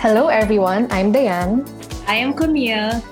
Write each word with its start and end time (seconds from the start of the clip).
Hello, 0.00 0.28
everyone. 0.28 0.88
I'm 0.90 1.12
Diane. 1.12 1.62
I 2.08 2.14
am 2.14 2.32
Camille. 2.32 3.04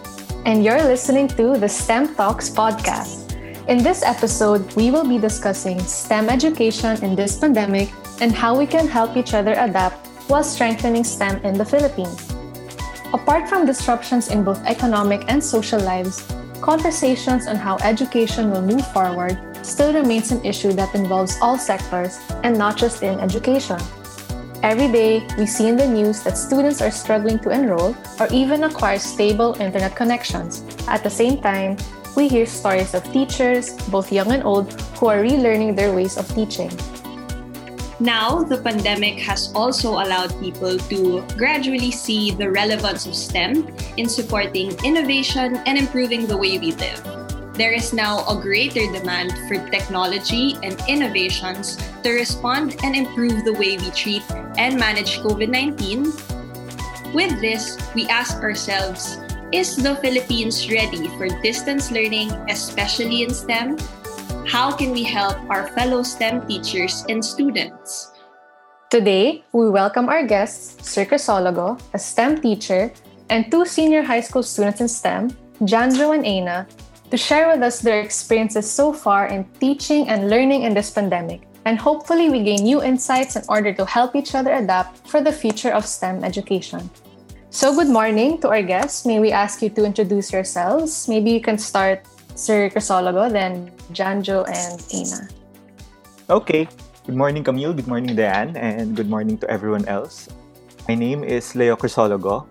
And 0.46 0.64
you're 0.64 0.82
listening 0.82 1.28
to 1.36 1.58
the 1.58 1.68
STEM 1.68 2.14
Talks 2.14 2.48
podcast. 2.48 3.36
In 3.68 3.82
this 3.84 4.02
episode, 4.02 4.64
we 4.72 4.90
will 4.90 5.06
be 5.06 5.18
discussing 5.18 5.78
STEM 5.80 6.30
education 6.30 6.96
in 7.04 7.14
this 7.14 7.36
pandemic 7.36 7.92
and 8.22 8.32
how 8.32 8.56
we 8.56 8.64
can 8.64 8.88
help 8.88 9.18
each 9.18 9.34
other 9.34 9.52
adapt 9.52 10.06
while 10.30 10.42
strengthening 10.42 11.04
STEM 11.04 11.44
in 11.44 11.58
the 11.58 11.64
Philippines. 11.64 12.32
Apart 13.12 13.50
from 13.50 13.66
disruptions 13.66 14.30
in 14.32 14.42
both 14.42 14.64
economic 14.64 15.28
and 15.28 15.44
social 15.44 15.80
lives, 15.80 16.24
conversations 16.62 17.46
on 17.46 17.56
how 17.56 17.76
education 17.84 18.50
will 18.50 18.62
move 18.62 18.86
forward 18.96 19.36
still 19.60 19.92
remains 19.92 20.32
an 20.32 20.42
issue 20.42 20.72
that 20.72 20.94
involves 20.94 21.36
all 21.42 21.58
sectors 21.58 22.18
and 22.44 22.56
not 22.56 22.78
just 22.78 23.02
in 23.02 23.20
education. 23.20 23.76
Every 24.62 24.88
day, 24.90 25.24
we 25.38 25.46
see 25.46 25.68
in 25.68 25.76
the 25.76 25.86
news 25.86 26.22
that 26.24 26.36
students 26.36 26.82
are 26.82 26.90
struggling 26.90 27.38
to 27.40 27.50
enroll 27.50 27.94
or 28.18 28.26
even 28.32 28.64
acquire 28.64 28.98
stable 28.98 29.54
internet 29.60 29.94
connections. 29.94 30.64
At 30.88 31.04
the 31.04 31.10
same 31.10 31.40
time, 31.40 31.76
we 32.16 32.26
hear 32.26 32.44
stories 32.44 32.92
of 32.92 33.04
teachers, 33.12 33.70
both 33.86 34.10
young 34.10 34.32
and 34.32 34.42
old, 34.42 34.72
who 34.98 35.06
are 35.06 35.22
relearning 35.22 35.76
their 35.76 35.94
ways 35.94 36.18
of 36.18 36.26
teaching. 36.34 36.72
Now, 38.00 38.42
the 38.42 38.58
pandemic 38.58 39.20
has 39.20 39.52
also 39.54 39.92
allowed 40.02 40.34
people 40.40 40.76
to 40.76 41.22
gradually 41.36 41.92
see 41.92 42.32
the 42.32 42.50
relevance 42.50 43.06
of 43.06 43.14
STEM 43.14 43.68
in 43.96 44.08
supporting 44.08 44.74
innovation 44.84 45.62
and 45.66 45.78
improving 45.78 46.26
the 46.26 46.36
way 46.36 46.58
we 46.58 46.72
live 46.72 47.18
there 47.58 47.72
is 47.72 47.92
now 47.92 48.24
a 48.28 48.40
greater 48.40 48.86
demand 48.92 49.32
for 49.48 49.58
technology 49.68 50.54
and 50.62 50.80
innovations 50.86 51.76
to 52.04 52.12
respond 52.12 52.76
and 52.84 52.94
improve 52.94 53.44
the 53.44 53.52
way 53.54 53.76
we 53.76 53.90
treat 53.90 54.22
and 54.58 54.76
manage 54.76 55.22
COVID 55.22 55.48
19. 55.48 56.10
With 57.14 57.40
this, 57.40 57.78
we 57.94 58.04
ask 58.10 58.42
ourselves 58.42 59.22
Is 59.48 59.78
the 59.78 59.96
Philippines 60.04 60.68
ready 60.68 61.08
for 61.16 61.30
distance 61.40 61.88
learning, 61.88 62.28
especially 62.52 63.22
in 63.22 63.32
STEM? 63.32 63.78
How 64.44 64.68
can 64.74 64.92
we 64.92 65.04
help 65.06 65.38
our 65.48 65.72
fellow 65.72 66.02
STEM 66.02 66.44
teachers 66.44 67.06
and 67.08 67.24
students? 67.24 68.12
Today, 68.90 69.44
we 69.52 69.70
welcome 69.70 70.08
our 70.08 70.26
guests, 70.26 70.84
Sir 70.84 71.04
Crisologo, 71.04 71.80
a 71.94 71.98
STEM 71.98 72.40
teacher, 72.40 72.92
and 73.30 73.50
two 73.50 73.64
senior 73.64 74.02
high 74.02 74.20
school 74.20 74.42
students 74.42 74.80
in 74.80 74.88
STEM, 74.88 75.30
Janjo 75.64 76.12
and 76.14 76.24
Aina, 76.24 76.66
to 77.10 77.16
share 77.16 77.48
with 77.48 77.62
us 77.62 77.80
their 77.80 78.00
experiences 78.00 78.68
so 78.68 78.92
far 78.92 79.28
in 79.28 79.44
teaching 79.60 80.08
and 80.08 80.28
learning 80.28 80.62
in 80.62 80.74
this 80.74 80.90
pandemic. 80.90 81.47
And 81.64 81.78
hopefully, 81.78 82.30
we 82.30 82.42
gain 82.42 82.62
new 82.62 82.82
insights 82.82 83.36
in 83.36 83.42
order 83.48 83.72
to 83.74 83.84
help 83.84 84.14
each 84.14 84.34
other 84.34 84.52
adapt 84.52 85.06
for 85.06 85.20
the 85.20 85.32
future 85.32 85.70
of 85.70 85.84
STEM 85.84 86.24
education. 86.24 86.90
So, 87.50 87.74
good 87.74 87.88
morning 87.88 88.40
to 88.40 88.48
our 88.48 88.62
guests. 88.62 89.06
May 89.06 89.20
we 89.20 89.32
ask 89.32 89.62
you 89.62 89.70
to 89.70 89.84
introduce 89.84 90.32
yourselves? 90.32 91.08
Maybe 91.08 91.30
you 91.30 91.40
can 91.40 91.58
start, 91.58 92.04
Sir 92.34 92.68
Crisologo, 92.70 93.30
then 93.32 93.72
Janjo 93.92 94.44
and 94.48 94.78
Ina. 94.92 95.28
Okay. 96.28 96.68
Good 97.08 97.16
morning, 97.16 97.42
Camille. 97.42 97.72
Good 97.72 97.88
morning, 97.88 98.14
Diane. 98.14 98.54
And 98.56 98.94
good 98.94 99.08
morning 99.08 99.38
to 99.38 99.48
everyone 99.48 99.88
else. 99.88 100.28
My 100.88 100.94
name 100.94 101.24
is 101.24 101.56
Leo 101.56 101.74
Crisologo. 101.74 102.44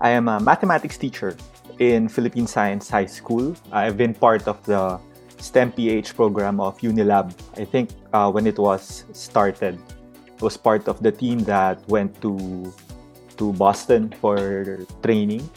I 0.00 0.08
am 0.10 0.28
a 0.28 0.40
mathematics 0.40 0.96
teacher 0.96 1.36
in 1.78 2.08
Philippine 2.08 2.46
Science 2.46 2.88
High 2.88 3.06
School. 3.06 3.54
I've 3.70 3.96
been 3.96 4.14
part 4.14 4.48
of 4.48 4.56
the 4.64 4.98
STEM 5.38 5.72
PH 5.72 6.14
program 6.14 6.60
of 6.60 6.78
Unilab. 6.78 7.32
I 7.56 7.64
think 7.64 7.90
uh, 8.12 8.30
when 8.30 8.46
it 8.46 8.58
was 8.58 9.04
started, 9.12 9.78
I 9.78 10.44
was 10.44 10.56
part 10.56 10.88
of 10.88 11.02
the 11.02 11.12
team 11.12 11.40
that 11.44 11.82
went 11.88 12.20
to 12.22 12.72
to 13.38 13.52
Boston 13.54 14.12
for 14.20 14.82
training. 15.02 15.48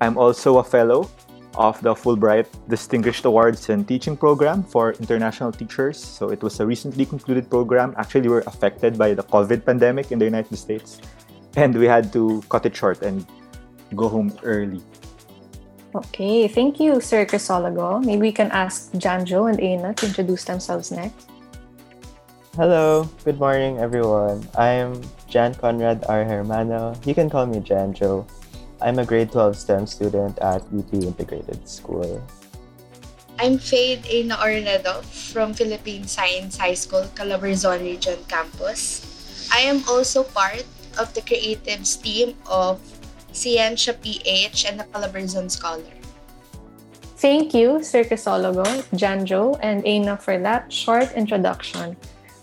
I'm 0.00 0.16
also 0.16 0.58
a 0.58 0.64
fellow 0.64 1.10
of 1.56 1.80
the 1.82 1.94
Fulbright 1.94 2.46
Distinguished 2.68 3.24
Awards 3.24 3.68
and 3.68 3.86
Teaching 3.86 4.16
Program 4.16 4.62
for 4.62 4.92
international 4.94 5.52
teachers. 5.52 5.98
So 5.98 6.30
it 6.30 6.42
was 6.42 6.60
a 6.60 6.66
recently 6.66 7.04
concluded 7.04 7.50
program. 7.50 7.94
Actually, 7.98 8.28
we 8.30 8.34
were 8.40 8.46
affected 8.46 8.96
by 8.96 9.14
the 9.14 9.22
COVID 9.22 9.66
pandemic 9.66 10.12
in 10.12 10.18
the 10.18 10.24
United 10.24 10.56
States, 10.56 11.00
and 11.56 11.76
we 11.76 11.86
had 11.86 12.12
to 12.14 12.42
cut 12.48 12.64
it 12.64 12.74
short 12.74 13.02
and 13.02 13.26
go 13.94 14.08
home 14.08 14.32
early. 14.42 14.80
Okay, 15.92 16.48
thank 16.48 16.80
you, 16.80 17.04
Sir 17.04 17.28
Crisologo. 17.28 18.00
Maybe 18.00 18.32
we 18.32 18.32
can 18.32 18.48
ask 18.48 18.96
Janjo 18.96 19.44
and 19.52 19.60
Aina 19.60 19.92
to 20.00 20.08
introduce 20.08 20.48
themselves 20.48 20.88
next. 20.88 21.28
Hello, 22.56 23.04
good 23.28 23.36
morning, 23.36 23.76
everyone. 23.76 24.40
I'm 24.56 24.96
Jan 25.28 25.52
Conrad 25.52 26.08
R. 26.08 26.24
Hermano. 26.24 26.96
You 27.04 27.12
can 27.12 27.28
call 27.28 27.44
me 27.44 27.60
Janjo. 27.60 28.24
I'm 28.80 29.00
a 29.00 29.04
grade 29.04 29.36
12 29.36 29.52
STEM 29.52 29.84
student 29.84 30.40
at 30.40 30.64
UP 30.72 30.88
Integrated 30.96 31.68
School. 31.68 32.24
I'm 33.36 33.60
Fade 33.60 34.08
Aina 34.08 34.40
Ornedo 34.40 35.04
from 35.04 35.52
Philippine 35.52 36.08
Science 36.08 36.56
High 36.56 36.72
School, 36.72 37.04
Calabarzon 37.12 37.84
Region 37.84 38.16
Campus. 38.32 39.04
I 39.52 39.60
am 39.68 39.84
also 39.84 40.24
part 40.24 40.64
of 40.96 41.12
the 41.12 41.20
creatives 41.20 42.00
team 42.00 42.32
of 42.48 42.80
Scientia 43.32 43.94
PH, 43.94 44.66
and 44.66 44.80
a 44.80 44.84
Calabarzon 44.84 45.50
Scholar. 45.50 45.92
Thank 47.16 47.54
you, 47.54 47.82
Sir 47.82 48.04
Crisologo, 48.04 48.66
Janjo, 48.94 49.58
and 49.62 49.86
Aina 49.86 50.16
for 50.16 50.38
that 50.38 50.72
short 50.72 51.12
introduction. 51.12 51.96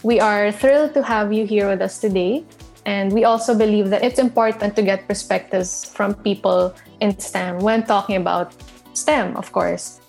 We 0.04 0.20
are 0.20 0.52
thrilled 0.52 0.94
to 0.94 1.04
have 1.04 1.34
you 1.34 1.46
here 1.46 1.68
with 1.68 1.82
us 1.82 2.00
today, 2.00 2.46
and 2.86 3.12
we 3.12 3.26
also 3.26 3.54
believe 3.54 3.90
that 3.90 4.04
it's 4.04 4.20
important 4.20 4.76
to 4.78 4.82
get 4.82 5.08
perspectives 5.08 5.84
from 5.84 6.16
people 6.16 6.74
in 7.02 7.18
STEM 7.20 7.60
when 7.60 7.84
talking 7.84 8.16
about 8.16 8.56
STEM, 8.94 9.36
of 9.36 9.52
course. 9.52 10.00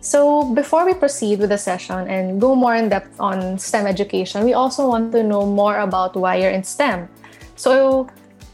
So, 0.00 0.54
before 0.54 0.86
we 0.86 0.94
proceed 0.94 1.40
with 1.40 1.50
the 1.50 1.58
session 1.58 2.08
and 2.08 2.40
go 2.40 2.54
more 2.54 2.74
in 2.74 2.88
depth 2.88 3.20
on 3.20 3.58
STEM 3.58 3.86
education, 3.86 4.44
we 4.44 4.54
also 4.54 4.88
want 4.88 5.12
to 5.12 5.22
know 5.22 5.44
more 5.44 5.78
about 5.80 6.16
why 6.16 6.36
you're 6.36 6.50
in 6.50 6.64
STEM. 6.64 7.08
So, 7.56 8.08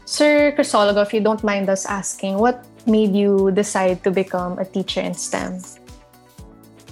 Sir 0.07 0.55
Crisologo, 0.55 1.03
if 1.03 1.13
you 1.13 1.19
don't 1.19 1.43
mind 1.43 1.67
us 1.67 1.85
asking, 1.85 2.39
what 2.39 2.63
made 2.87 3.11
you 3.11 3.51
decide 3.51 4.01
to 4.05 4.09
become 4.09 4.57
a 4.57 4.63
teacher 4.63 5.01
in 5.01 5.13
STEM? 5.13 5.59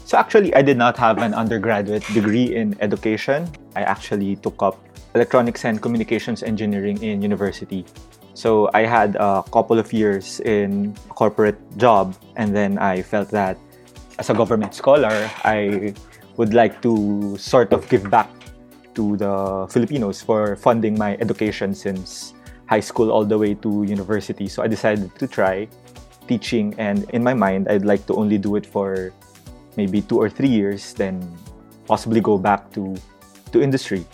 So 0.04 0.18
actually, 0.18 0.54
I 0.54 0.62
did 0.62 0.76
not 0.76 0.98
have 0.98 1.20
an 1.20 1.34
undergraduate 1.34 2.04
degree 2.12 2.54
in 2.54 2.76
education. 2.82 3.48
I 3.74 3.88
actually 3.88 4.36
took 4.36 4.62
up 4.62 4.84
electronics 5.16 5.64
and 5.64 5.82
communications 5.82 6.44
engineering 6.44 7.02
in 7.02 7.22
university. 7.22 7.86
So 8.34 8.70
I 8.74 8.84
had 8.84 9.16
a 9.16 9.46
couple 9.48 9.80
of 9.80 9.94
years 9.94 10.42
in 10.42 10.94
corporate 11.08 11.56
job, 11.78 12.20
and 12.36 12.54
then 12.54 12.78
I 12.78 13.02
felt 13.02 13.32
that 13.32 13.56
as 14.20 14.30
a 14.30 14.34
government 14.34 14.76
scholar, 14.76 15.32
I 15.46 15.96
would 16.36 16.54
like 16.54 16.82
to 16.82 17.38
sort 17.40 17.72
of 17.72 17.88
give 17.88 18.12
back 18.12 18.28
to 18.96 19.16
the 19.16 19.68
Filipinos 19.72 20.22
for 20.22 20.58
funding 20.58 21.00
my 21.00 21.16
education 21.24 21.74
since 21.74 22.35
high 22.68 22.80
school 22.80 23.12
all 23.12 23.26
the 23.26 23.38
way 23.38 23.54
to 23.54 23.84
university. 23.84 24.48
So 24.48 24.64
I 24.64 24.68
decided 24.68 25.14
to 25.20 25.28
try 25.28 25.68
teaching, 26.28 26.74
and 26.78 27.10
in 27.12 27.24
my 27.24 27.34
mind, 27.34 27.68
I'd 27.70 27.86
like 27.86 28.06
to 28.08 28.16
only 28.16 28.38
do 28.38 28.56
it 28.56 28.66
for 28.66 29.14
maybe 29.78 30.02
two 30.02 30.18
or 30.18 30.30
three 30.30 30.50
years, 30.50 30.94
then 30.94 31.22
possibly 31.86 32.22
go 32.22 32.38
back 32.38 32.72
to 32.74 32.96
to 33.52 33.62
industry. 33.62 34.06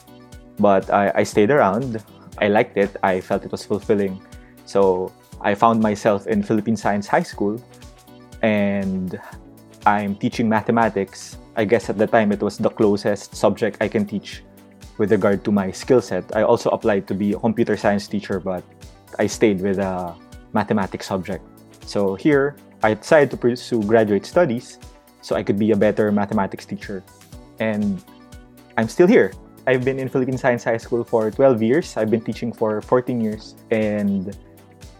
But 0.59 0.89
I, 0.91 1.11
I 1.15 1.23
stayed 1.23 1.51
around. 1.51 2.03
I 2.37 2.47
liked 2.47 2.77
it. 2.77 2.95
I 3.03 3.21
felt 3.21 3.45
it 3.45 3.51
was 3.51 3.63
fulfilling. 3.63 4.21
So 4.65 5.11
I 5.39 5.55
found 5.55 5.81
myself 5.81 6.27
in 6.27 6.43
Philippine 6.43 6.75
Science 6.75 7.07
High 7.07 7.23
School, 7.23 7.63
and 8.41 9.19
I'm 9.85 10.15
teaching 10.15 10.49
mathematics. 10.49 11.37
I 11.55 11.65
guess 11.65 11.89
at 11.89 11.97
the 11.97 12.07
time 12.07 12.31
it 12.31 12.41
was 12.41 12.57
the 12.57 12.69
closest 12.69 13.35
subject 13.35 13.77
I 13.81 13.87
can 13.87 14.05
teach 14.05 14.43
with 14.97 15.11
regard 15.11 15.43
to 15.45 15.51
my 15.51 15.71
skill 15.71 16.01
set. 16.01 16.23
I 16.35 16.43
also 16.43 16.69
applied 16.69 17.07
to 17.07 17.13
be 17.13 17.33
a 17.33 17.39
computer 17.39 17.77
science 17.77 18.07
teacher, 18.07 18.39
but 18.39 18.63
I 19.19 19.27
stayed 19.27 19.61
with 19.61 19.79
a 19.79 20.15
mathematics 20.53 21.07
subject. 21.07 21.43
So 21.85 22.15
here, 22.15 22.55
I 22.83 22.93
decided 22.93 23.31
to 23.31 23.37
pursue 23.37 23.83
graduate 23.83 24.25
studies 24.25 24.79
so 25.21 25.35
I 25.35 25.43
could 25.43 25.59
be 25.59 25.71
a 25.71 25.75
better 25.75 26.11
mathematics 26.11 26.65
teacher. 26.65 27.03
And 27.59 28.03
I'm 28.77 28.87
still 28.87 29.07
here. 29.07 29.33
I've 29.67 29.85
been 29.85 29.99
in 29.99 30.09
Philippine 30.09 30.37
Science 30.37 30.63
High 30.63 30.77
School 30.77 31.03
for 31.03 31.29
12 31.29 31.61
years. 31.61 31.95
I've 31.95 32.09
been 32.09 32.21
teaching 32.21 32.51
for 32.51 32.81
14 32.81 33.21
years. 33.21 33.55
And 33.69 34.35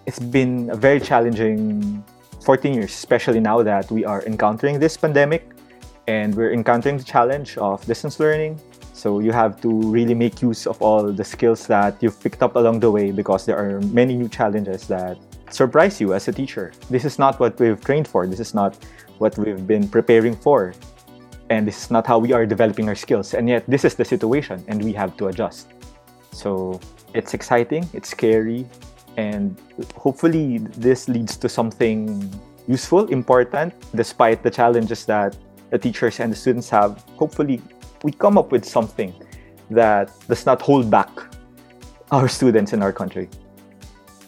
it's 0.06 0.20
been 0.20 0.70
a 0.70 0.76
very 0.76 1.00
challenging 1.00 2.04
14 2.44 2.74
years, 2.74 2.92
especially 2.92 3.40
now 3.40 3.64
that 3.64 3.90
we 3.90 4.06
are 4.06 4.24
encountering 4.26 4.80
this 4.80 4.98
pandemic 4.98 5.50
and 6.08 6.36
we're 6.36 6.54
encountering 6.54 6.98
the 6.98 7.04
challenge 7.04 7.58
of 7.58 7.86
distance 7.86 8.20
learning, 8.20 8.60
so 8.94 9.20
you 9.20 9.32
have 9.32 9.62
to 9.62 9.70
really 9.70 10.14
make 10.14 10.42
use 10.42 10.68
of 10.68 10.82
all 10.82 11.12
the 11.12 11.24
skills 11.24 11.68
that 11.68 12.02
you've 12.02 12.20
picked 12.22 12.44
up 12.44 12.56
along 12.56 12.80
the 12.80 12.92
way 12.92 13.12
because 13.12 13.46
there 13.46 13.58
are 13.58 13.80
many 13.94 14.16
new 14.16 14.30
challenges 14.30 14.88
that 14.88 15.18
surprise 15.50 16.00
you 16.00 16.14
as 16.14 16.28
a 16.28 16.32
teacher. 16.32 16.72
This 16.90 17.06
is 17.06 17.18
not 17.18 17.40
what 17.40 17.60
we've 17.60 17.80
trained 17.84 18.08
for. 18.08 18.28
This 18.28 18.40
is 18.40 18.54
not 18.54 18.78
what 19.18 19.38
we've 19.38 19.66
been 19.66 19.88
preparing 19.88 20.36
for. 20.36 20.74
And 21.50 21.68
this 21.68 21.84
is 21.84 21.92
not 21.92 22.08
how 22.08 22.20
we 22.20 22.32
are 22.32 22.46
developing 22.46 22.88
our 22.88 22.96
skills. 22.96 23.34
And 23.34 23.50
yet, 23.50 23.66
this 23.68 23.84
is 23.84 23.96
the 23.96 24.06
situation, 24.06 24.64
and 24.68 24.82
we 24.82 24.94
have 24.94 25.18
to 25.18 25.28
adjust. 25.28 25.68
So, 26.32 26.80
It's 27.14 27.34
exciting, 27.34 27.90
it's 27.92 28.08
scary, 28.08 28.66
and 29.18 29.60
hopefully 29.98 30.60
this 30.80 31.10
leads 31.10 31.36
to 31.44 31.50
something 31.50 32.24
useful, 32.68 33.04
important, 33.12 33.74
despite 33.94 34.44
the 34.44 34.50
challenges 34.50 35.04
that 35.12 35.36
the 35.72 35.78
teachers 35.78 36.22
and 36.22 36.32
the 36.32 36.38
students 36.38 36.70
have. 36.70 37.04
Hopefully, 37.18 37.62
we 38.04 38.12
come 38.12 38.38
up 38.38 38.52
with 38.52 38.66
something 38.66 39.14
that 39.70 40.12
does 40.28 40.46
not 40.46 40.62
hold 40.62 40.90
back 40.90 41.10
our 42.12 42.28
students 42.28 42.74
in 42.74 42.82
our 42.82 42.92
country. 42.92 43.30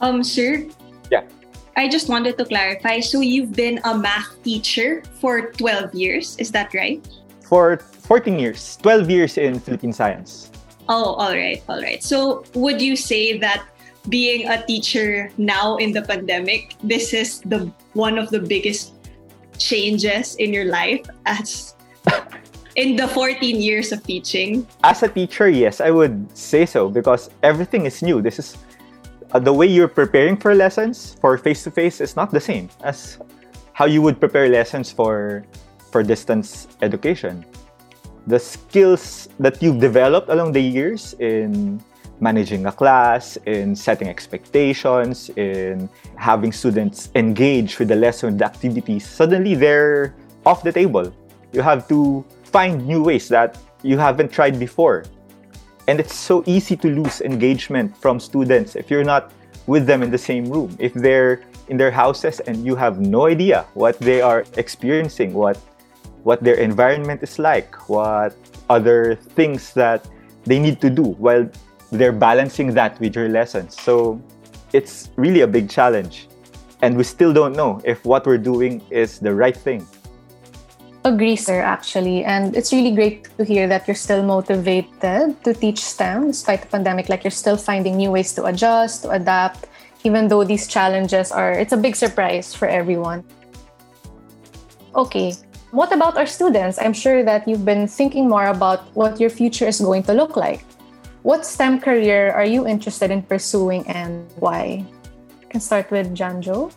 Um, 0.02 0.24
sir? 0.24 0.66
Yeah. 1.12 1.24
I 1.76 1.90
just 1.90 2.08
wanted 2.08 2.38
to 2.38 2.46
clarify. 2.46 3.00
So 3.00 3.22
you've 3.22 3.54
been 3.54 3.80
a 3.84 3.98
math 3.98 4.42
teacher 4.44 5.04
for 5.20 5.52
12 5.52 5.94
years, 5.94 6.38
is 6.38 6.52
that 6.52 6.74
right? 6.74 7.06
For 7.42 7.78
14 7.78 8.40
years, 8.40 8.78
12 8.82 9.10
years 9.10 9.38
in 9.38 9.60
Philippine 9.60 9.94
science. 9.94 10.52
Oh, 10.88 11.16
all 11.16 11.32
right, 11.32 11.64
all 11.70 11.82
right. 11.82 12.04
So 12.04 12.44
would 12.56 12.82
you 12.82 12.96
say 12.96 13.38
that 13.40 13.66
being 14.10 14.50
a 14.50 14.66
teacher 14.66 15.32
now 15.38 15.78
in 15.78 15.92
the 15.92 16.02
pandemic, 16.02 16.76
this 16.84 17.14
is 17.14 17.40
the 17.42 17.72
one 17.94 18.18
of 18.18 18.30
the 18.30 18.40
biggest 18.40 18.94
changes 19.58 20.36
in 20.36 20.54
your 20.54 20.66
life 20.66 21.06
as 21.26 21.76
in 22.76 22.96
the 22.96 23.08
14 23.08 23.62
years 23.62 23.92
of 23.92 24.04
teaching? 24.04 24.68
As 24.84 25.04
a 25.04 25.08
teacher, 25.08 25.50
yes, 25.50 25.82
I 25.82 25.92
would 25.92 26.36
say 26.36 26.66
so 26.66 26.90
because 26.90 27.30
everything 27.44 27.86
is 27.86 28.02
new. 28.02 28.22
This 28.22 28.40
is 28.40 28.58
uh, 29.32 29.40
the 29.40 29.54
way 29.54 29.68
you're 29.68 29.88
preparing 29.88 30.38
for 30.38 30.54
lessons 30.54 31.16
for 31.22 31.38
face 31.38 31.64
to 31.64 31.72
face 31.72 32.02
is 32.02 32.16
not 32.16 32.32
the 32.32 32.42
same 32.42 32.70
as 32.84 33.18
how 33.74 33.86
you 33.86 34.02
would 34.02 34.20
prepare 34.20 34.50
lessons 34.50 34.92
for 34.92 35.46
for 35.92 36.04
distance 36.04 36.68
education. 36.82 37.46
The 38.26 38.40
skills 38.40 39.30
that 39.40 39.62
you've 39.62 39.80
developed 39.80 40.30
along 40.30 40.54
the 40.54 40.62
years 40.62 41.14
in 41.20 41.82
managing 42.20 42.66
a 42.66 42.72
class, 42.72 43.38
in 43.46 43.76
setting 43.76 44.08
expectations, 44.08 45.30
in 45.36 45.90
having 46.16 46.52
students 46.52 47.10
engage 47.16 47.78
with 47.78 47.90
the 47.90 47.96
lesson, 47.96 48.38
the 48.38 48.46
activities, 48.46 49.06
suddenly 49.06 49.56
they're 49.56 50.16
off 50.46 50.64
the 50.64 50.72
table. 50.72 51.14
You 51.52 51.62
have 51.62 51.88
to 51.90 52.26
find 52.54 52.86
new 52.86 53.02
ways 53.04 53.28
that 53.30 53.58
you 53.82 53.98
haven't 53.98 54.32
tried 54.32 54.60
before. 54.60 55.04
And 55.88 56.00
it's 56.00 56.16
so 56.16 56.44
easy 56.46 56.78
to 56.78 56.88
lose 56.88 57.20
engagement 57.20 57.98
from 57.98 58.20
students 58.20 58.78
if 58.78 58.90
you're 58.90 59.04
not 59.04 59.34
with 59.68 59.86
them 59.86 60.04
in 60.04 60.12
the 60.12 60.18
same 60.18 60.46
room. 60.46 60.78
If 60.80 60.94
they're 60.94 61.42
in 61.68 61.78
their 61.78 61.92
houses 61.92 62.40
and 62.42 62.64
you 62.64 62.76
have 62.76 63.00
no 63.00 63.26
idea 63.26 63.66
what 63.74 63.98
they 64.00 64.22
are 64.22 64.46
experiencing, 64.56 65.34
what 65.34 65.58
what 66.24 66.42
their 66.42 66.56
environment 66.56 67.22
is 67.22 67.38
like, 67.38 67.90
what 67.90 68.32
other 68.70 69.16
things 69.36 69.74
that 69.74 70.08
they 70.46 70.58
need 70.58 70.80
to 70.80 70.90
do 70.90 71.04
while 71.20 71.50
they're 71.92 72.16
balancing 72.16 72.74
that 72.74 72.98
with 73.02 73.14
your 73.14 73.28
lessons. 73.28 73.76
So 73.76 74.22
it's 74.72 75.10
really 75.18 75.42
a 75.42 75.48
big 75.48 75.70
challenge. 75.70 76.30
And 76.82 76.96
we 76.96 77.04
still 77.04 77.34
don't 77.34 77.56
know 77.56 77.82
if 77.84 78.06
what 78.06 78.26
we're 78.26 78.40
doing 78.40 78.82
is 78.90 79.20
the 79.20 79.34
right 79.36 79.56
thing. 79.56 79.86
Agree, 81.06 81.36
sir, 81.36 81.60
actually. 81.60 82.24
And 82.24 82.56
it's 82.56 82.72
really 82.72 82.96
great 82.96 83.28
to 83.38 83.44
hear 83.44 83.68
that 83.68 83.88
you're 83.88 84.00
still 84.00 84.24
motivated 84.24 85.36
to 85.44 85.54
teach 85.54 85.84
STEM 85.84 86.28
despite 86.28 86.62
the 86.62 86.68
pandemic. 86.68 87.10
Like 87.10 87.26
you're 87.26 87.32
still 87.32 87.58
finding 87.58 87.98
new 87.98 88.12
ways 88.12 88.32
to 88.34 88.46
adjust, 88.46 89.04
to 89.04 89.12
adapt, 89.12 89.68
even 90.06 90.28
though 90.30 90.44
these 90.44 90.68
challenges 90.68 91.32
are, 91.32 91.52
it's 91.52 91.74
a 91.74 91.78
big 91.78 91.96
surprise 91.96 92.54
for 92.54 92.68
everyone. 92.68 93.24
Okay, 94.96 95.34
what 95.72 95.92
about 95.92 96.18
our 96.18 96.26
students? 96.28 96.80
I'm 96.80 96.94
sure 96.94 97.24
that 97.24 97.48
you've 97.48 97.66
been 97.66 97.88
thinking 97.88 98.30
more 98.30 98.48
about 98.48 98.88
what 98.96 99.20
your 99.20 99.30
future 99.30 99.68
is 99.68 99.82
going 99.82 100.04
to 100.04 100.14
look 100.14 100.38
like. 100.38 100.64
What 101.24 101.46
STEM 101.46 101.80
career 101.80 102.32
are 102.32 102.46
you 102.46 102.68
interested 102.68 103.12
in 103.12 103.24
pursuing 103.24 103.88
and 103.88 104.30
why? 104.40 104.86
I 105.42 105.46
can 105.50 105.60
start 105.60 105.90
with 105.92 106.16
Janjo. 106.16 106.72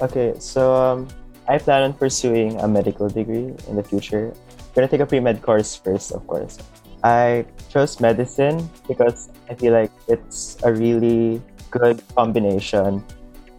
Okay, 0.00 0.34
so 0.38 0.74
um, 0.74 1.08
I 1.48 1.56
plan 1.56 1.82
on 1.82 1.92
pursuing 1.96 2.60
a 2.60 2.68
medical 2.68 3.08
degree 3.08 3.56
in 3.68 3.74
the 3.74 3.82
future. 3.82 4.36
I'm 4.36 4.72
gonna 4.74 4.88
take 4.88 5.00
a 5.00 5.06
pre-med 5.06 5.40
course 5.40 5.74
first, 5.74 6.12
of 6.12 6.26
course. 6.28 6.60
I 7.02 7.46
chose 7.72 8.00
medicine 8.04 8.68
because 8.86 9.30
I 9.48 9.54
feel 9.54 9.72
like 9.72 9.90
it's 10.08 10.60
a 10.62 10.72
really 10.72 11.40
good 11.70 12.04
combination 12.14 13.02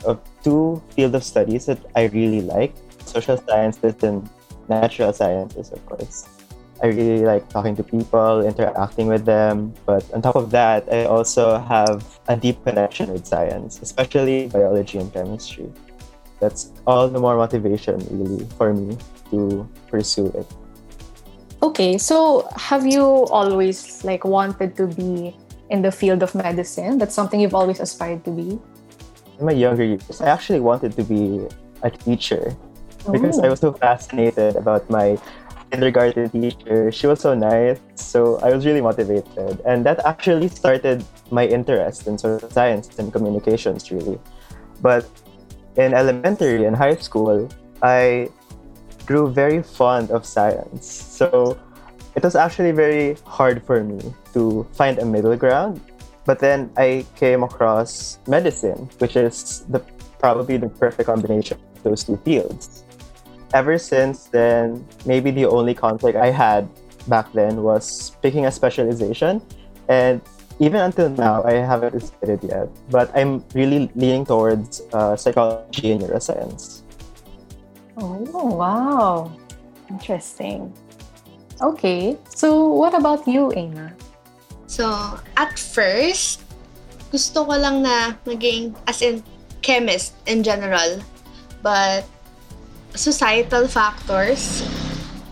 of 0.05 0.21
two 0.43 0.81
field 0.93 1.15
of 1.15 1.23
studies 1.23 1.65
that 1.65 1.81
I 1.95 2.13
really 2.13 2.45
like: 2.45 2.77
social 3.09 3.41
sciences 3.41 3.97
and 4.05 4.29
natural 4.69 5.11
sciences, 5.11 5.73
of 5.73 5.81
course. 5.89 6.29
I 6.81 6.93
really 6.93 7.25
like 7.25 7.49
talking 7.49 7.75
to 7.75 7.83
people, 7.83 8.45
interacting 8.45 9.07
with 9.07 9.25
them. 9.25 9.73
But 9.89 10.05
on 10.13 10.21
top 10.21 10.37
of 10.37 10.51
that, 10.51 10.87
I 10.93 11.05
also 11.09 11.57
have 11.57 12.05
a 12.29 12.37
deep 12.37 12.63
connection 12.63 13.11
with 13.11 13.25
science, 13.25 13.81
especially 13.81 14.47
biology 14.47 14.99
and 14.99 15.11
chemistry. 15.11 15.67
That's 16.39 16.71
all 16.87 17.07
the 17.07 17.19
more 17.19 17.35
motivation, 17.35 17.99
really, 18.09 18.45
for 18.57 18.73
me 18.73 18.97
to 19.31 19.67
pursue 19.87 20.27
it. 20.27 20.47
Okay, 21.61 21.97
so 21.97 22.47
have 22.55 22.85
you 22.85 23.03
always 23.27 24.03
like 24.03 24.23
wanted 24.23 24.77
to 24.77 24.87
be 24.87 25.35
in 25.69 25.81
the 25.81 25.91
field 25.91 26.23
of 26.23 26.33
medicine? 26.33 26.97
That's 26.97 27.13
something 27.13 27.39
you've 27.39 27.55
always 27.55 27.79
aspired 27.79 28.23
to 28.25 28.31
be. 28.31 28.59
In 29.39 29.45
my 29.45 29.51
younger 29.51 29.83
years, 29.83 30.21
I 30.21 30.27
actually 30.27 30.61
wanted 30.61 30.95
to 30.95 31.03
be 31.03 31.47
a 31.83 31.91
teacher 31.91 32.55
because 33.11 33.39
I 33.39 33.47
oh. 33.47 33.51
was 33.51 33.59
so 33.59 33.73
fascinated 33.73 34.55
about 34.55 34.89
my 34.89 35.17
kindergarten 35.71 36.29
teacher. 36.29 36.91
She 36.91 37.07
was 37.07 37.19
so 37.19 37.33
nice. 37.33 37.79
So 37.95 38.37
I 38.39 38.53
was 38.53 38.65
really 38.65 38.81
motivated. 38.81 39.61
And 39.65 39.85
that 39.85 40.03
actually 40.05 40.47
started 40.49 41.03
my 41.31 41.45
interest 41.45 42.07
in 42.07 42.17
sort 42.17 42.43
of 42.43 42.51
science 42.51 42.97
and 42.99 43.13
communications, 43.13 43.91
really. 43.91 44.19
But 44.81 45.05
in 45.79 45.93
elementary 45.93 46.65
and 46.65 46.75
high 46.75 46.95
school, 46.95 47.47
I 47.81 48.29
grew 49.05 49.31
very 49.31 49.63
fond 49.63 50.11
of 50.11 50.25
science. 50.25 50.85
So 50.85 51.57
it 52.15 52.23
was 52.23 52.35
actually 52.35 52.71
very 52.71 53.15
hard 53.25 53.63
for 53.63 53.83
me 53.83 54.13
to 54.33 54.67
find 54.73 54.99
a 54.99 55.05
middle 55.05 55.35
ground. 55.35 55.79
But 56.25 56.37
then 56.37 56.69
I 56.77 57.07
came 57.15 57.41
across 57.41 58.19
medicine, 58.27 58.91
which 58.99 59.15
is 59.15 59.65
the 59.69 59.79
probably 60.19 60.57
the 60.57 60.67
perfect 60.67 61.07
combination 61.07 61.57
of 61.57 61.83
those 61.83 62.03
two 62.03 62.17
fields 62.27 62.83
ever 63.53 63.77
since 63.77 64.25
then, 64.25 64.85
maybe 65.05 65.31
the 65.31 65.45
only 65.45 65.73
conflict 65.73 66.17
I 66.17 66.29
had 66.29 66.69
back 67.07 67.31
then 67.33 67.63
was 67.63 68.11
picking 68.21 68.45
a 68.45 68.51
specialization. 68.51 69.41
And 69.87 70.21
even 70.59 70.81
until 70.81 71.09
now, 71.09 71.43
I 71.43 71.63
haven't 71.63 71.97
decided 71.97 72.43
yet. 72.43 72.67
But 72.91 73.11
I'm 73.15 73.43
really 73.55 73.89
leaning 73.95 74.25
towards 74.25 74.83
uh, 74.93 75.15
psychology 75.15 75.91
and 75.91 76.03
neuroscience. 76.03 76.83
Oh, 77.97 78.55
wow. 78.55 79.31
Interesting. 79.89 80.71
Okay. 81.61 82.17
So, 82.29 82.71
what 82.71 82.93
about 82.93 83.27
you, 83.27 83.51
Aina? 83.55 83.95
So, 84.67 84.87
at 85.35 85.57
first, 85.57 86.43
gusto 87.11 87.43
ko 87.43 87.57
lang 87.57 87.81
na 87.83 88.15
maging, 88.23 88.75
as 88.87 89.01
in, 89.01 89.23
chemist 89.61 90.15
in 90.27 90.43
general. 90.43 91.03
But 91.63 92.07
societal 92.95 93.67
factors, 93.67 94.63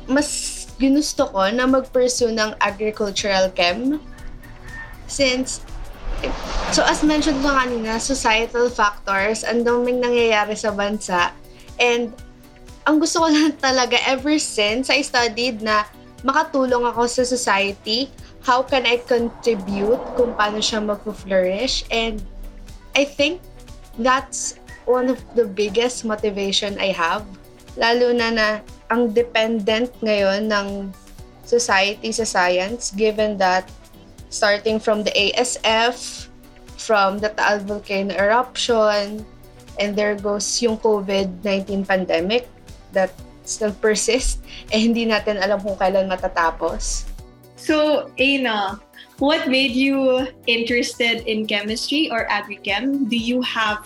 mas 0.07 0.67
ginusto 0.75 1.31
ko 1.31 1.48
na 1.51 1.63
mag-pursue 1.67 2.31
ng 2.36 2.55
agricultural 2.60 3.51
chem. 3.55 4.00
Since, 5.07 5.63
so 6.75 6.83
as 6.83 7.01
mentioned 7.01 7.39
ko 7.41 7.55
kanina, 7.55 7.97
societal 7.97 8.67
factors, 8.67 9.47
ang 9.47 9.63
daming 9.63 10.03
nangyayari 10.03 10.53
sa 10.53 10.75
bansa. 10.75 11.31
And, 11.79 12.13
ang 12.87 12.99
gusto 12.99 13.23
ko 13.23 13.27
lang 13.35 13.55
talaga 13.59 13.97
ever 14.03 14.35
since 14.39 14.91
I 14.91 15.01
studied 15.01 15.63
na 15.63 15.87
makatulong 16.21 16.83
ako 16.87 17.07
sa 17.07 17.23
society, 17.23 18.11
how 18.43 18.63
can 18.63 18.87
I 18.87 18.99
contribute 19.03 19.99
kung 20.15 20.35
paano 20.35 20.59
siya 20.59 20.83
mag-flourish. 20.83 21.87
And 21.91 22.19
I 22.95 23.07
think 23.07 23.43
that's 23.99 24.59
one 24.87 25.11
of 25.11 25.19
the 25.35 25.43
biggest 25.43 26.07
motivation 26.07 26.79
I 26.79 26.95
have 26.95 27.27
Lalo 27.77 28.09
na 28.09 28.33
na 28.33 28.47
ang 28.89 29.13
dependent 29.13 29.93
ngayon 30.01 30.49
ng 30.49 30.89
society 31.45 32.09
sa 32.09 32.25
science 32.25 32.91
given 32.91 33.37
that 33.37 33.69
starting 34.29 34.79
from 34.79 35.03
the 35.03 35.12
ASF, 35.12 36.27
from 36.77 37.19
the 37.19 37.29
Taal 37.29 37.60
volcano 37.63 38.13
eruption, 38.15 39.25
and 39.79 39.96
there 39.96 40.15
goes 40.15 40.46
yung 40.62 40.77
COVID-19 40.77 41.88
pandemic 41.88 42.50
that 42.93 43.12
still 43.48 43.72
persists 43.79 44.43
eh 44.74 44.79
hindi 44.79 45.07
natin 45.07 45.39
alam 45.39 45.63
kung 45.63 45.79
kailan 45.79 46.12
matatapos. 46.12 47.07
So, 47.57 48.07
Aina, 48.22 48.77
what 49.17 49.50
made 49.50 49.74
you 49.74 50.27
interested 50.46 51.25
in 51.25 51.50
chemistry 51.50 52.12
or 52.12 52.29
agrichem? 52.29 53.10
Do 53.10 53.17
you 53.17 53.41
have 53.41 53.81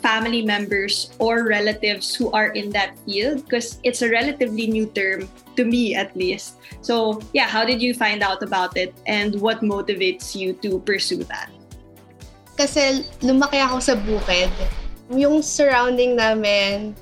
family 0.00 0.42
members 0.42 1.12
or 1.20 1.46
relatives 1.46 2.14
who 2.14 2.32
are 2.32 2.50
in 2.56 2.70
that 2.72 2.98
field? 3.04 3.44
Because 3.44 3.78
it's 3.84 4.02
a 4.02 4.10
relatively 4.10 4.66
new 4.66 4.86
term 4.90 5.28
to 5.56 5.64
me, 5.64 5.94
at 5.94 6.16
least. 6.16 6.56
So, 6.80 7.20
yeah, 7.32 7.46
how 7.46 7.64
did 7.64 7.80
you 7.80 7.94
find 7.94 8.22
out 8.22 8.42
about 8.42 8.76
it 8.76 8.92
and 9.06 9.36
what 9.40 9.60
motivates 9.60 10.34
you 10.34 10.52
to 10.64 10.80
pursue 10.80 11.24
that? 11.28 11.52
Kasi 12.56 13.04
lumaki 13.24 13.60
ako 13.60 13.80
sa 13.80 13.94
bukid. 13.96 14.52
Yung 15.12 15.40
surrounding 15.40 16.16
namin, 16.16 16.92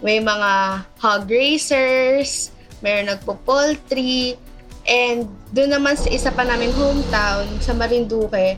may 0.00 0.22
mga 0.22 0.82
hog 1.02 1.28
racers, 1.28 2.50
may 2.80 3.04
nagpo-poultry, 3.04 4.38
and 4.88 5.28
doon 5.52 5.76
naman 5.76 5.98
sa 5.98 6.08
isa 6.08 6.30
pa 6.32 6.46
naming 6.46 6.72
hometown, 6.72 7.44
sa 7.60 7.76
Marinduque, 7.76 8.56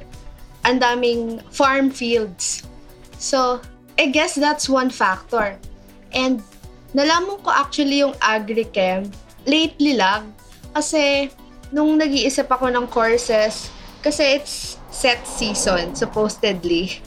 ang 0.62 0.78
daming 0.78 1.42
farm 1.50 1.90
fields. 1.90 2.62
So, 3.18 3.58
I 3.98 4.08
guess 4.08 4.34
that's 4.34 4.68
one 4.68 4.88
factor. 4.88 5.58
And 6.12 6.40
nalaman 6.92 7.40
ko 7.44 7.50
actually 7.52 8.00
yung 8.04 8.16
agrichem 8.20 9.08
lately 9.46 9.96
lang. 9.98 10.32
Kasi 10.72 11.28
nung 11.72 11.96
nag-iisip 11.96 12.48
ako 12.48 12.68
ng 12.68 12.86
courses, 12.88 13.72
kasi 14.04 14.38
it's 14.38 14.76
set 14.92 15.24
season, 15.24 15.96
supposedly. 15.96 17.00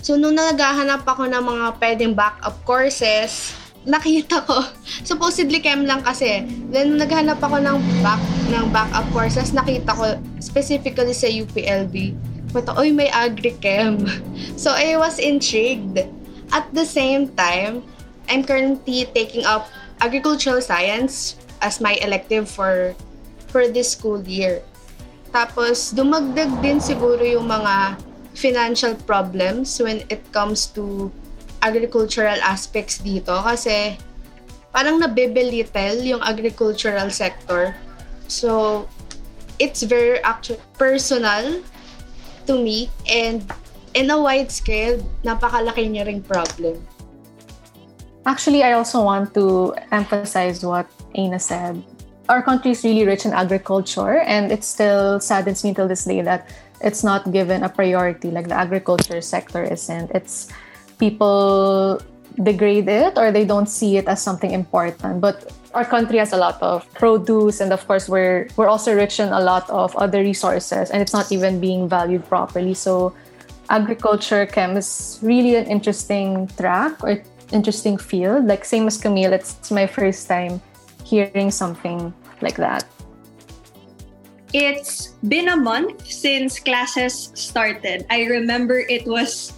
So, 0.00 0.14
nung 0.14 0.38
naghahanap 0.38 1.04
ako 1.04 1.26
ng 1.28 1.44
mga 1.44 1.66
pwedeng 1.82 2.12
backup 2.14 2.56
courses, 2.64 3.52
nakita 3.88 4.46
ko, 4.46 4.64
supposedly 5.04 5.60
chem 5.60 5.84
lang 5.84 6.00
kasi. 6.00 6.46
Then, 6.72 6.96
naghanap 6.96 7.42
ako 7.42 7.60
ng 7.60 7.76
back 8.00 8.22
ng 8.48 8.72
backup 8.72 9.06
courses, 9.12 9.52
nakita 9.52 9.92
ko 9.92 10.16
specifically 10.40 11.12
sa 11.12 11.28
UPLB. 11.28 12.16
Punta, 12.48 12.72
oy, 12.80 12.94
may 12.96 13.12
agrichem. 13.12 14.00
So, 14.58 14.74
I 14.74 14.98
was 14.98 15.20
intrigued. 15.22 16.02
At 16.52 16.72
the 16.72 16.84
same 16.84 17.32
time, 17.36 17.84
I'm 18.28 18.44
currently 18.44 19.08
taking 19.12 19.44
up 19.44 19.68
agricultural 20.00 20.60
science 20.60 21.36
as 21.60 21.80
my 21.80 21.98
elective 22.00 22.48
for 22.48 22.94
for 23.48 23.68
this 23.68 23.92
school 23.92 24.20
year. 24.22 24.62
Tapos, 25.32 25.92
dumagdag 25.92 26.48
din 26.64 26.80
siguro 26.80 27.20
yung 27.20 27.48
mga 27.48 28.00
financial 28.32 28.94
problems 29.04 29.76
when 29.82 30.04
it 30.08 30.22
comes 30.32 30.70
to 30.72 31.10
agricultural 31.60 32.38
aspects 32.40 33.02
dito 33.02 33.34
kasi 33.42 33.98
parang 34.70 35.02
nabebelittle 35.02 36.00
yung 36.06 36.22
agricultural 36.22 37.10
sector. 37.10 37.74
So, 38.30 38.84
it's 39.58 39.82
very 39.82 40.22
actually 40.22 40.62
personal 40.78 41.60
to 42.46 42.54
me 42.56 42.88
and 43.10 43.42
in 43.94 44.10
a 44.10 44.20
wide 44.20 44.50
scale, 44.50 44.98
napakalaki 45.24 45.88
niya 45.88 46.06
ring 46.06 46.22
problem. 46.22 46.80
Actually, 48.26 48.62
I 48.62 48.72
also 48.72 49.02
want 49.02 49.32
to 49.34 49.74
emphasize 49.90 50.64
what 50.64 50.86
Aina 51.14 51.38
said. 51.38 51.82
Our 52.28 52.42
country 52.42 52.72
is 52.72 52.84
really 52.84 53.06
rich 53.06 53.24
in 53.24 53.32
agriculture, 53.32 54.20
and 54.20 54.52
it 54.52 54.64
still 54.64 55.18
saddens 55.18 55.64
me 55.64 55.72
till 55.72 55.88
this 55.88 56.04
day 56.04 56.20
that 56.20 56.48
it's 56.80 57.02
not 57.02 57.32
given 57.32 57.62
a 57.64 57.68
priority 57.68 58.30
like 58.30 58.48
the 58.48 58.54
agriculture 58.54 59.20
sector 59.20 59.64
isn't. 59.64 60.10
It's 60.12 60.48
people 60.98 62.00
degrade 62.42 62.88
it 62.88 63.18
or 63.18 63.32
they 63.32 63.44
don't 63.44 63.68
see 63.68 63.96
it 63.96 64.06
as 64.06 64.22
something 64.22 64.52
important. 64.52 65.20
But 65.20 65.52
our 65.74 65.84
country 65.84 66.18
has 66.18 66.32
a 66.32 66.36
lot 66.36 66.60
of 66.62 66.86
produce 66.94 67.60
and 67.60 67.72
of 67.72 67.86
course 67.86 68.08
we're 68.08 68.48
we're 68.56 68.68
also 68.68 68.94
rich 68.94 69.20
in 69.20 69.28
a 69.28 69.40
lot 69.40 69.68
of 69.70 69.94
other 69.96 70.20
resources 70.20 70.90
and 70.90 71.02
it's 71.02 71.12
not 71.12 71.32
even 71.32 71.60
being 71.60 71.88
valued 71.88 72.26
properly. 72.28 72.74
So 72.74 73.14
agriculture 73.70 74.46
chem 74.46 74.76
is 74.76 75.18
really 75.22 75.56
an 75.56 75.66
interesting 75.66 76.48
track 76.56 77.02
or 77.04 77.22
interesting 77.52 77.96
field. 77.98 78.46
Like 78.46 78.64
same 78.64 78.86
as 78.86 78.98
Camille, 78.98 79.32
it's 79.32 79.70
my 79.70 79.86
first 79.86 80.26
time 80.28 80.60
hearing 81.04 81.50
something 81.50 82.12
like 82.40 82.56
that. 82.56 82.84
It's 84.52 85.08
been 85.28 85.48
a 85.48 85.56
month 85.56 86.06
since 86.06 86.58
classes 86.58 87.32
started. 87.34 88.06
I 88.08 88.24
remember 88.24 88.80
it 88.80 89.06
was 89.06 89.52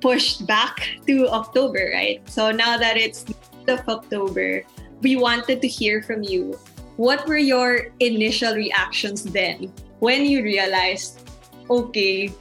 pushed 0.00 0.46
back 0.46 0.82
to 1.06 1.28
October, 1.28 1.90
right? 1.94 2.20
So 2.28 2.50
now 2.50 2.76
that 2.76 2.96
it's 2.96 3.22
the 3.22 3.34
of 3.68 3.88
October, 3.88 4.62
we 5.02 5.16
wanted 5.16 5.60
to 5.62 5.68
hear 5.68 6.02
from 6.02 6.22
you. 6.22 6.58
What 6.96 7.26
were 7.26 7.36
your 7.36 7.92
initial 8.00 8.54
reactions 8.54 9.22
then 9.22 9.72
when 9.98 10.24
you 10.24 10.42
realized, 10.42 11.20
okay, 11.68 12.32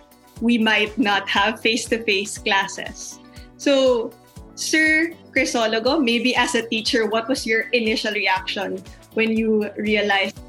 we 0.42 0.58
might 0.58 0.98
not 0.98 1.27
have 1.30 1.60
face 1.60 1.86
to 1.86 2.04
face 2.04 2.38
classes? 2.38 3.20
So, 3.58 4.12
Sir 4.56 5.13
Crisologo, 5.36 6.01
maybe 6.01 6.36
as 6.36 6.56
a 6.56 6.68
teacher, 6.68 7.08
what 7.08 7.27
was 7.27 7.46
your 7.46 7.68
initial 7.72 8.13
reaction 8.13 8.82
when 9.13 9.36
you 9.36 9.70
realized, 9.77 10.39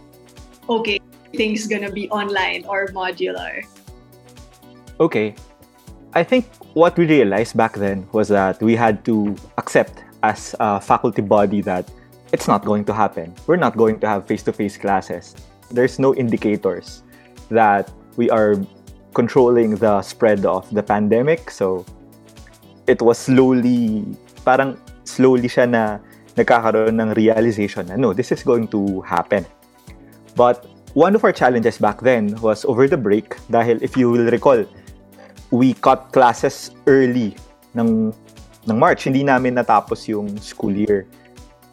okay, 0.68 0.98
things 1.34 1.66
gonna 1.66 1.90
be 1.90 2.08
online 2.10 2.64
or 2.66 2.86
modular? 2.88 3.62
Okay. 5.00 5.34
I 6.14 6.24
think 6.24 6.46
what 6.72 6.96
we 6.96 7.06
realized 7.06 7.56
back 7.56 7.74
then 7.74 8.08
was 8.12 8.28
that 8.28 8.62
we 8.62 8.74
had 8.74 9.04
to 9.04 9.36
accept 9.58 10.02
as 10.22 10.54
a 10.60 10.80
faculty 10.80 11.20
body 11.20 11.60
that 11.62 11.90
it's 12.32 12.48
not 12.48 12.64
going 12.64 12.84
to 12.86 12.94
happen. 12.94 13.34
We're 13.46 13.60
not 13.60 13.76
going 13.76 14.00
to 14.00 14.08
have 14.08 14.26
face 14.26 14.42
to 14.44 14.52
face 14.52 14.76
classes. 14.76 15.34
There's 15.70 15.98
no 15.98 16.14
indicators 16.14 17.02
that 17.50 17.92
we 18.16 18.30
are 18.30 18.56
controlling 19.16 19.80
the 19.80 20.04
spread 20.04 20.44
of 20.44 20.68
the 20.76 20.84
pandemic. 20.84 21.48
So 21.48 21.88
it 22.84 23.00
was 23.00 23.16
slowly, 23.16 24.04
parang 24.44 24.76
slowly 25.08 25.48
siya 25.48 25.64
na 25.64 25.82
nagkakaroon 26.36 27.00
ng 27.00 27.16
realization 27.16 27.88
na 27.88 27.96
no, 27.96 28.12
this 28.12 28.28
is 28.28 28.44
going 28.44 28.68
to 28.68 29.00
happen. 29.08 29.48
But 30.36 30.68
one 30.92 31.16
of 31.16 31.24
our 31.24 31.32
challenges 31.32 31.80
back 31.80 32.04
then 32.04 32.36
was 32.44 32.68
over 32.68 32.84
the 32.84 33.00
break 33.00 33.40
dahil 33.48 33.80
if 33.80 33.96
you 33.96 34.12
will 34.12 34.28
recall, 34.28 34.60
we 35.48 35.72
cut 35.80 36.12
classes 36.12 36.76
early 36.84 37.32
ng 37.72 38.12
ng 38.68 38.76
March. 38.76 39.08
Hindi 39.08 39.24
namin 39.24 39.56
natapos 39.56 40.04
yung 40.12 40.36
school 40.44 40.76
year. 40.76 41.08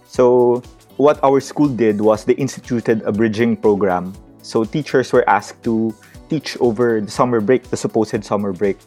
So, 0.08 0.62
what 0.96 1.20
our 1.26 1.42
school 1.42 1.68
did 1.68 2.00
was 2.00 2.24
they 2.24 2.38
instituted 2.38 3.02
a 3.04 3.12
bridging 3.12 3.58
program. 3.58 4.14
So, 4.46 4.64
teachers 4.64 5.12
were 5.12 5.28
asked 5.28 5.60
to 5.66 5.92
teach 6.34 6.58
over 6.58 6.98
the 6.98 7.12
summer 7.12 7.38
break, 7.38 7.70
the 7.70 7.78
supposed 7.78 8.26
summer 8.26 8.50
break. 8.50 8.82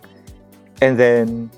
And 0.82 0.98
then, 0.98 1.50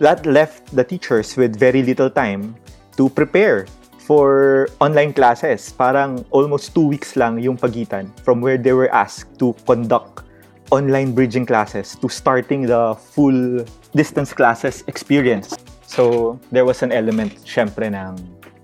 that 0.00 0.24
left 0.24 0.72
the 0.72 0.84
teachers 0.84 1.36
with 1.36 1.60
very 1.60 1.84
little 1.84 2.08
time 2.08 2.56
to 2.96 3.08
prepare 3.12 3.68
for 4.00 4.68
online 4.80 5.12
classes. 5.12 5.72
Parang 5.76 6.24
almost 6.32 6.72
two 6.72 6.88
weeks 6.88 7.16
lang 7.16 7.36
yung 7.36 7.60
pagitan 7.60 8.08
from 8.24 8.40
where 8.40 8.56
they 8.56 8.72
were 8.72 8.88
asked 8.92 9.36
to 9.36 9.52
conduct 9.68 10.24
online 10.72 11.12
bridging 11.12 11.44
classes 11.44 11.94
to 12.00 12.08
starting 12.08 12.64
the 12.64 12.96
full 12.96 13.64
distance 13.94 14.32
classes 14.32 14.84
experience. 14.88 15.52
So, 15.86 16.40
there 16.50 16.64
was 16.64 16.82
an 16.82 16.90
element, 16.90 17.44
syempre, 17.44 17.92
ng 17.92 18.16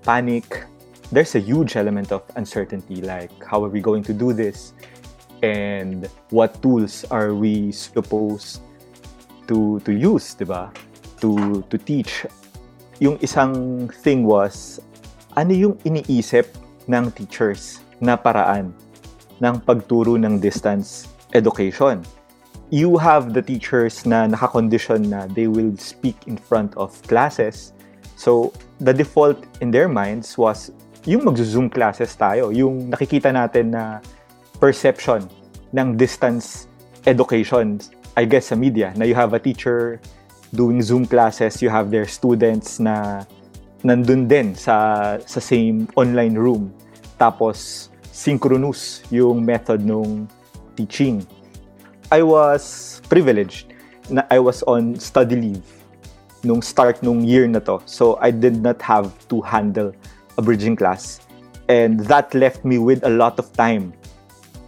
panic. 0.03 0.65
There's 1.13 1.35
a 1.35 1.39
huge 1.39 1.77
element 1.77 2.11
of 2.11 2.25
uncertainty, 2.35 2.99
like, 3.05 3.31
how 3.45 3.63
are 3.63 3.69
we 3.69 3.79
going 3.79 4.03
to 4.09 4.13
do 4.13 4.33
this? 4.33 4.73
And 5.43 6.07
what 6.31 6.63
tools 6.63 7.03
are 7.11 7.35
we 7.35 7.75
supposed 7.75 8.63
to 9.51 9.83
to 9.83 9.91
use, 9.91 10.39
di 10.39 10.47
ba? 10.47 10.71
To, 11.19 11.59
to 11.67 11.75
teach. 11.75 12.23
Yung 13.03 13.19
isang 13.19 13.91
thing 13.91 14.23
was, 14.23 14.79
ano 15.35 15.51
yung 15.51 15.75
iniisip 15.83 16.47
ng 16.87 17.11
teachers 17.11 17.83
na 17.99 18.15
paraan 18.15 18.71
ng 19.43 19.55
pagturo 19.67 20.15
ng 20.15 20.39
distance 20.39 21.11
education. 21.35 21.99
You 22.71 22.95
have 22.95 23.35
the 23.35 23.43
teachers 23.43 24.07
na 24.07 24.25
nakakondition 24.31 25.11
na 25.11 25.27
they 25.27 25.51
will 25.51 25.75
speak 25.75 26.15
in 26.25 26.39
front 26.39 26.71
of 26.79 26.95
classes. 27.05 27.75
So, 28.15 28.55
the 28.79 28.95
default 28.95 29.43
in 29.59 29.75
their 29.75 29.91
minds 29.91 30.39
was 30.39 30.71
yung 31.03 31.27
mag-zoom 31.27 31.67
classes 31.67 32.15
tayo, 32.15 32.55
yung 32.55 32.87
nakikita 32.87 33.35
natin 33.35 33.75
na 33.75 33.99
perception 34.59 35.29
ng 35.73 35.97
distance 35.97 36.67
education, 37.05 37.79
I 38.15 38.25
guess 38.25 38.53
sa 38.53 38.55
media, 38.55 38.93
na 38.95 39.05
you 39.05 39.15
have 39.15 39.33
a 39.33 39.41
teacher 39.41 39.99
doing 40.53 40.81
Zoom 40.81 41.05
classes, 41.05 41.61
you 41.61 41.69
have 41.69 41.89
their 41.89 42.05
students 42.05 42.79
na 42.79 43.25
nandun 43.83 44.29
din 44.29 44.55
sa, 44.55 45.17
sa 45.25 45.39
same 45.41 45.89
online 45.97 46.37
room. 46.37 46.71
Tapos, 47.17 47.89
synchronous 48.13 49.01
yung 49.09 49.41
method 49.43 49.81
nung 49.81 50.29
teaching. 50.77 51.25
I 52.13 52.21
was 52.21 53.01
privileged 53.09 53.73
na 54.09 54.21
I 54.29 54.37
was 54.37 54.61
on 54.69 54.95
study 55.01 55.35
leave 55.35 55.65
nung 56.45 56.61
start 56.61 57.01
nung 57.01 57.25
year 57.25 57.47
na 57.47 57.59
to. 57.65 57.81
So 57.89 58.19
I 58.21 58.29
did 58.29 58.61
not 58.61 58.81
have 58.85 59.09
to 59.33 59.41
handle 59.41 59.91
a 60.37 60.41
bridging 60.41 60.75
class. 60.75 61.23
And 61.71 62.05
that 62.11 62.35
left 62.35 62.61
me 62.67 62.77
with 62.77 63.01
a 63.07 63.09
lot 63.09 63.39
of 63.39 63.49
time 63.57 63.95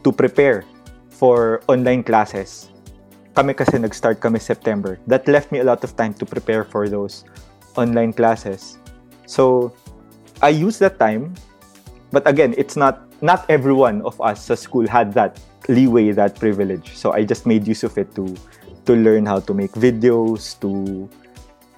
to 0.06 0.14
prepare 0.14 0.62
for 1.10 1.66
online 1.66 2.06
classes. 2.06 2.70
kami 3.36 3.52
kasi 3.52 3.76
nag-start 3.76 4.24
kami 4.24 4.40
September. 4.40 4.98
That 5.12 5.28
left 5.28 5.52
me 5.52 5.60
a 5.60 5.68
lot 5.68 5.84
of 5.84 5.94
time 6.00 6.16
to 6.24 6.26
prepare 6.26 6.64
for 6.64 6.88
those 6.88 7.28
online 7.76 8.16
classes. 8.16 8.80
So, 9.28 9.76
I 10.40 10.56
used 10.56 10.80
that 10.80 10.98
time, 10.98 11.36
but 12.16 12.24
again, 12.24 12.56
it's 12.58 12.80
not 12.80 13.04
not 13.20 13.44
everyone 13.52 14.02
of 14.08 14.16
us 14.24 14.48
sa 14.48 14.56
school 14.56 14.88
had 14.88 15.12
that 15.20 15.40
leeway, 15.68 16.16
that 16.16 16.40
privilege. 16.40 16.96
So 16.96 17.12
I 17.12 17.28
just 17.28 17.44
made 17.44 17.68
use 17.68 17.84
of 17.84 17.96
it 18.00 18.12
to 18.16 18.28
to 18.88 18.94
learn 18.96 19.28
how 19.28 19.40
to 19.44 19.52
make 19.56 19.76
videos, 19.76 20.56
to 20.64 21.08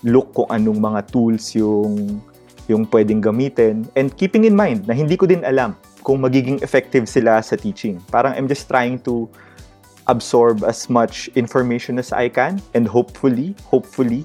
look 0.06 0.34
kung 0.34 0.50
anong 0.50 0.78
mga 0.82 1.02
tools 1.10 1.54
yung 1.58 2.22
yung 2.68 2.88
pwedeng 2.92 3.24
gamitin 3.24 3.88
and 3.96 4.16
keeping 4.16 4.44
in 4.44 4.56
mind 4.56 4.88
na 4.88 4.94
hindi 4.94 5.16
ko 5.16 5.28
din 5.28 5.44
alam 5.44 5.76
kung 6.04 6.24
magiging 6.24 6.60
effective 6.64 7.08
sila 7.08 7.44
sa 7.44 7.56
teaching. 7.60 8.00
Parang 8.12 8.36
I'm 8.36 8.48
just 8.48 8.68
trying 8.68 9.00
to 9.08 9.28
absorb 10.08 10.64
as 10.64 10.88
much 10.88 11.28
information 11.36 12.00
as 12.00 12.16
I 12.16 12.32
can 12.32 12.64
and 12.76 12.88
hopefully, 12.88 13.56
hopefully, 13.68 14.24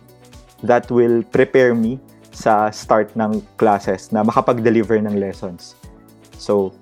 that 0.63 0.87
will 0.91 1.27
prepare 1.35 1.75
me 1.75 1.99
sa 2.31 2.71
start 2.71 3.11
ng 3.19 3.43
classes 3.59 4.15
na 4.15 4.23
makapag-deliver 4.23 4.97
ng 5.03 5.19
lessons. 5.19 5.75
So, 6.39 6.73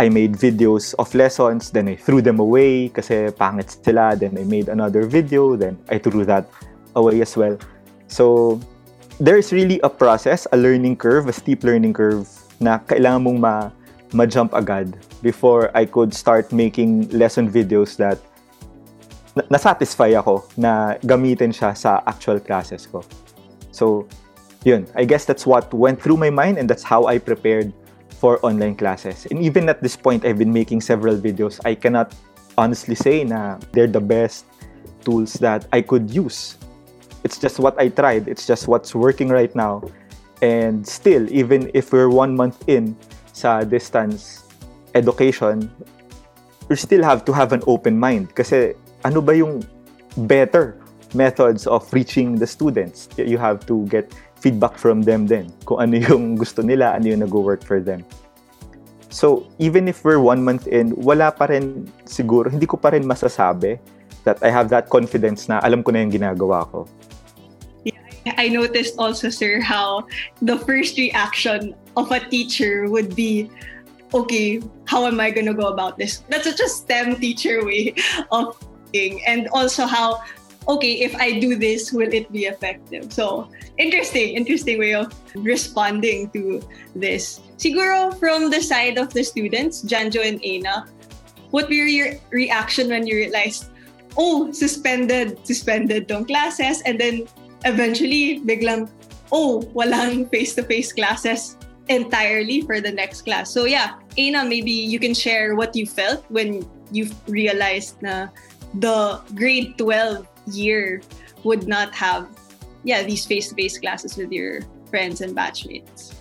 I 0.00 0.08
made 0.08 0.32
videos 0.32 0.96
of 0.96 1.12
lessons, 1.12 1.68
then 1.68 1.88
I 1.88 1.96
threw 1.96 2.24
them 2.24 2.40
away 2.40 2.88
kasi 2.88 3.28
pangit 3.36 3.68
sila, 3.68 4.16
then 4.16 4.32
I 4.38 4.48
made 4.48 4.72
another 4.72 5.04
video, 5.04 5.56
then 5.60 5.76
I 5.92 6.00
threw 6.00 6.24
that 6.24 6.48
away 6.96 7.20
as 7.20 7.36
well. 7.36 7.60
So, 8.08 8.56
there's 9.20 9.52
really 9.52 9.78
a 9.84 9.90
process, 9.92 10.48
a 10.52 10.56
learning 10.56 10.96
curve, 10.96 11.28
a 11.28 11.32
steep 11.32 11.62
learning 11.62 11.92
curve 11.92 12.26
na 12.58 12.80
kailangan 12.88 13.20
mong 13.22 13.38
ma 13.38 13.54
ma-jump 14.16 14.50
agad 14.56 14.96
before 15.22 15.70
I 15.76 15.84
could 15.84 16.10
start 16.16 16.50
making 16.50 17.12
lesson 17.14 17.46
videos 17.46 17.94
that 18.00 18.18
na-satisfy 19.36 20.18
ako 20.18 20.42
na 20.58 20.98
gamitin 21.06 21.54
siya 21.54 21.76
sa 21.76 22.02
actual 22.08 22.40
classes 22.42 22.90
ko. 22.90 23.06
So, 23.70 24.10
yun. 24.66 24.88
I 24.98 25.06
guess 25.06 25.28
that's 25.28 25.46
what 25.46 25.70
went 25.70 26.02
through 26.02 26.18
my 26.18 26.32
mind 26.32 26.58
and 26.58 26.66
that's 26.66 26.82
how 26.82 27.06
I 27.06 27.22
prepared 27.22 27.70
for 28.18 28.42
online 28.42 28.74
classes. 28.74 29.30
And 29.30 29.38
even 29.38 29.70
at 29.70 29.78
this 29.78 29.94
point, 29.94 30.26
I've 30.26 30.42
been 30.42 30.52
making 30.52 30.82
several 30.82 31.14
videos. 31.14 31.62
I 31.62 31.78
cannot 31.78 32.10
honestly 32.58 32.98
say 32.98 33.22
na 33.22 33.62
they're 33.70 33.86
the 33.86 34.02
best 34.02 34.50
tools 35.06 35.38
that 35.38 35.70
I 35.70 35.86
could 35.86 36.10
use. 36.10 36.59
It's 37.24 37.38
just 37.38 37.58
what 37.58 37.78
I 37.78 37.88
tried. 37.88 38.28
It's 38.28 38.46
just 38.46 38.68
what's 38.68 38.94
working 38.94 39.28
right 39.28 39.54
now. 39.54 39.82
And 40.40 40.86
still, 40.86 41.28
even 41.30 41.70
if 41.74 41.92
we're 41.92 42.08
one 42.08 42.34
month 42.34 42.64
in 42.68 42.96
sa 43.32 43.60
distance 43.64 44.48
education, 44.94 45.70
you 46.68 46.76
still 46.76 47.02
have 47.04 47.24
to 47.26 47.32
have 47.32 47.52
an 47.52 47.62
open 47.66 47.98
mind. 48.00 48.34
Kasi 48.34 48.72
ano 49.04 49.20
ba 49.20 49.36
yung 49.36 49.60
better 50.28 50.80
methods 51.12 51.66
of 51.66 51.84
reaching 51.92 52.40
the 52.40 52.46
students? 52.46 53.08
You 53.20 53.36
have 53.36 53.66
to 53.68 53.84
get 53.92 54.12
feedback 54.40 54.80
from 54.80 55.04
them 55.04 55.28
then. 55.28 55.52
Kung 55.68 55.84
ano 55.84 56.00
yung 56.00 56.34
gusto 56.42 56.64
nila, 56.64 56.96
ano 56.96 57.12
yung 57.12 57.20
nag-work 57.20 57.60
for 57.60 57.80
them. 57.80 58.04
So, 59.10 59.50
even 59.58 59.90
if 59.90 60.06
we're 60.06 60.22
one 60.22 60.40
month 60.46 60.70
in, 60.70 60.94
wala 60.94 61.34
pa 61.34 61.50
rin 61.50 61.90
siguro, 62.06 62.46
hindi 62.46 62.64
ko 62.64 62.78
pa 62.78 62.94
rin 62.94 63.02
masasabi 63.02 63.76
that 64.24 64.42
I 64.42 64.50
have 64.50 64.68
that 64.70 64.90
confidence 64.90 65.48
na 65.48 65.60
alam 65.62 65.82
ko 65.82 65.92
na 65.92 66.04
yung 66.04 66.12
ginagawa 66.12 66.66
ko. 66.70 66.88
Yeah, 67.84 68.36
I 68.36 68.48
noticed 68.48 69.00
also, 69.00 69.30
sir, 69.32 69.60
how 69.60 70.04
the 70.42 70.58
first 70.60 70.98
reaction 70.98 71.74
of 71.96 72.12
a 72.12 72.20
teacher 72.20 72.88
would 72.90 73.16
be, 73.16 73.48
okay, 74.12 74.60
how 74.84 75.06
am 75.06 75.20
I 75.20 75.30
going 75.30 75.46
to 75.46 75.54
go 75.54 75.72
about 75.72 75.96
this? 75.96 76.20
That's 76.28 76.44
such 76.44 76.60
a 76.60 76.68
STEM 76.68 77.16
teacher 77.16 77.64
way 77.64 77.94
of 78.30 78.60
thinking. 78.92 79.24
And 79.26 79.48
also 79.52 79.86
how, 79.86 80.22
okay, 80.68 81.00
if 81.00 81.14
I 81.16 81.38
do 81.38 81.56
this, 81.56 81.92
will 81.92 82.12
it 82.12 82.30
be 82.32 82.44
effective? 82.44 83.12
So, 83.12 83.48
interesting, 83.78 84.36
interesting 84.36 84.78
way 84.78 84.94
of 84.94 85.14
responding 85.34 86.30
to 86.30 86.60
this. 86.94 87.40
Siguro 87.56 88.18
from 88.18 88.50
the 88.50 88.60
side 88.60 88.98
of 88.98 89.12
the 89.12 89.22
students, 89.22 89.82
Janjo 89.82 90.20
and 90.26 90.40
Aina, 90.44 90.86
what 91.50 91.68
were 91.68 91.88
your 91.88 92.14
reaction 92.30 92.88
when 92.88 93.06
you 93.06 93.16
realized, 93.16 93.70
oh, 94.16 94.50
suspended, 94.52 95.44
suspended 95.46 96.08
tong 96.08 96.24
classes, 96.24 96.82
and 96.86 96.98
then 96.98 97.26
eventually, 97.64 98.40
biglang, 98.40 98.88
oh, 99.32 99.62
walang 99.74 100.30
face-to-face 100.30 100.92
classes 100.92 101.56
entirely 101.90 102.62
for 102.62 102.80
the 102.80 102.90
next 102.90 103.22
class. 103.22 103.50
So 103.50 103.66
yeah, 103.66 103.98
Aina, 104.16 104.44
maybe 104.44 104.70
you 104.70 104.98
can 104.98 105.12
share 105.12 105.56
what 105.56 105.74
you 105.74 105.84
felt 105.84 106.24
when 106.30 106.62
you 106.94 107.10
realized 107.26 108.00
na 108.02 108.30
the 108.78 109.18
grade 109.34 109.74
12 109.78 110.26
year 110.54 111.02
would 111.42 111.66
not 111.66 111.94
have 111.94 112.30
yeah 112.86 113.02
these 113.02 113.26
face-to-face 113.26 113.78
classes 113.78 114.16
with 114.16 114.30
your 114.30 114.62
friends 114.88 115.20
and 115.20 115.34
batchmates. 115.34 116.14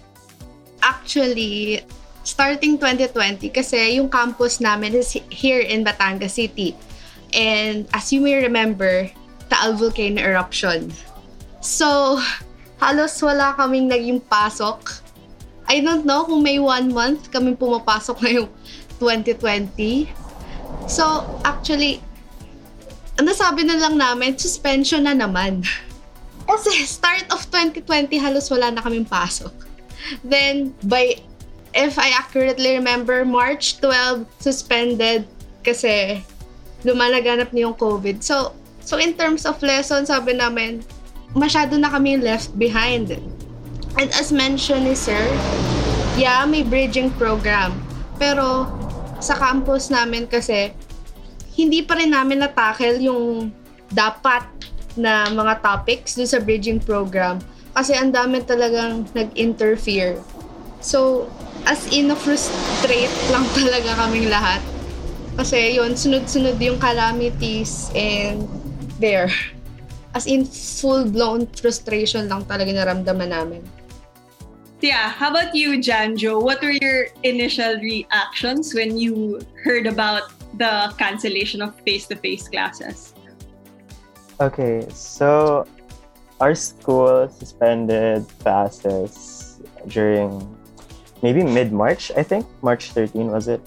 Actually, 0.81 1.85
starting 2.25 2.77
2020 2.77 3.49
kasi 3.53 4.01
yung 4.01 4.09
campus 4.09 4.57
namin 4.57 4.97
is 4.97 5.13
here 5.29 5.61
in 5.61 5.85
Batangas 5.85 6.37
City. 6.37 6.73
And 7.33 7.87
as 7.93 8.11
you 8.13 8.21
may 8.21 8.37
remember, 8.41 9.09
Taal 9.49 9.73
volcano 9.73 10.21
eruption. 10.21 10.93
So, 11.59 12.21
halos 12.77 13.17
wala 13.19 13.57
kaming 13.57 13.89
naging 13.91 14.21
pasok 14.23 15.01
I 15.69 15.85
don't 15.85 16.01
know 16.01 16.25
kung 16.25 16.41
may 16.41 16.57
one 16.57 16.89
month 16.89 17.29
kami 17.29 17.53
pumapasok 17.53 18.17
ngayong 18.25 18.49
2020. 18.97 20.09
So, 20.89 21.21
actually, 21.45 22.01
ano 23.21 23.29
sabi 23.37 23.69
na 23.69 23.77
lang 23.77 23.93
namin, 23.93 24.33
suspension 24.33 25.05
na 25.05 25.13
naman. 25.13 25.61
Kasi 26.49 26.73
start 26.89 27.29
of 27.29 27.45
2020, 27.53 28.17
halos 28.17 28.49
wala 28.49 28.73
na 28.73 28.81
kaming 28.81 29.05
pasok. 29.05 29.53
Then, 30.25 30.73
by, 30.81 31.21
if 31.77 32.01
I 32.01 32.17
accurately 32.17 32.73
remember, 32.73 33.21
March 33.21 33.77
12, 33.77 34.25
suspended 34.41 35.29
kasi 35.61 36.25
lumalaganap 36.83 37.51
na 37.51 37.67
yung 37.67 37.75
COVID. 37.75 38.23
So, 38.23 38.55
so 38.83 38.95
in 38.97 39.15
terms 39.15 39.43
of 39.43 39.59
lesson, 39.59 40.05
sabi 40.07 40.35
namin, 40.35 40.83
masyado 41.35 41.77
na 41.77 41.91
kami 41.91 42.17
left 42.17 42.55
behind. 42.55 43.13
And 43.99 44.09
as 44.15 44.31
mentioned 44.31 44.87
ni 44.87 44.95
Sir, 44.95 45.21
yeah, 46.15 46.45
may 46.47 46.63
bridging 46.63 47.11
program. 47.15 47.75
Pero 48.15 48.67
sa 49.19 49.35
campus 49.35 49.91
namin 49.91 50.25
kasi, 50.25 50.71
hindi 51.59 51.83
pa 51.83 51.99
rin 51.99 52.15
namin 52.15 52.39
na-tackle 52.39 53.03
yung 53.03 53.51
dapat 53.91 54.47
na 54.95 55.27
mga 55.27 55.59
topics 55.59 56.15
dun 56.15 56.29
sa 56.29 56.39
bridging 56.39 56.79
program. 56.79 57.39
Kasi 57.75 57.95
ang 57.95 58.11
dami 58.15 58.43
talagang 58.43 59.07
nag-interfere. 59.11 60.19
So, 60.79 61.27
as 61.67 61.83
in, 61.91 62.11
frustrate 62.15 63.11
lang 63.31 63.45
talaga 63.57 64.07
kaming 64.07 64.31
lahat. 64.31 64.63
Kasi 65.39 65.79
yun, 65.79 65.95
sunod-sunod 65.95 66.59
yung 66.59 66.75
calamities 66.83 67.87
and 67.95 68.43
there. 68.99 69.31
As 70.11 70.27
in, 70.27 70.43
full-blown 70.43 71.47
frustration 71.55 72.27
lang 72.27 72.43
talaga 72.43 72.75
naramdaman 72.75 73.31
namin. 73.31 73.63
Yeah, 74.83 75.07
how 75.07 75.31
about 75.31 75.55
you, 75.55 75.79
Janjo? 75.79 76.43
What 76.43 76.59
were 76.59 76.75
your 76.75 77.07
initial 77.23 77.79
reactions 77.79 78.75
when 78.75 78.99
you 78.99 79.39
heard 79.63 79.87
about 79.87 80.27
the 80.59 80.91
cancellation 80.99 81.63
of 81.63 81.71
face-to-face 81.87 82.51
classes? 82.51 83.15
Okay, 84.43 84.83
so 84.91 85.63
our 86.43 86.51
school 86.51 87.31
suspended 87.31 88.27
classes 88.43 89.55
during 89.87 90.43
maybe 91.23 91.47
mid-March, 91.47 92.11
I 92.11 92.23
think. 92.27 92.43
March 92.59 92.91
13 92.91 93.31
was 93.31 93.47
it? 93.47 93.63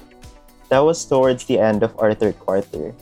That 0.73 0.81
was 0.81 1.05
towards 1.05 1.45
the 1.45 1.61
end 1.61 1.83
of 1.83 1.93
our 2.01 2.15
third 2.15 2.41
quarter. 2.41 2.97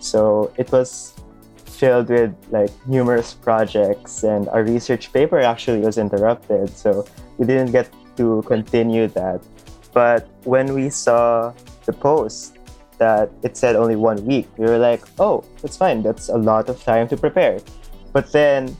So 0.00 0.52
it 0.60 0.70
was 0.70 1.16
filled 1.64 2.10
with 2.12 2.36
like 2.52 2.68
numerous 2.86 3.32
projects 3.32 4.22
and 4.22 4.50
our 4.52 4.62
research 4.62 5.10
paper 5.14 5.40
actually 5.40 5.80
was 5.80 5.96
interrupted. 5.96 6.68
So 6.76 7.08
we 7.38 7.46
didn't 7.46 7.72
get 7.72 7.88
to 8.20 8.44
continue 8.44 9.08
that. 9.16 9.40
But 9.94 10.28
when 10.44 10.74
we 10.74 10.90
saw 10.90 11.54
the 11.86 11.94
post 11.94 12.58
that 12.98 13.32
it 13.42 13.56
said 13.56 13.76
only 13.76 13.96
one 13.96 14.20
week, 14.26 14.52
we 14.58 14.66
were 14.66 14.76
like, 14.76 15.00
oh, 15.18 15.42
that's 15.62 15.78
fine. 15.78 16.02
That's 16.02 16.28
a 16.28 16.36
lot 16.36 16.68
of 16.68 16.84
time 16.84 17.08
to 17.08 17.16
prepare. 17.16 17.60
But 18.12 18.30
then 18.30 18.76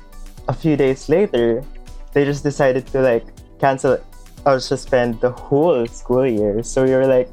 a 0.46 0.52
few 0.52 0.76
days 0.76 1.08
later, 1.08 1.64
they 2.12 2.26
just 2.26 2.42
decided 2.44 2.86
to 2.88 3.00
like 3.00 3.24
cancel 3.58 3.96
or 4.44 4.60
suspend 4.60 5.22
the 5.22 5.30
whole 5.30 5.86
school 5.86 6.28
year. 6.28 6.62
So 6.62 6.84
we 6.84 6.90
were 6.90 7.06
like 7.06 7.32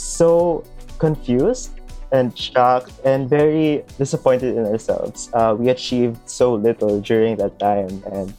so 0.00 0.64
confused 0.98 1.70
and 2.12 2.36
shocked 2.36 2.92
and 3.04 3.28
very 3.28 3.84
disappointed 3.98 4.56
in 4.56 4.64
ourselves. 4.66 5.30
Uh, 5.32 5.54
we 5.58 5.68
achieved 5.68 6.18
so 6.28 6.54
little 6.54 7.00
during 7.00 7.36
that 7.36 7.58
time 7.58 8.02
and 8.12 8.32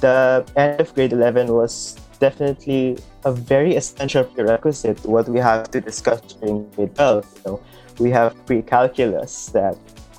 the 0.00 0.44
end 0.56 0.80
of 0.80 0.94
grade 0.94 1.12
11 1.12 1.52
was 1.52 1.96
definitely 2.18 2.98
a 3.24 3.32
very 3.32 3.76
essential 3.76 4.24
prerequisite 4.24 4.98
to 4.98 5.08
what 5.08 5.28
we 5.28 5.38
have 5.38 5.70
to 5.70 5.80
discuss 5.80 6.20
during 6.20 6.68
grade 6.70 6.94
12. 6.94 7.24
You 7.24 7.42
know, 7.50 7.60
we 7.98 8.10
have 8.10 8.34
pre-calculus 8.46 9.46
that 9.46 9.76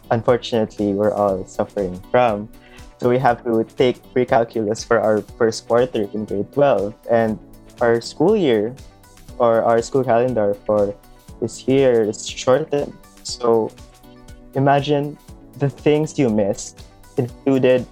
unfortunately 0.10 0.94
we're 0.94 1.14
all 1.14 1.46
suffering 1.46 2.02
from. 2.12 2.50
So 3.00 3.10
we 3.10 3.20
have 3.20 3.44
to 3.44 3.64
take 3.78 4.02
pre-calculus 4.14 4.84
for 4.84 5.00
our 5.00 5.22
first 5.38 5.68
quarter 5.68 6.10
in 6.14 6.26
grade 6.26 6.52
12. 6.54 6.96
And 7.12 7.40
our 7.82 8.02
school 8.02 8.36
year 8.36 8.76
or 9.38 9.64
our 9.64 9.82
school 9.82 10.04
calendar 10.04 10.54
for 10.66 10.94
this 11.42 11.68
year 11.68 12.04
is 12.04 12.28
shortened. 12.28 12.94
So 13.24 13.72
imagine 14.56 15.18
the 15.58 15.70
things 15.70 16.18
you 16.18 16.30
missed 16.30 16.82
included 17.18 17.86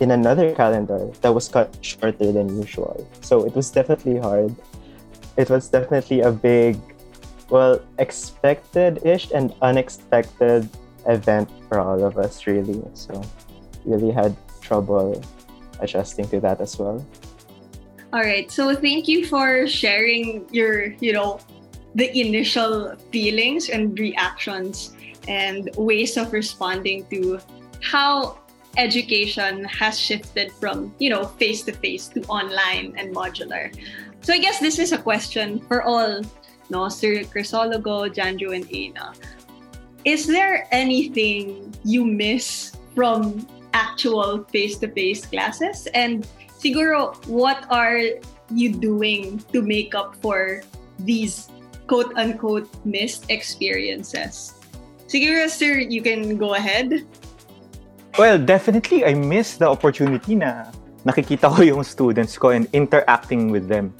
in 0.00 0.10
another 0.10 0.54
calendar 0.54 1.10
that 1.20 1.32
was 1.32 1.48
cut 1.48 1.70
shorter 1.80 2.32
than 2.32 2.48
usual. 2.60 3.06
So 3.20 3.46
it 3.46 3.54
was 3.54 3.70
definitely 3.70 4.18
hard. 4.18 4.54
It 5.36 5.48
was 5.48 5.68
definitely 5.68 6.20
a 6.20 6.32
big, 6.32 6.76
well, 7.48 7.80
expected 7.98 9.04
ish 9.06 9.30
and 9.30 9.54
unexpected 9.62 10.68
event 11.06 11.50
for 11.68 11.80
all 11.80 12.02
of 12.04 12.18
us, 12.18 12.46
really. 12.46 12.82
So 12.94 13.22
really 13.84 14.10
had 14.10 14.36
trouble 14.60 15.22
adjusting 15.80 16.28
to 16.28 16.40
that 16.40 16.60
as 16.60 16.78
well. 16.78 17.04
All 18.12 18.20
right. 18.20 18.50
So 18.50 18.74
thank 18.74 19.08
you 19.08 19.24
for 19.26 19.66
sharing 19.66 20.46
your, 20.52 20.92
you 21.00 21.14
know, 21.14 21.40
the 21.94 22.12
initial 22.12 22.94
feelings 23.10 23.70
and 23.70 23.98
reactions 23.98 24.94
and 25.28 25.70
ways 25.76 26.16
of 26.16 26.32
responding 26.32 27.06
to 27.06 27.40
how 27.80 28.38
education 28.76 29.64
has 29.64 29.98
shifted 29.98 30.52
from, 30.52 30.94
you 30.98 31.08
know, 31.08 31.24
face 31.24 31.62
to 31.62 31.72
face 31.72 32.08
to 32.08 32.20
online 32.24 32.94
and 32.98 33.14
modular. 33.14 33.72
So 34.20 34.32
I 34.34 34.38
guess 34.38 34.60
this 34.60 34.78
is 34.78 34.92
a 34.92 34.98
question 34.98 35.60
for 35.60 35.82
all, 35.82 36.22
no, 36.70 36.88
Sir 36.88 37.24
Crisologo, 37.24 38.12
Janjo, 38.12 38.54
and 38.54 38.68
Ana. 38.72 39.12
Is 40.04 40.26
there 40.26 40.68
anything 40.70 41.74
you 41.84 42.04
miss 42.04 42.76
from 42.94 43.46
actual 43.72 44.44
face-to-face 44.44 45.26
classes? 45.26 45.86
And 45.94 46.26
siguro, 46.62 47.18
what 47.26 47.66
are 47.74 48.22
you 48.54 48.70
doing 48.70 49.42
to 49.50 49.60
make 49.60 49.98
up 49.98 50.14
for 50.22 50.62
these 51.02 51.50
quote-unquote 51.90 52.70
missed 52.86 53.26
experiences? 53.28 54.54
Siguro, 55.10 55.50
sir, 55.50 55.82
you 55.82 56.00
can 56.00 56.38
go 56.38 56.54
ahead. 56.54 57.02
Well, 58.16 58.38
definitely, 58.38 59.04
I 59.04 59.18
miss 59.18 59.58
the 59.58 59.66
opportunity 59.66 60.38
na 60.38 60.70
nakikita 61.02 61.50
ko 61.50 61.66
yung 61.66 61.82
students 61.82 62.38
ko 62.38 62.54
and 62.54 62.70
interacting 62.70 63.50
with 63.50 63.66
them. 63.66 63.90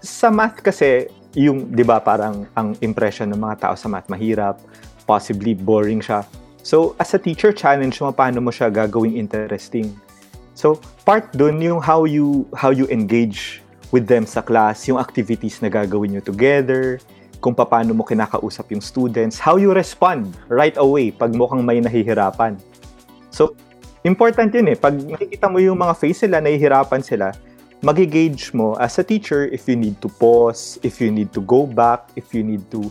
Sa 0.00 0.30
math 0.30 0.62
kasi, 0.62 1.10
yung, 1.34 1.74
di 1.74 1.82
ba, 1.82 1.98
parang 1.98 2.46
ang 2.54 2.78
impression 2.80 3.28
ng 3.34 3.40
mga 3.40 3.68
tao 3.68 3.74
sa 3.74 3.90
math 3.90 4.06
mahirap, 4.06 4.62
possibly 5.04 5.52
boring 5.52 5.98
siya. 5.98 6.22
So, 6.62 6.94
as 7.02 7.10
a 7.12 7.18
teacher, 7.18 7.50
challenge 7.50 7.98
mo 7.98 8.14
paano 8.14 8.38
mo 8.38 8.54
siya 8.54 8.70
gagawing 8.70 9.18
interesting. 9.18 9.90
So, 10.52 10.80
part 11.08 11.32
dun 11.32 11.60
yung 11.60 11.80
how 11.80 12.04
you, 12.04 12.44
how 12.52 12.70
you 12.70 12.84
engage 12.92 13.62
with 13.92 14.08
them 14.08 14.24
sa 14.24 14.40
class, 14.40 14.88
yung 14.88 15.00
activities 15.00 15.60
na 15.60 15.68
gagawin 15.68 16.16
nyo 16.16 16.22
together, 16.24 17.00
kung 17.42 17.58
paano 17.58 17.90
mo 17.90 18.06
kinakausap 18.06 18.70
yung 18.70 18.80
students, 18.80 19.36
how 19.36 19.58
you 19.58 19.74
respond 19.74 20.30
right 20.46 20.78
away 20.78 21.10
pag 21.10 21.34
mukhang 21.34 21.66
may 21.66 21.82
nahihirapan. 21.82 22.54
So, 23.34 23.58
important 24.06 24.54
yun 24.54 24.70
eh. 24.70 24.78
Pag 24.78 24.94
nakikita 25.02 25.50
mo 25.50 25.58
yung 25.58 25.76
mga 25.76 25.98
face 25.98 26.22
sila, 26.22 26.38
nahihirapan 26.38 27.02
sila, 27.02 27.34
magigage 27.82 28.54
mo 28.54 28.78
as 28.78 28.94
a 29.02 29.04
teacher 29.04 29.50
if 29.50 29.66
you 29.66 29.74
need 29.74 29.98
to 29.98 30.06
pause, 30.06 30.78
if 30.86 31.02
you 31.02 31.10
need 31.10 31.34
to 31.34 31.42
go 31.42 31.66
back, 31.66 32.14
if 32.14 32.30
you 32.30 32.46
need 32.46 32.62
to 32.70 32.86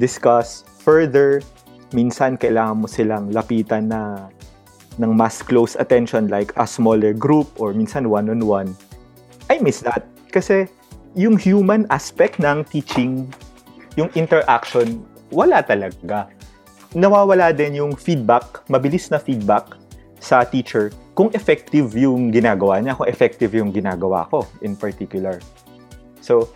discuss 0.00 0.64
further. 0.80 1.44
Minsan, 1.92 2.40
kailangan 2.40 2.80
mo 2.80 2.86
silang 2.88 3.28
lapitan 3.28 3.92
na 3.92 4.32
ng 5.00 5.16
mas 5.16 5.40
close 5.40 5.80
attention 5.80 6.28
like 6.28 6.52
a 6.60 6.68
smaller 6.68 7.16
group 7.16 7.48
or 7.56 7.72
minsan 7.72 8.12
one-on-one. 8.12 8.76
I 9.48 9.56
miss 9.64 9.80
that. 9.88 10.04
Kasi 10.28 10.68
yung 11.16 11.40
human 11.40 11.88
aspect 11.88 12.36
ng 12.36 12.68
teaching, 12.68 13.24
yung 13.96 14.12
interaction, 14.12 15.00
wala 15.32 15.64
talaga 15.64 16.28
nawawala 16.94 17.54
din 17.54 17.78
yung 17.78 17.94
feedback, 17.94 18.66
mabilis 18.66 19.10
na 19.14 19.18
feedback 19.22 19.78
sa 20.18 20.42
teacher 20.42 20.90
kung 21.14 21.30
effective 21.38 21.94
yung 21.94 22.34
ginagawa 22.34 22.82
niya, 22.82 22.98
kung 22.98 23.06
effective 23.06 23.54
yung 23.54 23.70
ginagawa 23.70 24.26
ko 24.26 24.42
in 24.64 24.74
particular. 24.74 25.38
So, 26.18 26.50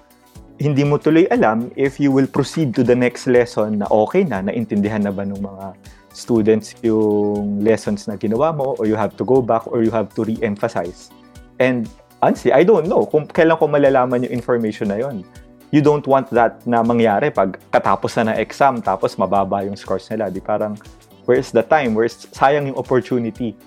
hindi 0.59 0.83
mo 0.83 0.99
tuloy 0.99 1.27
alam 1.31 1.71
if 1.75 1.99
you 1.99 2.11
will 2.11 2.27
proceed 2.27 2.75
to 2.75 2.83
the 2.83 2.95
next 2.95 3.27
lesson 3.27 3.83
na 3.83 3.87
okay 3.91 4.23
na, 4.27 4.43
naintindihan 4.43 5.03
na 5.03 5.15
ba 5.15 5.27
ng 5.27 5.39
mga 5.39 5.67
students 6.15 6.79
yung 6.81 7.61
lessons 7.61 8.07
na 8.07 8.15
ginawa 8.15 8.55
mo 8.55 8.79
or 8.79 8.87
you 8.87 8.95
have 8.95 9.19
to 9.19 9.27
go 9.27 9.43
back 9.43 9.67
or 9.67 9.83
you 9.83 9.91
have 9.91 10.09
to 10.15 10.23
re-emphasize. 10.23 11.11
And 11.59 11.91
honestly, 12.23 12.55
I 12.55 12.63
don't 12.63 12.87
know 12.87 13.05
kung 13.05 13.27
kailan 13.27 13.59
ko 13.59 13.67
malalaman 13.67 14.25
yung 14.25 14.33
information 14.33 14.95
na 14.95 15.03
yon 15.03 15.27
you 15.75 15.83
don't 15.83 16.07
want 16.07 16.31
that 16.31 16.63
na 16.63 16.87
mangyari 16.87 17.35
pag 17.35 17.59
katapos 17.75 18.15
na 18.23 18.31
ng 18.31 18.39
exam 18.39 18.79
tapos 18.79 19.19
mababa 19.19 19.67
yung 19.67 19.75
scores 19.75 20.07
nila. 20.07 20.31
Di 20.31 20.39
parang, 20.39 20.79
where's 21.27 21.51
the 21.51 21.67
time? 21.67 21.99
Where's 21.99 22.15
sayang 22.31 22.71
yung 22.71 22.79
opportunity 22.79 23.59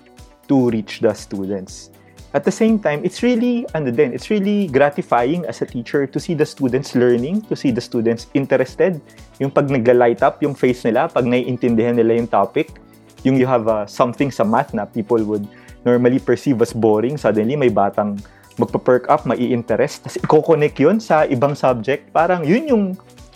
to 0.47 0.71
reach 0.71 1.03
the 1.03 1.11
students? 1.11 1.91
At 2.37 2.45
the 2.45 2.53
same 2.53 2.77
time, 2.77 3.01
it's 3.01 3.25
really, 3.25 3.65
ano 3.73 3.89
din, 3.89 4.13
it's 4.13 4.29
really 4.29 4.69
gratifying 4.69 5.41
as 5.49 5.65
a 5.65 5.65
teacher 5.65 6.05
to 6.05 6.21
see 6.21 6.37
the 6.37 6.45
students 6.45 6.93
learning, 6.93 7.41
to 7.49 7.57
see 7.57 7.73
the 7.73 7.81
students 7.81 8.29
interested. 8.37 9.01
Yung 9.41 9.49
pag 9.49 9.73
nagla-light 9.73 10.21
up 10.21 10.37
yung 10.45 10.53
face 10.53 10.85
nila, 10.85 11.09
pag 11.09 11.25
naiintindihan 11.25 11.97
nila 11.97 12.13
yung 12.13 12.29
topic, 12.29 12.77
yung 13.25 13.41
you 13.41 13.49
have 13.49 13.65
uh, 13.65 13.89
something 13.89 14.29
sa 14.29 14.45
math 14.45 14.69
na 14.77 14.85
people 14.85 15.17
would 15.25 15.49
normally 15.81 16.21
perceive 16.21 16.61
as 16.61 16.77
boring, 16.77 17.17
suddenly 17.17 17.57
may 17.57 17.73
batang 17.73 18.21
magpa-perk 18.61 19.09
up, 19.09 19.25
mai-interest, 19.25 20.05
tapos 20.05 20.21
i-connect 20.21 20.77
yun 20.77 21.01
sa 21.01 21.25
ibang 21.25 21.57
subject. 21.57 22.05
Parang 22.13 22.45
yun 22.45 22.69
yung 22.69 22.85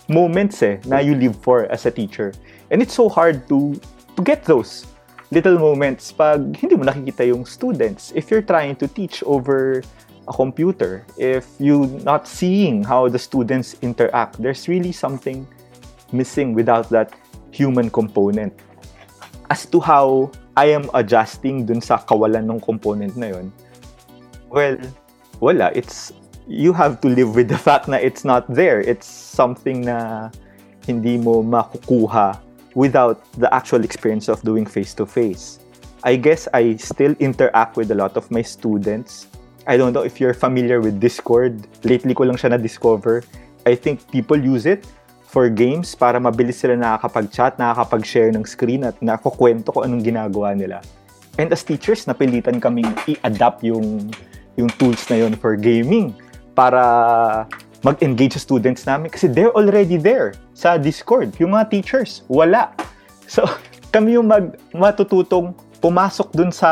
moments 0.06 0.62
eh, 0.62 0.78
na 0.86 1.02
you 1.02 1.18
live 1.18 1.34
for 1.42 1.66
as 1.74 1.90
a 1.90 1.90
teacher. 1.90 2.30
And 2.70 2.78
it's 2.78 2.94
so 2.94 3.10
hard 3.10 3.50
to, 3.50 3.74
to 4.14 4.22
get 4.22 4.46
those 4.46 4.86
little 5.32 5.56
moments 5.56 6.12
pag 6.12 6.52
hindi 6.60 6.76
mo 6.76 6.84
nakikita 6.84 7.24
yung 7.24 7.48
students. 7.48 8.12
If 8.12 8.28
you're 8.28 8.44
trying 8.44 8.76
to 8.84 8.86
teach 8.86 9.24
over 9.24 9.80
a 10.28 10.32
computer, 10.36 11.08
if 11.16 11.48
you 11.56 11.88
not 12.04 12.28
seeing 12.28 12.84
how 12.84 13.08
the 13.08 13.18
students 13.18 13.80
interact, 13.80 14.36
there's 14.36 14.68
really 14.68 14.92
something 14.92 15.48
missing 16.12 16.52
without 16.52 16.92
that 16.92 17.16
human 17.48 17.88
component. 17.88 18.52
As 19.48 19.64
to 19.72 19.80
how 19.80 20.30
I 20.52 20.68
am 20.68 20.92
adjusting 20.92 21.64
dun 21.64 21.80
sa 21.80 21.96
kawalan 22.04 22.52
ng 22.52 22.60
component 22.60 23.16
na 23.16 23.32
yun, 23.32 23.48
well, 24.52 24.76
wala. 25.40 25.72
It's, 25.72 26.12
you 26.44 26.76
have 26.76 27.00
to 27.00 27.08
live 27.08 27.32
with 27.32 27.48
the 27.48 27.56
fact 27.56 27.88
na 27.88 27.96
it's 27.96 28.24
not 28.24 28.44
there. 28.52 28.84
It's 28.84 29.08
something 29.08 29.88
na 29.88 30.28
hindi 30.84 31.16
mo 31.16 31.40
makukuha 31.40 32.51
without 32.74 33.20
the 33.36 33.52
actual 33.54 33.84
experience 33.84 34.28
of 34.28 34.42
doing 34.42 34.66
face-to-face. 34.66 35.60
I 36.02 36.16
guess 36.16 36.48
I 36.52 36.76
still 36.76 37.14
interact 37.22 37.76
with 37.76 37.90
a 37.90 37.94
lot 37.94 38.16
of 38.16 38.30
my 38.30 38.42
students. 38.42 39.28
I 39.66 39.76
don't 39.76 39.92
know 39.92 40.02
if 40.02 40.18
you're 40.18 40.34
familiar 40.34 40.80
with 40.82 40.98
Discord. 40.98 41.62
Lately 41.86 42.14
ko 42.14 42.26
lang 42.26 42.36
siya 42.36 42.58
na-discover. 42.58 43.22
I 43.62 43.78
think 43.78 44.02
people 44.10 44.34
use 44.34 44.66
it 44.66 44.82
for 45.30 45.48
games 45.48 45.94
para 45.94 46.18
mabilis 46.18 46.58
sila 46.58 46.74
nakakapag-chat, 46.74 47.56
nakakapag-share 47.56 48.34
ng 48.34 48.44
screen 48.44 48.82
at 48.82 48.98
nakukwento 48.98 49.70
ko 49.70 49.86
anong 49.86 50.02
ginagawa 50.02 50.52
nila. 50.52 50.82
And 51.40 51.48
as 51.48 51.64
teachers, 51.64 52.04
napilitan 52.04 52.60
kaming 52.60 52.92
i-adapt 53.08 53.64
yung 53.64 54.12
yung 54.60 54.68
tools 54.76 55.00
na 55.08 55.24
yon 55.24 55.32
for 55.32 55.56
gaming 55.56 56.12
para 56.52 57.48
mag-engage 57.82 58.38
sa 58.38 58.42
students 58.42 58.86
namin 58.86 59.10
kasi 59.10 59.26
they're 59.26 59.54
already 59.54 59.98
there 59.98 60.34
sa 60.54 60.78
Discord. 60.78 61.34
Yung 61.42 61.54
mga 61.54 61.70
teachers, 61.70 62.22
wala. 62.30 62.70
So, 63.26 63.46
kami 63.94 64.16
yung 64.16 64.30
mag, 64.30 64.56
matututong 64.72 65.54
pumasok 65.82 66.30
dun 66.34 66.50
sa 66.54 66.70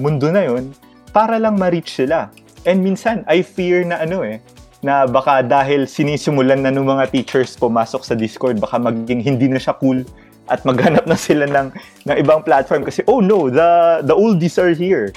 mundo 0.00 0.32
na 0.32 0.42
yon 0.48 0.72
para 1.12 1.36
lang 1.36 1.60
ma-reach 1.60 1.92
sila. 1.92 2.32
And 2.64 2.82
minsan, 2.82 3.22
I 3.30 3.44
fear 3.44 3.84
na 3.84 4.02
ano 4.02 4.24
eh, 4.26 4.42
na 4.80 5.06
baka 5.06 5.44
dahil 5.44 5.86
sinisimulan 5.86 6.64
na 6.64 6.72
ng 6.72 6.84
mga 6.84 7.12
teachers 7.12 7.54
pumasok 7.54 8.02
sa 8.02 8.14
Discord, 8.16 8.58
baka 8.58 8.80
maging 8.80 9.22
hindi 9.22 9.46
na 9.46 9.60
siya 9.60 9.76
cool 9.78 10.02
at 10.48 10.64
maghanap 10.64 11.04
na 11.06 11.18
sila 11.18 11.46
ng, 11.46 11.68
ng 12.08 12.16
ibang 12.18 12.40
platform 12.42 12.82
kasi, 12.82 13.04
oh 13.06 13.20
no, 13.20 13.52
the, 13.52 14.02
the 14.08 14.14
oldies 14.14 14.58
are 14.58 14.72
here 14.72 15.12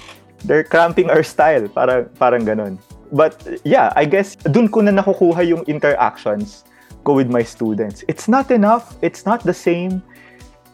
they're 0.46 0.64
cramping 0.64 1.10
our 1.10 1.24
style. 1.24 1.68
Para, 1.68 2.08
parang 2.20 2.46
ganun. 2.46 2.80
But 3.12 3.42
yeah, 3.64 3.92
I 3.96 4.06
guess 4.06 4.36
dun 4.36 4.70
ko 4.70 4.82
na 4.82 4.92
nakukuha 4.92 5.42
yung 5.48 5.64
interactions 5.66 6.64
ko 7.04 7.14
with 7.14 7.30
my 7.30 7.44
students. 7.44 8.04
It's 8.08 8.28
not 8.28 8.52
enough. 8.52 8.96
It's 9.02 9.26
not 9.26 9.44
the 9.44 9.54
same. 9.54 10.02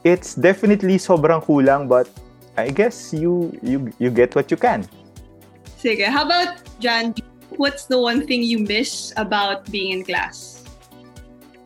It's 0.04 0.36
definitely 0.36 0.98
sobrang 0.98 1.44
kulang, 1.46 1.88
but 1.88 2.10
I 2.58 2.70
guess 2.70 3.14
you 3.14 3.56
you 3.64 3.92
you 4.00 4.12
get 4.12 4.36
what 4.36 4.52
you 4.52 4.58
can. 4.58 4.88
Sige. 5.80 6.06
How 6.08 6.26
about 6.26 6.60
Jan? 6.80 7.16
What's 7.56 7.86
the 7.86 8.00
one 8.00 8.28
thing 8.28 8.44
you 8.44 8.60
miss 8.60 9.14
about 9.16 9.70
being 9.72 9.92
in 9.92 10.04
class? 10.04 10.64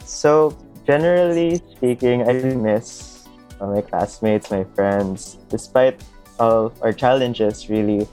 So, 0.05 0.57
generally 0.85 1.61
speaking, 1.77 2.27
I 2.27 2.33
miss 2.53 3.25
uh, 3.61 3.67
my 3.67 3.81
classmates, 3.81 4.51
my 4.51 4.65
friends. 4.75 5.37
Despite 5.49 6.01
all 6.39 6.73
our 6.81 6.93
challenges, 6.93 7.69
really, 7.69 8.07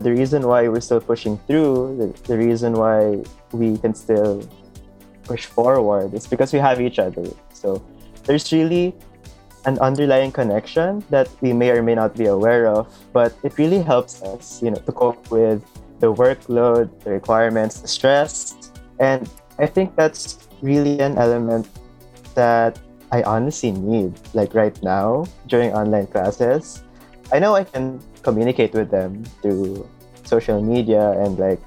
the 0.00 0.10
reason 0.10 0.46
why 0.46 0.68
we're 0.68 0.80
still 0.80 1.00
pushing 1.00 1.38
through, 1.46 1.96
the, 1.98 2.22
the 2.28 2.36
reason 2.36 2.74
why 2.74 3.22
we 3.52 3.78
can 3.78 3.94
still 3.94 4.46
push 5.24 5.46
forward 5.46 6.12
is 6.14 6.26
because 6.26 6.52
we 6.52 6.58
have 6.58 6.80
each 6.80 6.98
other. 6.98 7.24
So 7.52 7.82
there's 8.24 8.52
really 8.52 8.94
an 9.66 9.78
underlying 9.78 10.32
connection 10.32 11.02
that 11.10 11.28
we 11.40 11.52
may 11.52 11.70
or 11.70 11.82
may 11.82 11.94
not 11.94 12.14
be 12.14 12.26
aware 12.26 12.66
of, 12.68 12.92
but 13.12 13.34
it 13.42 13.56
really 13.56 13.80
helps 13.80 14.22
us, 14.22 14.62
you 14.62 14.70
know, 14.70 14.76
to 14.76 14.92
cope 14.92 15.30
with 15.30 15.64
the 16.00 16.12
workload, 16.12 16.90
the 17.04 17.10
requirements, 17.10 17.80
the 17.80 17.88
stress. 17.88 18.70
And 19.00 19.28
I 19.58 19.66
think 19.66 19.96
that's 19.96 20.48
really 20.60 21.00
an 21.00 21.16
element 21.16 21.68
that 22.34 22.78
I 23.10 23.22
honestly 23.22 23.70
need, 23.70 24.12
like 24.34 24.54
right 24.54 24.76
now 24.82 25.24
during 25.46 25.72
online 25.72 26.08
classes. 26.08 26.82
I 27.32 27.38
know 27.38 27.54
I 27.54 27.64
can 27.64 28.00
communicate 28.24 28.72
with 28.72 28.90
them 28.90 29.22
through 29.44 29.86
social 30.24 30.64
media 30.64 31.12
and 31.20 31.38
like 31.38 31.60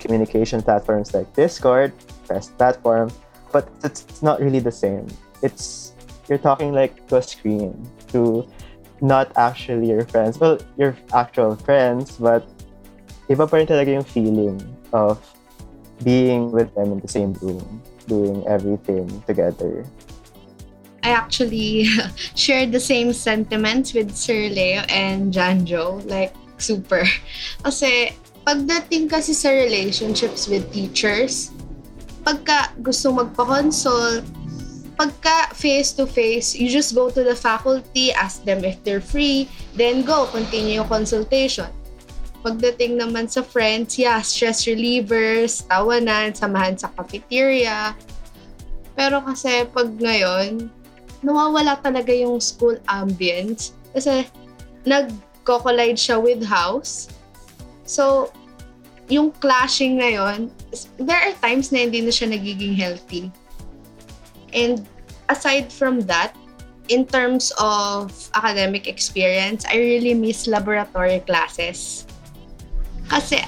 communication 0.00 0.62
platforms 0.62 1.12
like 1.12 1.28
Discord, 1.34 1.92
Press 2.26 2.48
Platform, 2.48 3.12
but 3.52 3.68
it's, 3.84 4.04
it's 4.08 4.22
not 4.22 4.40
really 4.40 4.58
the 4.58 4.72
same. 4.72 5.06
It's 5.42 5.92
you're 6.28 6.40
talking 6.40 6.72
like 6.72 7.06
to 7.08 7.16
a 7.16 7.22
screen, 7.22 7.72
to 8.12 8.48
not 9.00 9.32
actually 9.36 9.88
your 9.88 10.04
friends. 10.04 10.38
Well, 10.38 10.58
your 10.76 10.96
actual 11.12 11.56
friends, 11.56 12.16
but 12.16 12.48
iba 13.28 13.48
pa 13.48 13.56
rin 13.56 13.66
talaga 13.68 13.92
yung 14.00 14.08
feeling 14.08 14.56
of 14.92 15.20
being 16.04 16.50
with 16.50 16.72
them 16.74 16.92
in 16.92 17.00
the 17.00 17.08
same 17.08 17.32
room, 17.40 17.82
doing 18.06 18.44
everything 18.46 19.08
together. 19.26 19.84
I 21.08 21.16
actually 21.16 21.88
shared 22.36 22.68
the 22.68 22.80
same 22.80 23.16
sentiments 23.16 23.96
with 23.96 24.12
Sir 24.12 24.52
Leo 24.52 24.84
and 24.92 25.32
Janjo. 25.32 26.04
Like, 26.04 26.36
super. 26.60 27.08
Kasi, 27.64 28.12
pagdating 28.44 29.08
kasi 29.08 29.32
sa 29.32 29.48
relationships 29.48 30.44
with 30.44 30.68
teachers, 30.68 31.48
pagka 32.28 32.76
gusto 32.84 33.08
magpa-consult, 33.16 34.20
pagka 35.00 35.48
face-to-face, 35.56 36.56
you 36.60 36.68
just 36.68 36.92
go 36.92 37.08
to 37.08 37.24
the 37.24 37.36
faculty, 37.36 38.12
ask 38.12 38.44
them 38.44 38.60
if 38.64 38.76
they're 38.84 39.04
free, 39.04 39.48
then 39.80 40.04
go, 40.04 40.28
continue 40.28 40.80
yung 40.80 40.88
consultation. 40.92 41.72
Pagdating 42.44 43.00
naman 43.00 43.32
sa 43.32 43.40
friends, 43.40 43.96
yeah, 43.96 44.20
stress 44.20 44.68
relievers, 44.68 45.64
tawanan, 45.68 46.36
samahan 46.36 46.76
sa 46.76 46.92
cafeteria. 46.92 47.96
Pero 48.96 49.20
kasi 49.24 49.68
pag 49.70 49.92
ngayon, 49.92 50.72
nawawala 51.22 51.80
talaga 51.82 52.14
yung 52.14 52.38
school 52.40 52.78
ambience. 52.86 53.72
Kasi 53.94 54.26
nag-collide 54.86 55.98
siya 55.98 56.20
with 56.20 56.44
house. 56.44 57.08
So, 57.88 58.32
yung 59.08 59.32
clashing 59.40 59.96
na 59.96 60.08
yon, 60.12 60.52
there 61.00 61.18
are 61.18 61.34
times 61.40 61.72
na 61.72 61.88
hindi 61.88 62.04
na 62.04 62.12
siya 62.12 62.28
nagiging 62.28 62.76
healthy. 62.76 63.32
And 64.52 64.84
aside 65.28 65.72
from 65.72 66.04
that, 66.08 66.36
in 66.88 67.04
terms 67.04 67.52
of 67.60 68.12
academic 68.32 68.88
experience, 68.88 69.64
I 69.68 69.76
really 69.76 70.12
miss 70.14 70.48
laboratory 70.48 71.20
classes. 71.24 72.04
Kasi 73.08 73.44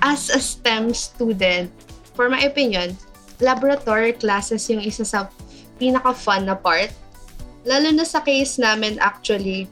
as 0.00 0.32
a 0.32 0.40
STEM 0.40 0.92
student, 0.96 1.72
for 2.16 2.28
my 2.28 2.40
opinion, 2.44 2.96
laboratory 3.40 4.12
classes 4.16 4.68
yung 4.68 4.80
isa 4.80 5.04
sa 5.04 5.28
pinaka-fun 5.78 6.50
na 6.50 6.58
part. 6.58 6.90
Lalo 7.62 7.94
na 7.94 8.02
sa 8.02 8.20
case 8.20 8.58
namin 8.58 8.98
actually, 8.98 9.70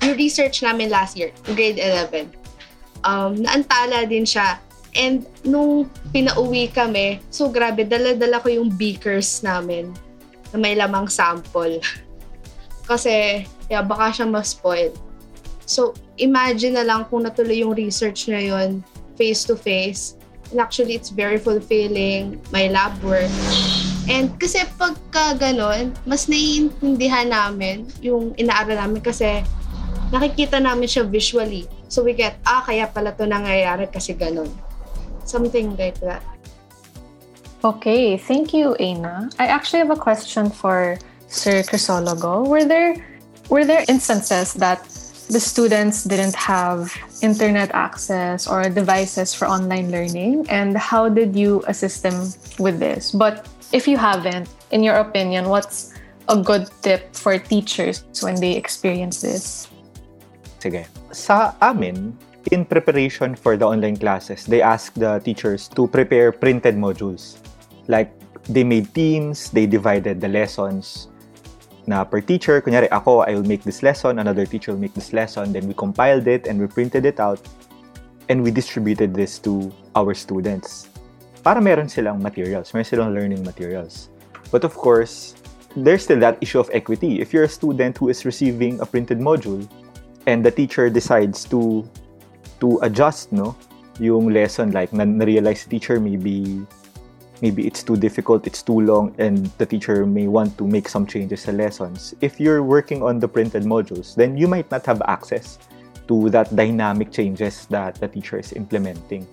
yung 0.00 0.14
research 0.16 0.62
namin 0.62 0.88
last 0.88 1.18
year, 1.18 1.34
grade 1.54 1.78
11. 1.82 2.30
Um, 3.04 3.36
naantala 3.42 4.08
din 4.08 4.24
siya 4.24 4.62
And 4.94 5.26
nung 5.42 5.90
pinauwi 6.14 6.70
kami, 6.70 7.18
so 7.26 7.50
grabe, 7.50 7.82
dala-dala 7.82 8.38
ko 8.38 8.46
yung 8.46 8.70
beakers 8.70 9.42
namin 9.42 9.90
na 10.54 10.56
may 10.58 10.78
lamang 10.78 11.10
sample. 11.10 11.82
Kasi, 12.90 13.42
yeah, 13.66 13.82
baka 13.82 14.22
siya 14.22 14.26
ma-spoil. 14.30 14.94
So, 15.66 15.98
imagine 16.14 16.78
na 16.78 16.86
lang 16.86 17.10
kung 17.10 17.26
natuloy 17.26 17.66
yung 17.66 17.74
research 17.74 18.30
na 18.30 18.38
yun 18.38 18.86
face-to-face. 19.18 20.14
And 20.54 20.62
actually, 20.62 20.94
it's 20.94 21.10
very 21.10 21.42
fulfilling. 21.42 22.38
My 22.54 22.70
lab 22.70 22.94
work. 23.02 23.32
And 24.04 24.36
kasi 24.36 24.60
pagka 24.76 25.36
ganon, 25.40 25.96
mas 26.04 26.28
naiintindihan 26.28 27.30
namin 27.30 27.88
yung 28.04 28.36
inaaral 28.36 28.76
namin 28.76 29.00
kasi 29.00 29.40
nakikita 30.12 30.60
namin 30.60 30.84
siya 30.84 31.08
visually. 31.08 31.64
So 31.88 32.04
we 32.04 32.12
get, 32.12 32.36
ah, 32.44 32.60
kaya 32.64 32.90
pala 32.90 33.16
to 33.16 33.24
nangyayari 33.24 33.88
kasi 33.88 34.12
ganon. 34.12 34.52
something 35.24 35.76
like 35.76 35.98
that. 36.00 36.22
Okay, 37.64 38.16
thank 38.16 38.52
you, 38.52 38.76
Aina. 38.78 39.30
I 39.38 39.46
actually 39.46 39.80
have 39.80 39.90
a 39.90 39.96
question 39.96 40.50
for 40.50 40.98
Sir 41.28 41.62
Chrysologo. 41.62 42.46
Were 42.46 42.64
there 42.64 42.94
were 43.48 43.64
there 43.64 43.84
instances 43.88 44.52
that 44.54 44.84
the 45.32 45.40
students 45.40 46.04
didn't 46.04 46.36
have 46.36 46.92
internet 47.22 47.70
access 47.72 48.46
or 48.46 48.68
devices 48.68 49.32
for 49.32 49.48
online 49.48 49.90
learning, 49.90 50.44
and 50.50 50.76
how 50.76 51.08
did 51.08 51.34
you 51.34 51.64
assist 51.66 52.02
them 52.02 52.28
with 52.58 52.78
this? 52.78 53.10
But 53.10 53.48
if 53.74 53.90
you 53.90 53.98
haven't, 53.98 54.46
in 54.70 54.86
your 54.86 55.02
opinion, 55.02 55.50
what's 55.50 55.98
a 56.30 56.38
good 56.38 56.70
tip 56.80 57.10
for 57.10 57.36
teachers 57.36 58.06
when 58.22 58.38
they 58.38 58.54
experience 58.54 59.20
this? 59.20 59.66
Sige. 60.62 60.86
Sa 61.10 61.58
amin, 61.58 62.14
in 62.54 62.64
preparation 62.64 63.34
for 63.34 63.58
the 63.58 63.66
online 63.66 63.98
classes, 63.98 64.46
they 64.46 64.62
asked 64.62 64.94
the 64.94 65.18
teachers 65.26 65.66
to 65.74 65.90
prepare 65.90 66.30
printed 66.30 66.78
modules. 66.78 67.42
Like, 67.90 68.14
they 68.46 68.62
made 68.62 68.94
teams, 68.94 69.50
they 69.50 69.66
divided 69.66 70.22
the 70.22 70.30
lessons 70.30 71.10
na 71.86 72.06
per 72.06 72.22
teacher. 72.22 72.62
Kunyari, 72.62 72.86
ako, 72.94 73.26
I 73.26 73.34
will 73.34 73.44
make 73.44 73.66
this 73.66 73.82
lesson, 73.82 74.22
another 74.22 74.46
teacher 74.46 74.72
will 74.72 74.80
make 74.80 74.94
this 74.94 75.12
lesson, 75.12 75.52
then 75.52 75.66
we 75.66 75.74
compiled 75.74 76.30
it 76.30 76.46
and 76.46 76.62
we 76.62 76.70
printed 76.70 77.04
it 77.04 77.18
out 77.18 77.42
and 78.30 78.40
we 78.40 78.54
distributed 78.54 79.12
this 79.12 79.42
to 79.42 79.68
our 79.98 80.14
students. 80.14 80.93
Para 81.44 81.60
meron 81.60 81.92
silang 81.92 82.24
materials, 82.24 82.72
meron 82.72 82.88
silang 82.88 83.12
learning 83.12 83.44
materials. 83.44 84.08
But 84.48 84.64
of 84.64 84.72
course, 84.72 85.36
there's 85.76 86.08
still 86.08 86.18
that 86.24 86.40
issue 86.40 86.58
of 86.58 86.72
equity. 86.72 87.20
If 87.20 87.36
you're 87.36 87.44
a 87.44 87.52
student 87.52 88.00
who 88.00 88.08
is 88.08 88.24
receiving 88.24 88.80
a 88.80 88.86
printed 88.86 89.20
module 89.20 89.68
and 90.24 90.40
the 90.40 90.50
teacher 90.50 90.88
decides 90.88 91.44
to 91.52 91.84
to 92.64 92.80
adjust 92.80 93.28
no 93.28 93.52
yung 94.00 94.32
lesson 94.32 94.72
like 94.72 94.92
na, 94.96 95.04
na-realize 95.04 95.64
the 95.64 95.70
teacher 95.70 96.00
maybe 96.00 96.64
maybe 97.42 97.66
it's 97.66 97.82
too 97.82 97.96
difficult 97.96 98.46
it's 98.46 98.62
too 98.62 98.80
long 98.80 99.14
and 99.18 99.46
the 99.58 99.66
teacher 99.66 100.06
may 100.06 100.26
want 100.26 100.56
to 100.56 100.66
make 100.66 100.88
some 100.88 101.06
changes 101.06 101.46
sa 101.46 101.52
lessons 101.52 102.14
if 102.24 102.40
you're 102.40 102.62
working 102.64 103.02
on 103.02 103.20
the 103.20 103.28
printed 103.28 103.62
modules 103.62 104.16
then 104.16 104.34
you 104.34 104.48
might 104.48 104.66
not 104.70 104.82
have 104.86 105.02
access 105.06 105.58
to 106.08 106.30
that 106.30 106.48
dynamic 106.56 107.12
changes 107.12 107.66
that 107.68 107.94
the 108.00 108.08
teacher 108.08 108.38
is 108.38 108.52
implementing 108.54 109.26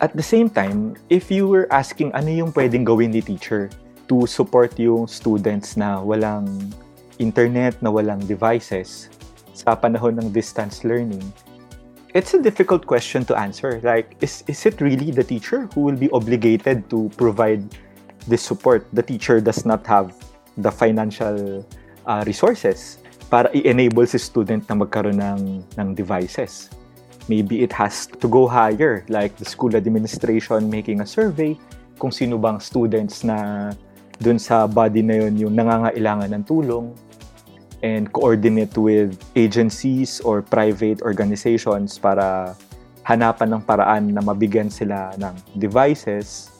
at 0.00 0.16
the 0.16 0.24
same 0.24 0.48
time 0.48 0.96
if 1.08 1.30
you 1.30 1.46
were 1.46 1.68
asking 1.70 2.12
ano 2.12 2.28
yung 2.28 2.50
pwedeng 2.52 2.84
gawin 2.84 3.12
ni 3.12 3.20
teacher 3.20 3.70
to 4.08 4.26
support 4.26 4.74
yung 4.80 5.06
students 5.06 5.76
na 5.76 6.00
walang 6.00 6.48
internet 7.20 7.76
na 7.84 7.92
walang 7.92 8.20
devices 8.26 9.12
sa 9.52 9.76
panahon 9.76 10.16
ng 10.18 10.32
distance 10.32 10.82
learning 10.82 11.22
it's 12.14 12.34
a 12.34 12.40
difficult 12.42 12.86
question 12.86 13.24
to 13.24 13.36
answer. 13.36 13.80
Like, 13.82 14.16
is, 14.20 14.42
is 14.46 14.66
it 14.66 14.80
really 14.80 15.10
the 15.10 15.24
teacher 15.24 15.68
who 15.74 15.82
will 15.82 15.96
be 15.96 16.10
obligated 16.10 16.88
to 16.90 17.10
provide 17.16 17.62
this 18.26 18.42
support? 18.42 18.86
The 18.92 19.02
teacher 19.02 19.40
does 19.40 19.64
not 19.64 19.86
have 19.86 20.14
the 20.56 20.70
financial 20.70 21.66
uh, 22.06 22.24
resources 22.26 22.98
para 23.30 23.50
i-enable 23.54 24.06
si 24.06 24.18
student 24.18 24.66
na 24.68 24.74
magkaroon 24.74 25.22
ng, 25.22 25.64
ng 25.78 25.94
devices. 25.94 26.70
Maybe 27.28 27.62
it 27.62 27.72
has 27.74 28.06
to 28.06 28.26
go 28.26 28.48
higher, 28.48 29.04
like 29.08 29.36
the 29.36 29.44
school 29.44 29.76
administration 29.76 30.70
making 30.70 31.00
a 31.02 31.08
survey 31.08 31.58
kung 32.00 32.10
sino 32.10 32.40
bang 32.40 32.56
students 32.56 33.22
na 33.22 33.70
dun 34.20 34.40
sa 34.40 34.64
body 34.64 35.04
na 35.04 35.26
yun 35.26 35.34
yung 35.36 35.54
nangangailangan 35.56 36.32
ng 36.32 36.44
tulong 36.48 36.92
and 37.80 38.12
coordinate 38.12 38.76
with 38.76 39.16
agencies 39.36 40.20
or 40.24 40.44
private 40.44 41.00
organizations 41.00 41.96
para 41.96 42.56
hanapan 43.04 43.56
ng 43.56 43.62
paraan 43.64 44.04
na 44.12 44.20
mabigyan 44.20 44.68
sila 44.68 45.12
ng 45.16 45.32
devices. 45.56 46.52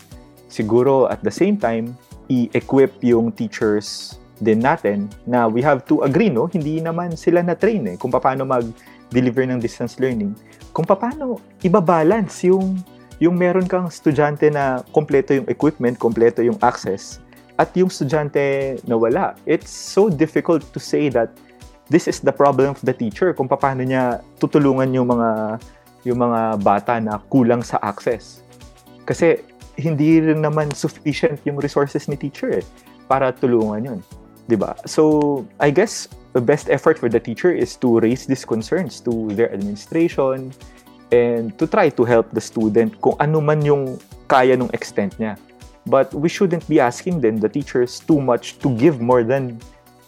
Siguro 0.49 1.07
at 1.13 1.21
the 1.21 1.31
same 1.33 1.61
time, 1.61 1.93
i-equip 2.33 2.97
yung 3.05 3.31
teachers 3.33 4.17
din 4.41 4.65
natin 4.65 5.13
na 5.29 5.45
we 5.45 5.61
have 5.61 5.85
to 5.85 6.01
agree, 6.01 6.33
no? 6.33 6.49
Hindi 6.49 6.81
naman 6.81 7.13
sila 7.13 7.45
na-train 7.45 7.85
eh 7.93 7.97
kung 8.01 8.09
paano 8.09 8.49
mag-deliver 8.49 9.45
ng 9.45 9.61
distance 9.61 10.01
learning. 10.01 10.33
Kung 10.71 10.87
paano 10.87 11.43
ibabalance 11.63 12.47
yung 12.47 12.79
yung 13.21 13.37
meron 13.37 13.69
kang 13.69 13.87
estudyante 13.93 14.49
na 14.49 14.81
kompleto 14.97 15.37
yung 15.37 15.45
equipment, 15.53 16.01
kompleto 16.01 16.41
yung 16.41 16.57
access, 16.65 17.21
at 17.61 17.69
yung 17.77 17.93
estudyante 17.93 18.81
nawala. 18.89 19.37
It's 19.45 19.69
so 19.69 20.09
difficult 20.09 20.65
to 20.73 20.81
say 20.81 21.13
that 21.13 21.37
this 21.93 22.09
is 22.09 22.25
the 22.25 22.33
problem 22.33 22.73
of 22.73 22.81
the 22.81 22.97
teacher 22.97 23.37
kung 23.37 23.45
paano 23.45 23.85
niya 23.85 24.25
tutulungan 24.41 24.89
yung 24.97 25.13
mga 25.13 25.61
yung 26.09 26.17
mga 26.17 26.65
bata 26.65 26.97
na 26.97 27.21
kulang 27.29 27.61
sa 27.61 27.77
access. 27.85 28.41
Kasi 29.05 29.45
hindi 29.77 30.25
rin 30.25 30.41
naman 30.41 30.73
sufficient 30.73 31.37
yung 31.45 31.61
resources 31.61 32.09
ni 32.09 32.17
teacher 32.17 32.65
eh, 32.65 32.65
para 33.05 33.37
tulungan 33.37 33.85
yun. 33.85 34.01
'Di 34.49 34.57
ba? 34.57 34.81
So, 34.89 35.45
I 35.61 35.69
guess 35.69 36.09
the 36.33 36.41
best 36.41 36.71
effort 36.71 36.99
for 36.99 37.09
the 37.09 37.21
teacher 37.21 37.53
is 37.53 37.77
to 37.77 38.01
raise 38.01 38.27
these 38.27 38.45
concerns 38.45 39.01
to 39.01 39.29
their 39.35 39.53
administration 39.53 40.53
and 41.13 41.59
to 41.59 41.67
try 41.67 41.89
to 41.91 42.05
help 42.05 42.31
the 42.31 42.41
student 42.41 42.95
kung 43.03 43.15
ano 43.19 43.41
man 43.41 43.63
yung 43.65 43.99
kaya 44.31 44.57
nung 44.57 44.71
extent 44.71 45.19
niya. 45.19 45.35
But 45.87 46.15
we 46.15 46.29
shouldn't 46.29 46.69
be 46.69 46.79
asking 46.79 47.21
then 47.21 47.41
the 47.41 47.49
teachers 47.49 47.99
too 47.99 48.21
much 48.21 48.59
to 48.63 48.71
give 48.79 49.01
more 49.01 49.25
than 49.25 49.59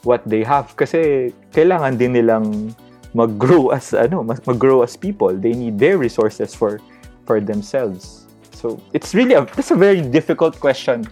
what 0.06 0.22
they 0.26 0.46
have 0.46 0.74
kasi 0.78 1.32
kailangan 1.50 1.98
din 1.98 2.14
nilang 2.14 2.74
mag-grow 3.14 3.74
as 3.74 3.90
ano, 3.94 4.22
mag-grow 4.22 4.82
as 4.82 4.94
people. 4.94 5.34
They 5.34 5.54
need 5.58 5.78
their 5.78 5.98
resources 5.98 6.54
for 6.54 6.78
for 7.26 7.42
themselves. 7.42 8.30
So 8.54 8.78
it's 8.94 9.10
really 9.10 9.34
a 9.34 9.42
that's 9.58 9.74
a 9.74 9.78
very 9.78 10.06
difficult 10.06 10.60
question 10.62 11.02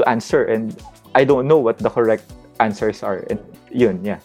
to 0.00 0.02
answer 0.08 0.48
and 0.48 0.72
I 1.12 1.28
don't 1.28 1.44
know 1.44 1.60
what 1.60 1.76
the 1.76 1.90
correct 1.90 2.24
answers 2.60 3.04
are. 3.04 3.28
And 3.28 3.40
yun, 3.68 4.00
yeah. 4.00 4.24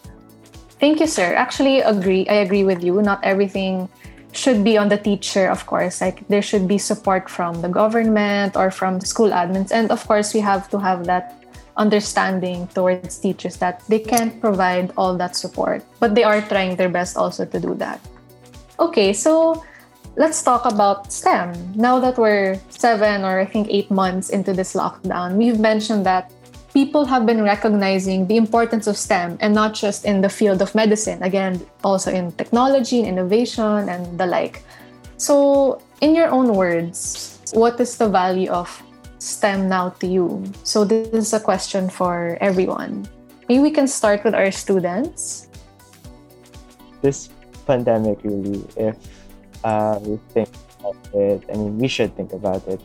Thank 0.83 0.99
you, 0.99 1.07
sir. 1.07 1.31
Actually, 1.31 1.79
agree. 1.79 2.27
I 2.27 2.43
agree 2.43 2.65
with 2.65 2.83
you. 2.83 2.99
Not 3.01 3.23
everything 3.23 3.87
should 4.35 4.65
be 4.65 4.75
on 4.77 4.89
the 4.89 4.97
teacher, 4.97 5.47
of 5.47 5.63
course. 5.65 6.01
Like 6.01 6.27
there 6.27 6.41
should 6.41 6.67
be 6.67 6.77
support 6.77 7.29
from 7.29 7.61
the 7.61 7.69
government 7.69 8.59
or 8.59 8.67
from 8.67 8.99
the 8.99 9.07
school 9.07 9.31
admins, 9.31 9.71
and 9.71 9.95
of 9.95 10.03
course, 10.03 10.33
we 10.35 10.41
have 10.43 10.67
to 10.75 10.77
have 10.83 11.07
that 11.07 11.39
understanding 11.79 12.67
towards 12.75 13.15
teachers 13.15 13.55
that 13.63 13.79
they 13.87 13.95
can't 13.97 14.41
provide 14.41 14.91
all 14.97 15.15
that 15.15 15.37
support, 15.39 15.87
but 16.03 16.15
they 16.15 16.27
are 16.27 16.41
trying 16.51 16.75
their 16.75 16.91
best 16.91 17.15
also 17.15 17.45
to 17.45 17.61
do 17.63 17.79
that. 17.79 18.03
Okay, 18.75 19.13
so 19.13 19.63
let's 20.17 20.43
talk 20.43 20.67
about 20.67 21.13
STEM. 21.13 21.79
Now 21.79 22.03
that 22.03 22.19
we're 22.19 22.59
seven 22.67 23.23
or 23.23 23.39
I 23.39 23.45
think 23.45 23.71
eight 23.71 23.87
months 23.89 24.35
into 24.35 24.51
this 24.51 24.75
lockdown, 24.75 25.39
we've 25.39 25.61
mentioned 25.63 26.05
that 26.11 26.32
people 26.73 27.05
have 27.05 27.25
been 27.25 27.43
recognizing 27.43 28.25
the 28.25 28.35
importance 28.35 28.87
of 28.87 28.97
STEM 28.97 29.37
and 29.39 29.53
not 29.53 29.73
just 29.73 30.05
in 30.05 30.21
the 30.21 30.29
field 30.29 30.61
of 30.61 30.73
medicine, 30.73 31.21
again, 31.21 31.61
also 31.83 32.11
in 32.11 32.31
technology 32.33 32.99
and 32.99 33.07
innovation 33.07 33.87
and 33.89 34.17
the 34.17 34.25
like. 34.25 34.65
So, 35.17 35.79
in 36.01 36.15
your 36.15 36.27
own 36.29 36.55
words, 36.55 37.39
what 37.53 37.79
is 37.79 37.97
the 37.97 38.09
value 38.09 38.49
of 38.49 38.67
STEM 39.19 39.69
now 39.69 39.89
to 40.01 40.07
you? 40.07 40.43
So, 40.63 40.83
this 40.83 41.13
is 41.13 41.33
a 41.33 41.39
question 41.39 41.89
for 41.89 42.37
everyone. 42.41 43.05
Maybe 43.47 43.61
we 43.61 43.71
can 43.71 43.87
start 43.87 44.23
with 44.23 44.33
our 44.33 44.51
students. 44.51 45.47
This 47.01 47.29
pandemic, 47.67 48.17
really, 48.23 48.65
if 48.75 48.97
uh, 49.63 49.99
we 50.01 50.17
think 50.33 50.49
about 50.79 50.97
it, 51.13 51.43
I 51.53 51.53
mean, 51.53 51.77
we 51.77 51.87
should 51.87 52.15
think 52.17 52.33
about 52.33 52.67
it. 52.67 52.81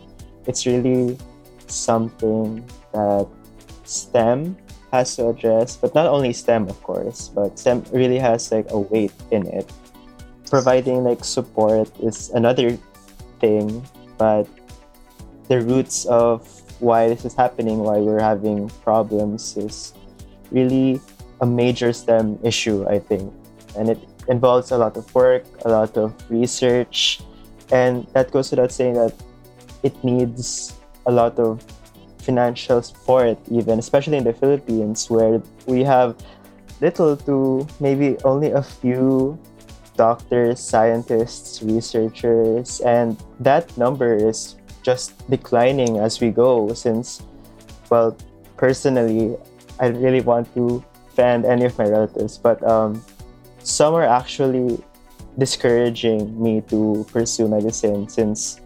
It's 0.46 0.66
really 0.66 1.16
something 1.66 2.64
that 2.92 3.26
STEM 3.88 4.56
has 4.92 5.16
to 5.16 5.28
address, 5.28 5.76
but 5.76 5.94
not 5.94 6.06
only 6.06 6.32
STEM, 6.32 6.68
of 6.68 6.80
course, 6.82 7.28
but 7.28 7.58
STEM 7.58 7.84
really 7.92 8.18
has 8.18 8.52
like 8.52 8.70
a 8.70 8.78
weight 8.78 9.12
in 9.30 9.46
it. 9.46 9.70
Providing 10.50 11.04
like 11.04 11.24
support 11.24 11.88
is 12.00 12.30
another 12.30 12.78
thing, 13.40 13.84
but 14.16 14.48
the 15.48 15.60
roots 15.60 16.04
of 16.06 16.44
why 16.80 17.08
this 17.08 17.24
is 17.24 17.34
happening, 17.34 17.80
why 17.80 17.98
we're 17.98 18.20
having 18.20 18.68
problems, 18.84 19.56
is 19.56 19.92
really 20.50 21.00
a 21.40 21.46
major 21.46 21.92
STEM 21.92 22.38
issue, 22.42 22.86
I 22.88 22.98
think. 22.98 23.32
And 23.76 23.90
it 23.90 23.98
involves 24.28 24.70
a 24.70 24.78
lot 24.78 24.96
of 24.96 25.04
work, 25.14 25.44
a 25.64 25.68
lot 25.68 25.96
of 25.96 26.14
research, 26.30 27.20
and 27.70 28.06
that 28.12 28.30
goes 28.30 28.50
without 28.50 28.72
saying 28.72 28.94
that 28.94 29.14
it 29.82 29.92
needs 30.04 30.74
a 31.06 31.12
lot 31.12 31.38
of 31.38 31.60
financial 32.28 32.84
support, 32.84 33.40
even 33.50 33.78
especially 33.80 34.20
in 34.20 34.24
the 34.24 34.36
Philippines, 34.36 35.08
where 35.08 35.40
we 35.64 35.80
have 35.80 36.12
little 36.84 37.16
to 37.16 37.66
maybe 37.80 38.20
only 38.28 38.52
a 38.52 38.60
few 38.60 39.40
doctors, 39.96 40.60
scientists, 40.60 41.64
researchers, 41.64 42.84
and 42.84 43.16
that 43.40 43.64
number 43.80 44.12
is 44.12 44.60
just 44.84 45.16
declining 45.32 45.96
as 45.96 46.20
we 46.20 46.28
go 46.28 46.68
since, 46.76 47.24
well, 47.88 48.12
personally, 48.60 49.32
I 49.80 49.88
really 49.88 50.20
want 50.20 50.52
to 50.52 50.84
offend 51.08 51.48
any 51.48 51.64
of 51.64 51.78
my 51.80 51.88
relatives, 51.88 52.36
but 52.36 52.60
um, 52.60 53.00
some 53.64 53.94
are 53.94 54.04
actually 54.04 54.76
discouraging 55.38 56.36
me 56.36 56.60
to 56.68 57.08
pursue 57.08 57.48
medicine 57.48 58.06
since 58.08 58.60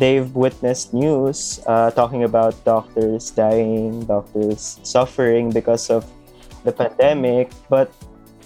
they've 0.00 0.34
witnessed 0.34 0.96
news 0.96 1.60
uh, 1.68 1.92
talking 1.92 2.24
about 2.24 2.56
doctors 2.64 3.30
dying, 3.30 4.02
doctors 4.08 4.80
suffering 4.82 5.52
because 5.52 5.90
of 5.92 6.08
the 6.64 6.72
pandemic. 6.72 7.52
But 7.68 7.92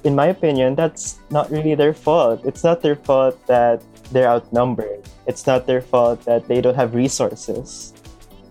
in 0.02 0.18
my 0.18 0.34
opinion, 0.34 0.74
that's 0.74 1.22
not 1.30 1.48
really 1.50 1.78
their 1.78 1.94
fault. 1.94 2.42
It's 2.44 2.64
not 2.66 2.82
their 2.82 2.96
fault 2.96 3.38
that 3.46 3.80
they're 4.10 4.28
outnumbered. 4.28 5.06
It's 5.26 5.46
not 5.46 5.66
their 5.66 5.80
fault 5.80 6.26
that 6.26 6.50
they 6.50 6.60
don't 6.60 6.74
have 6.74 6.92
resources. 6.92 7.94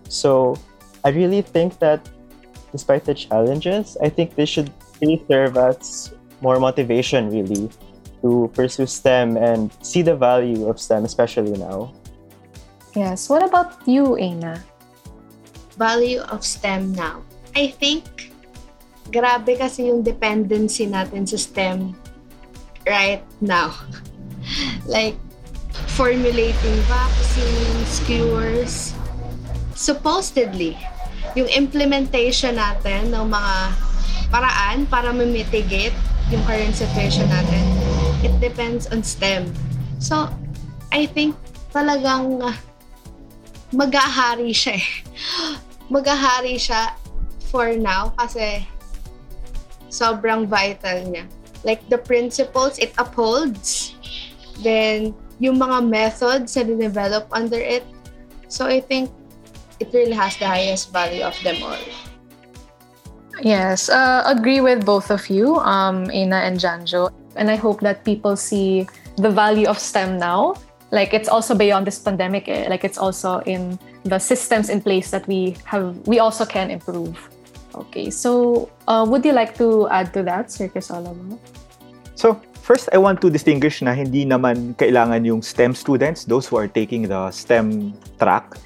So 0.08 0.56
I 1.04 1.10
really 1.10 1.42
think 1.42 1.78
that 1.78 2.08
despite 2.72 3.04
the 3.04 3.14
challenges, 3.14 3.96
I 4.00 4.08
think 4.08 4.34
this 4.34 4.48
should 4.48 4.72
really 5.00 5.22
serve 5.28 5.56
as 5.56 6.12
more 6.40 6.58
motivation, 6.58 7.30
really, 7.30 7.68
to 8.22 8.50
pursue 8.54 8.86
STEM 8.86 9.36
and 9.36 9.70
see 9.84 10.00
the 10.00 10.16
value 10.16 10.66
of 10.66 10.80
STEM, 10.80 11.04
especially 11.04 11.52
now. 11.60 11.92
Yes. 12.94 13.26
What 13.26 13.42
about 13.42 13.82
you, 13.90 14.14
Aina? 14.14 14.62
Value 15.74 16.22
of 16.30 16.46
STEM 16.46 16.94
now. 16.94 17.26
I 17.58 17.74
think 17.74 18.06
grabe 19.10 19.58
kasi 19.58 19.90
yung 19.90 20.06
dependency 20.06 20.86
natin 20.86 21.26
sa 21.26 21.34
STEM 21.34 21.98
right 22.86 23.22
now. 23.42 23.74
like 24.86 25.18
formulating 25.98 26.78
vaccines, 26.86 27.98
cures. 28.06 28.94
Supposedly, 29.74 30.78
yung 31.34 31.50
implementation 31.50 32.62
natin 32.62 33.10
ng 33.10 33.26
mga 33.26 33.54
paraan 34.30 34.86
para 34.86 35.10
ma-mitigate 35.10 35.94
yung 36.30 36.42
current 36.46 36.74
situation 36.78 37.26
natin, 37.26 37.62
it 38.22 38.34
depends 38.38 38.86
on 38.94 39.02
STEM. 39.02 39.50
So, 39.98 40.30
I 40.94 41.10
think 41.10 41.34
talagang 41.74 42.38
mag-ahari 43.74 44.54
siya 44.54 44.78
eh. 44.78 44.88
Mag-ahari 45.90 46.56
siya 46.56 46.94
for 47.50 47.74
now 47.74 48.14
kasi 48.16 48.62
sobrang 49.90 50.46
vital 50.46 51.02
niya. 51.10 51.26
Like 51.66 51.82
the 51.90 51.98
principles 51.98 52.78
it 52.78 52.94
upholds, 52.96 53.94
then 54.62 55.12
yung 55.42 55.58
mga 55.58 55.84
methods 55.90 56.54
na 56.54 56.62
develop 56.62 57.26
under 57.34 57.58
it. 57.58 57.82
So 58.46 58.70
I 58.70 58.78
think 58.78 59.10
it 59.82 59.90
really 59.90 60.14
has 60.14 60.38
the 60.38 60.46
highest 60.46 60.94
value 60.94 61.26
of 61.26 61.34
them 61.42 61.58
all. 61.62 61.80
Yes, 63.42 63.90
uh, 63.90 64.22
agree 64.26 64.62
with 64.62 64.86
both 64.86 65.10
of 65.10 65.26
you, 65.26 65.58
um, 65.66 66.06
Ina 66.14 66.46
and 66.46 66.56
Janjo. 66.60 67.10
And 67.34 67.50
I 67.50 67.56
hope 67.58 67.82
that 67.82 68.06
people 68.06 68.36
see 68.38 68.86
the 69.18 69.30
value 69.30 69.66
of 69.66 69.78
STEM 69.78 70.22
now 70.22 70.54
like 70.94 71.10
it's 71.10 71.26
also 71.26 71.58
beyond 71.58 71.82
this 71.82 71.98
pandemic 71.98 72.46
eh? 72.46 72.70
like 72.70 72.86
it's 72.86 72.98
also 72.98 73.42
in 73.50 73.74
the 74.06 74.18
systems 74.18 74.70
in 74.70 74.78
place 74.78 75.10
that 75.10 75.26
we 75.26 75.58
have 75.66 75.98
we 76.06 76.22
also 76.22 76.46
can 76.46 76.70
improve 76.70 77.18
okay 77.74 78.08
so 78.08 78.70
uh, 78.86 79.02
would 79.02 79.26
you 79.26 79.34
like 79.34 79.58
to 79.58 79.88
add 79.90 80.14
to 80.14 80.22
that 80.22 80.50
Sir 80.54 80.70
Crisolamo? 80.70 81.38
So, 82.14 82.40
first 82.62 82.88
I 82.94 82.98
want 82.98 83.20
to 83.22 83.30
distinguish 83.30 83.82
na 83.82 83.92
hindi 83.92 84.24
naman 84.24 84.78
kailangan 84.78 85.26
yung 85.26 85.42
STEM 85.42 85.74
students, 85.74 86.24
those 86.24 86.46
who 86.46 86.56
are 86.56 86.70
taking 86.70 87.10
the 87.10 87.30
STEM 87.30 87.92
track 88.18 88.56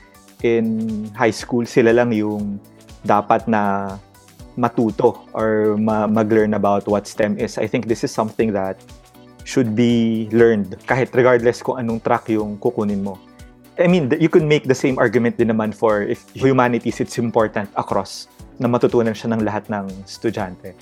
in 0.45 1.09
high 1.17 1.33
school, 1.33 1.65
sila 1.65 1.97
lang 1.97 2.13
yung 2.13 2.61
dapat 3.09 3.49
na 3.49 3.97
matuto 4.59 5.25
or 5.33 5.79
ma- 5.79 6.07
mag-learn 6.07 6.55
about 6.55 6.85
what 6.87 7.07
STEM 7.07 7.39
is. 7.39 7.57
I 7.57 7.67
think 7.67 7.89
this 7.89 8.05
is 8.05 8.13
something 8.13 8.53
that 8.53 8.77
should 9.49 9.73
be 9.73 10.29
learned 10.29 10.77
kahit 10.85 11.09
regardless 11.17 11.65
kung 11.65 11.81
anong 11.81 12.05
track 12.05 12.29
yung 12.29 12.61
kukunin 12.61 13.01
mo. 13.01 13.17
I 13.81 13.89
mean, 13.89 14.13
you 14.21 14.29
can 14.29 14.45
make 14.45 14.69
the 14.69 14.77
same 14.77 15.01
argument 15.01 15.41
din 15.41 15.49
naman 15.49 15.73
for 15.73 16.05
if 16.05 16.21
humanities, 16.37 17.01
it's 17.01 17.17
important 17.17 17.73
across 17.81 18.29
na 18.61 18.69
matutunan 18.69 19.17
siya 19.17 19.33
ng 19.33 19.41
lahat 19.49 19.65
ng 19.73 19.89
estudyante. 20.05 20.77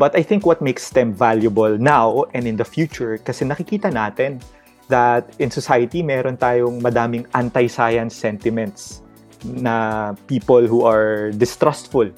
But 0.00 0.16
I 0.16 0.24
think 0.24 0.48
what 0.48 0.64
makes 0.64 0.88
STEM 0.88 1.12
valuable 1.12 1.76
now 1.76 2.24
and 2.32 2.48
in 2.48 2.56
the 2.56 2.64
future, 2.64 3.20
kasi 3.20 3.44
nakikita 3.44 3.92
natin 3.92 4.40
that 4.88 5.28
in 5.36 5.52
society, 5.52 6.00
meron 6.00 6.40
tayong 6.40 6.80
madaming 6.80 7.28
anti-science 7.36 8.16
sentiments 8.16 9.04
na 9.44 10.16
people 10.24 10.64
who 10.64 10.88
are 10.88 11.34
distrustful 11.36 12.08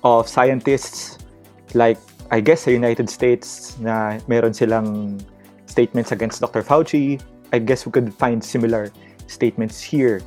of 0.00 0.24
scientists 0.24 1.20
like 1.76 2.00
I 2.28 2.40
guess 2.40 2.68
sa 2.68 2.70
United 2.70 3.08
States 3.08 3.76
na 3.80 4.20
meron 4.28 4.52
silang 4.52 5.16
statements 5.64 6.12
against 6.12 6.44
Dr. 6.44 6.60
Fauci. 6.60 7.16
I 7.52 7.58
guess 7.58 7.88
we 7.88 7.92
could 7.92 8.12
find 8.12 8.44
similar 8.44 8.92
statements 9.24 9.80
here. 9.80 10.20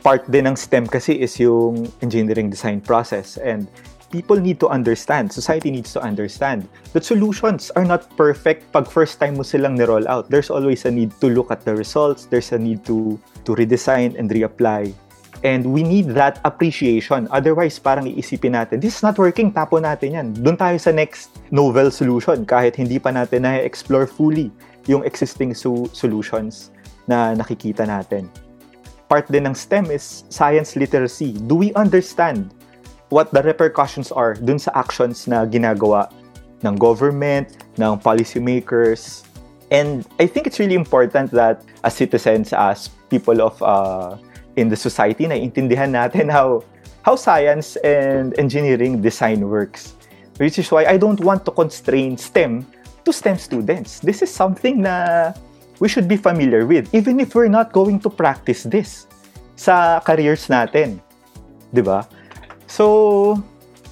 Part 0.00 0.24
din 0.28 0.48
ng 0.48 0.56
STEM 0.56 0.88
kasi 0.88 1.20
is 1.20 1.36
yung 1.36 1.88
engineering 2.00 2.48
design 2.48 2.80
process 2.80 3.36
and 3.36 3.68
people 4.08 4.40
need 4.40 4.60
to 4.60 4.68
understand, 4.68 5.32
society 5.32 5.74
needs 5.74 5.92
to 5.92 6.00
understand 6.00 6.64
that 6.94 7.04
solutions 7.04 7.74
are 7.74 7.84
not 7.84 8.08
perfect 8.16 8.70
pag 8.72 8.88
first 8.88 9.20
time 9.20 9.36
mo 9.36 9.44
silang 9.44 9.76
ni-roll 9.76 10.06
out. 10.08 10.30
There's 10.30 10.48
always 10.48 10.86
a 10.88 10.92
need 10.92 11.12
to 11.20 11.28
look 11.28 11.50
at 11.50 11.66
the 11.66 11.76
results, 11.76 12.24
there's 12.24 12.52
a 12.54 12.60
need 12.60 12.86
to 12.88 13.20
to 13.44 13.52
redesign 13.52 14.16
and 14.16 14.32
reapply. 14.32 14.96
And 15.44 15.76
we 15.76 15.84
need 15.84 16.16
that 16.16 16.40
appreciation. 16.48 17.28
Otherwise, 17.28 17.76
parang 17.76 18.08
iisipin 18.08 18.56
natin, 18.56 18.80
this 18.80 18.96
is 18.96 19.02
not 19.04 19.20
working, 19.20 19.52
tapo 19.52 19.76
natin 19.76 20.16
yan. 20.16 20.26
Doon 20.32 20.56
tayo 20.56 20.80
sa 20.80 20.88
next 20.88 21.36
novel 21.52 21.92
solution 21.92 22.48
kahit 22.48 22.80
hindi 22.80 22.96
pa 22.96 23.12
natin 23.12 23.44
na-explore 23.44 24.08
fully 24.08 24.48
yung 24.88 25.04
existing 25.04 25.52
su- 25.52 25.92
solutions 25.92 26.72
na 27.04 27.36
nakikita 27.36 27.84
natin. 27.84 28.32
Part 29.04 29.28
din 29.28 29.44
ng 29.44 29.52
STEM 29.52 29.92
is 29.92 30.24
science 30.32 30.80
literacy. 30.80 31.36
Do 31.44 31.60
we 31.60 31.76
understand 31.76 32.48
what 33.14 33.30
the 33.30 33.46
repercussions 33.46 34.10
are 34.10 34.34
dun 34.34 34.58
sa 34.58 34.72
actions 34.74 35.30
na 35.30 35.46
ginagawa 35.46 36.10
ng 36.66 36.74
government, 36.74 37.46
ng 37.78 37.94
policymakers. 38.00 39.22
And 39.70 40.02
I 40.18 40.26
think 40.26 40.46
it's 40.46 40.58
really 40.58 40.74
important 40.74 41.30
that 41.32 41.62
as 41.84 41.94
citizens, 41.94 42.52
as 42.52 42.88
people 43.10 43.38
of 43.38 43.54
uh, 43.62 44.16
in 44.56 44.68
the 44.68 44.76
society, 44.76 45.26
na 45.26 45.34
intindihan 45.34 45.92
natin 45.92 46.30
how 46.30 46.62
how 47.02 47.16
science 47.16 47.76
and 47.84 48.32
engineering 48.38 49.02
design 49.02 49.44
works. 49.48 49.94
Which 50.40 50.58
is 50.58 50.66
why 50.72 50.86
I 50.90 50.96
don't 50.98 51.20
want 51.22 51.46
to 51.46 51.52
constrain 51.54 52.18
STEM 52.18 52.66
to 53.06 53.10
STEM 53.12 53.38
students. 53.38 54.02
This 54.02 54.22
is 54.22 54.32
something 54.32 54.82
na 54.82 55.30
we 55.78 55.86
should 55.86 56.08
be 56.08 56.16
familiar 56.16 56.66
with, 56.66 56.90
even 56.94 57.20
if 57.20 57.34
we're 57.34 57.52
not 57.52 57.70
going 57.70 58.00
to 58.02 58.10
practice 58.10 58.66
this 58.66 59.06
sa 59.54 60.02
careers 60.02 60.50
natin. 60.50 60.98
'Di 61.70 61.82
ba? 61.82 62.06
So, 62.66 63.38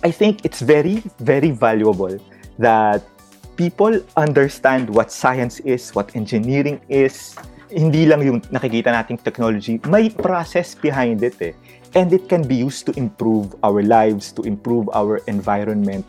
I 0.02 0.10
think 0.10 0.42
it's 0.42 0.58
very, 0.58 1.02
very 1.22 1.54
valuable 1.54 2.18
that 2.58 3.06
people 3.54 3.94
understand 4.16 4.90
what 4.90 5.12
science 5.12 5.60
is, 5.62 5.94
what 5.94 6.16
engineering 6.16 6.82
is. 6.88 7.38
Hindi 7.72 8.04
lang 8.04 8.20
yung 8.20 8.44
nakikita 8.52 8.92
nating 8.92 9.24
technology, 9.24 9.80
may 9.88 10.12
process 10.12 10.76
behind 10.76 11.24
it 11.24 11.40
eh. 11.40 11.56
And 11.96 12.12
it 12.12 12.28
can 12.28 12.44
be 12.44 12.56
used 12.56 12.84
to 12.88 12.92
improve 13.00 13.56
our 13.64 13.80
lives, 13.80 14.32
to 14.36 14.44
improve 14.44 14.92
our 14.92 15.24
environment. 15.24 16.04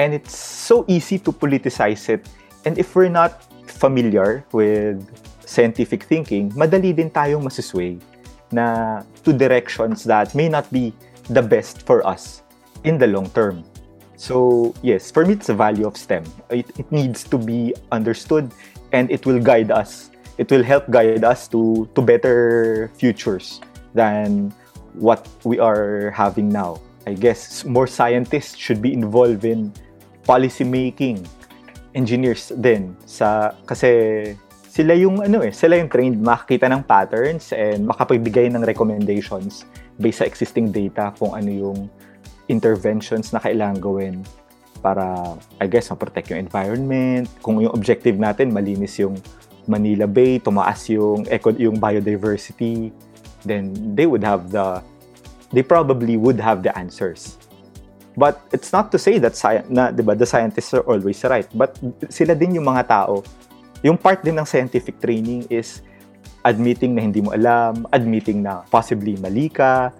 And 0.00 0.16
it's 0.16 0.36
so 0.36 0.84
easy 0.88 1.20
to 1.20 1.32
politicize 1.32 2.08
it. 2.08 2.24
And 2.64 2.80
if 2.80 2.96
we're 2.96 3.12
not 3.12 3.44
familiar 3.68 4.44
with 4.52 5.04
scientific 5.44 6.08
thinking, 6.08 6.52
madali 6.56 6.96
din 6.96 7.12
tayong 7.12 7.44
masisway 7.44 8.00
na 8.48 9.00
to 9.24 9.32
directions 9.32 10.04
that 10.08 10.32
may 10.32 10.48
not 10.48 10.64
be 10.72 10.92
the 11.28 11.44
best 11.44 11.84
for 11.84 12.00
us 12.06 12.40
in 12.84 12.96
the 12.96 13.06
long 13.06 13.28
term. 13.36 13.64
So, 14.16 14.72
yes, 14.80 15.10
for 15.10 15.26
me, 15.26 15.34
it's 15.34 15.48
the 15.48 15.54
value 15.54 15.86
of 15.86 15.96
STEM. 15.96 16.24
It, 16.48 16.70
it 16.78 16.90
needs 16.92 17.24
to 17.28 17.36
be 17.36 17.74
understood 17.92 18.52
and 18.92 19.10
it 19.10 19.26
will 19.26 19.40
guide 19.40 19.70
us. 19.70 20.10
It 20.36 20.50
will 20.50 20.64
help 20.66 20.90
guide 20.90 21.22
us 21.22 21.46
to, 21.48 21.88
to 21.94 22.00
better 22.02 22.90
futures 22.98 23.60
than 23.94 24.52
what 24.94 25.26
we 25.44 25.58
are 25.58 26.10
having 26.10 26.48
now. 26.48 26.80
I 27.06 27.14
guess 27.14 27.64
more 27.64 27.86
scientists 27.86 28.56
should 28.56 28.80
be 28.82 28.92
involved 28.92 29.44
in 29.44 29.72
policy 30.24 30.64
making, 30.64 31.26
engineers 31.94 32.50
din 32.58 32.96
sa 33.06 33.54
kasi 33.68 34.34
sila 34.66 34.98
yung 34.98 35.22
ano 35.22 35.46
eh, 35.46 35.54
sila 35.54 35.78
yung 35.78 35.86
trained 35.86 36.18
makakita 36.18 36.66
ng 36.66 36.82
patterns 36.82 37.54
and 37.54 37.86
makapagbigay 37.86 38.50
ng 38.50 38.66
recommendations 38.66 39.62
based 40.02 40.18
sa 40.18 40.26
existing 40.26 40.74
data 40.74 41.14
kung 41.14 41.38
ano 41.38 41.50
yung 41.52 41.78
interventions 42.50 43.30
na 43.30 43.38
kailangan 43.38 43.78
gawin 43.78 44.26
para, 44.84 45.38
I 45.62 45.70
guess, 45.70 45.88
ma-protect 45.88 46.28
yung 46.34 46.44
environment. 46.44 47.30
Kung 47.40 47.56
yung 47.56 47.72
objective 47.72 48.20
natin, 48.20 48.52
malinis 48.52 49.00
yung 49.00 49.16
Manila 49.66 50.06
Bay, 50.06 50.38
tumaas 50.38 50.86
yung, 50.90 51.24
eco, 51.28 51.50
yung 51.56 51.80
biodiversity, 51.80 52.92
then 53.44 53.72
they 53.94 54.04
would 54.04 54.24
have 54.24 54.50
the, 54.50 54.82
they 55.52 55.62
probably 55.62 56.16
would 56.16 56.40
have 56.40 56.62
the 56.62 56.72
answers. 56.76 57.38
But 58.16 58.40
it's 58.54 58.70
not 58.70 58.94
to 58.94 58.98
say 58.98 59.18
that 59.18 59.34
sci- 59.34 59.66
na, 59.66 59.90
'di 59.90 60.06
ba, 60.06 60.14
the 60.14 60.26
scientists 60.26 60.70
are 60.70 60.86
always 60.86 61.18
right. 61.26 61.50
But 61.50 61.74
sila 62.06 62.38
din 62.38 62.54
yung 62.54 62.66
mga 62.70 62.86
tao. 62.86 63.26
Yung 63.82 63.98
part 63.98 64.22
din 64.22 64.38
ng 64.38 64.46
scientific 64.46 65.02
training 65.02 65.50
is 65.50 65.82
admitting 66.46 66.94
na 66.94 67.02
hindi 67.02 67.20
mo 67.20 67.34
alam, 67.34 67.84
admitting 67.90 68.46
na 68.46 68.62
possibly 68.70 69.18
mali 69.18 69.50
ka, 69.50 69.90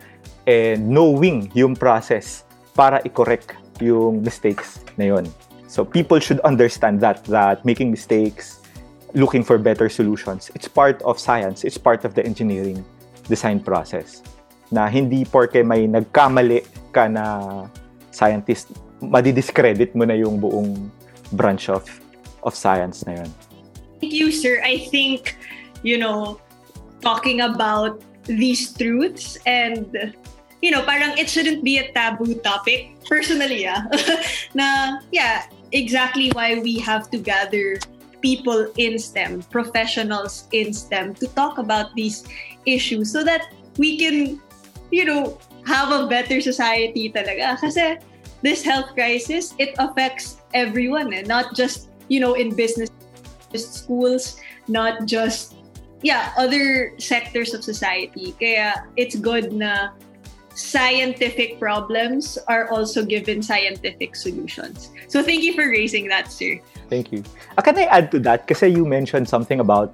and 0.47 0.87
knowing 0.87 1.51
yung 1.59 1.75
process 1.75 2.47
para 2.77 3.03
i-correct 3.03 3.57
yung 3.83 4.23
mistakes 4.23 4.85
na 4.95 5.11
yun. 5.11 5.25
So 5.67 5.83
people 5.83 6.23
should 6.23 6.39
understand 6.47 7.03
that, 7.03 7.27
that 7.33 7.67
making 7.67 7.91
mistakes, 7.91 8.64
looking 9.15 9.43
for 9.43 9.59
better 9.59 9.89
solutions, 9.89 10.51
it's 10.55 10.69
part 10.69 11.01
of 11.03 11.19
science, 11.19 11.65
it's 11.65 11.79
part 11.79 12.05
of 12.05 12.15
the 12.15 12.25
engineering 12.27 12.85
design 13.31 13.61
process. 13.63 14.23
Na 14.71 14.91
hindi 14.91 15.25
porke 15.25 15.63
may 15.65 15.87
nagkamali 15.87 16.67
ka 16.93 17.07
na 17.09 17.67
scientist, 18.11 18.75
madidiscredit 19.01 19.95
mo 19.95 20.05
na 20.05 20.15
yung 20.15 20.39
buong 20.43 20.91
branch 21.33 21.71
of 21.71 21.87
of 22.43 22.55
science 22.55 23.07
na 23.07 23.23
yun. 23.23 23.31
Thank 24.03 24.13
you, 24.13 24.29
sir. 24.35 24.61
I 24.61 24.85
think, 24.93 25.39
you 25.83 25.97
know, 25.97 26.37
talking 27.01 27.41
about 27.41 28.03
these 28.29 28.75
truths 28.75 29.39
and 29.47 30.15
you 30.65 30.73
know, 30.73 30.81
parang 30.81 31.13
it 31.21 31.29
shouldn't 31.29 31.63
be 31.63 31.77
a 31.77 31.93
taboo 31.93 32.41
topic. 32.41 32.97
Personally, 33.05 33.69
yeah. 33.69 33.85
na, 34.57 34.97
yeah, 35.13 35.45
exactly 35.73 36.33
why 36.33 36.57
we 36.57 36.81
have 36.81 37.13
to 37.13 37.21
gather 37.21 37.77
people 38.25 38.73
in 38.81 38.97
STEM, 38.99 39.45
professionals 39.53 40.49
in 40.57 40.73
STEM, 40.73 41.13
to 41.21 41.29
talk 41.37 41.61
about 41.61 41.93
these 41.93 42.25
issues 42.65 43.13
so 43.13 43.21
that 43.23 43.53
we 43.77 44.01
can, 44.01 44.41
you 44.89 45.05
know, 45.05 45.37
have 45.69 45.93
a 45.93 46.09
better 46.09 46.41
society 46.41 47.13
talaga. 47.13 47.61
Kasi 47.61 48.01
this 48.41 48.65
health 48.65 48.97
crisis, 48.97 49.53
it 49.61 49.77
affects 49.77 50.41
everyone, 50.57 51.13
eh? 51.13 51.21
not 51.29 51.53
just, 51.53 51.93
you 52.09 52.17
know, 52.17 52.33
in 52.33 52.57
business 52.57 52.89
schools, 53.53 54.41
not 54.73 55.05
just, 55.05 55.53
yeah, 56.01 56.33
other 56.41 56.97
sectors 56.97 57.53
of 57.53 57.61
society. 57.61 58.33
Kaya 58.41 58.89
it's 58.97 59.21
good 59.21 59.53
na 59.53 59.93
scientific 60.55 61.59
problems 61.59 62.39
are 62.49 62.71
also 62.71 63.05
given 63.05 63.43
scientific 63.43 64.17
solutions. 64.17 64.91
So 65.09 65.23
thank 65.23 65.43
you 65.43 65.53
for 65.53 65.69
raising 65.69 66.09
that, 66.09 66.31
sir. 66.31 66.63
Thank 66.89 67.13
you. 67.13 67.23
Uh, 67.59 67.63
can 67.63 67.79
I 67.79 67.91
add 67.91 68.11
to 68.13 68.19
that? 68.21 68.47
Kasi 68.47 68.71
you 68.71 68.87
mentioned 68.87 69.29
something 69.29 69.61
about 69.61 69.93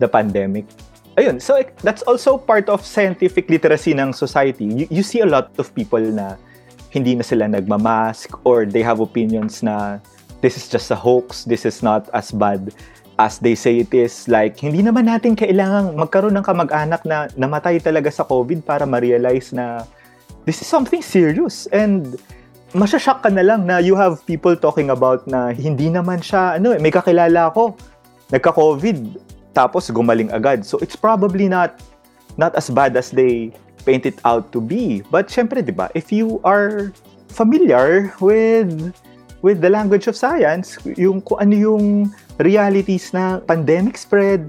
the 0.00 0.08
pandemic. 0.08 0.64
Ayun, 1.18 1.42
so 1.42 1.60
that's 1.82 2.02
also 2.02 2.38
part 2.38 2.68
of 2.70 2.86
scientific 2.86 3.50
literacy 3.50 3.92
ng 3.92 4.12
society. 4.14 4.64
You, 4.64 4.86
you 4.90 5.02
see 5.02 5.20
a 5.20 5.26
lot 5.26 5.50
of 5.58 5.74
people 5.74 6.00
na 6.00 6.38
hindi 6.88 7.14
na 7.14 7.22
sila 7.22 7.50
nagmamask 7.50 8.32
or 8.44 8.64
they 8.64 8.80
have 8.80 9.00
opinions 9.00 9.60
na 9.60 9.98
this 10.40 10.56
is 10.56 10.70
just 10.70 10.88
a 10.90 10.96
hoax, 10.96 11.44
this 11.44 11.66
is 11.66 11.82
not 11.82 12.08
as 12.14 12.30
bad 12.30 12.72
as 13.18 13.42
they 13.42 13.58
say 13.58 13.82
it 13.82 13.90
is. 13.90 14.30
Like, 14.30 14.62
hindi 14.62 14.78
naman 14.80 15.10
natin 15.10 15.34
kailangang 15.34 15.98
magkaroon 15.98 16.38
ng 16.38 16.46
kamag-anak 16.46 17.02
na 17.02 17.26
namatay 17.34 17.82
talaga 17.82 18.14
sa 18.14 18.22
COVID 18.22 18.62
para 18.62 18.86
ma-realize 18.86 19.50
na 19.50 19.82
this 20.48 20.64
is 20.64 20.68
something 20.68 21.04
serious. 21.04 21.68
And 21.68 22.16
masyashock 22.72 23.20
ka 23.20 23.28
na 23.28 23.44
lang 23.44 23.68
na 23.68 23.84
you 23.84 23.92
have 24.00 24.24
people 24.24 24.56
talking 24.56 24.88
about 24.88 25.28
na 25.28 25.52
hindi 25.52 25.92
naman 25.92 26.24
siya, 26.24 26.56
ano 26.56 26.72
eh, 26.72 26.80
may 26.80 26.88
kakilala 26.88 27.52
ako, 27.52 27.76
nagka-COVID, 28.32 29.20
tapos 29.52 29.92
gumaling 29.92 30.32
agad. 30.32 30.64
So 30.64 30.80
it's 30.80 30.96
probably 30.96 31.52
not 31.52 31.76
not 32.40 32.56
as 32.56 32.72
bad 32.72 32.96
as 32.96 33.12
they 33.12 33.52
paint 33.84 34.08
it 34.08 34.16
out 34.24 34.48
to 34.56 34.64
be. 34.64 35.04
But 35.12 35.28
syempre, 35.28 35.60
'di 35.60 35.76
ba? 35.76 35.92
If 35.92 36.08
you 36.08 36.40
are 36.48 36.96
familiar 37.28 38.16
with 38.24 38.96
with 39.44 39.60
the 39.60 39.68
language 39.68 40.08
of 40.08 40.16
science, 40.16 40.80
yung 40.96 41.20
kung 41.20 41.44
ano 41.44 41.54
yung 41.54 41.84
realities 42.40 43.12
na 43.12 43.44
pandemic 43.44 44.00
spread, 44.00 44.48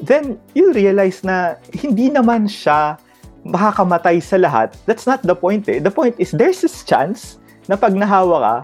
then 0.00 0.38
you 0.54 0.70
realize 0.76 1.24
na 1.24 1.56
hindi 1.72 2.12
naman 2.12 2.46
siya 2.46 3.00
makakamatay 3.44 4.22
sa 4.22 4.38
lahat. 4.38 4.74
That's 4.86 5.06
not 5.06 5.22
the 5.22 5.34
point 5.34 5.68
eh. 5.68 5.78
The 5.78 5.90
point 5.90 6.16
is 6.18 6.30
there's 6.30 6.62
this 6.62 6.82
chance 6.86 7.38
na 7.66 7.76
pag 7.76 7.94
nahawa 7.94 8.38
ka, 8.40 8.56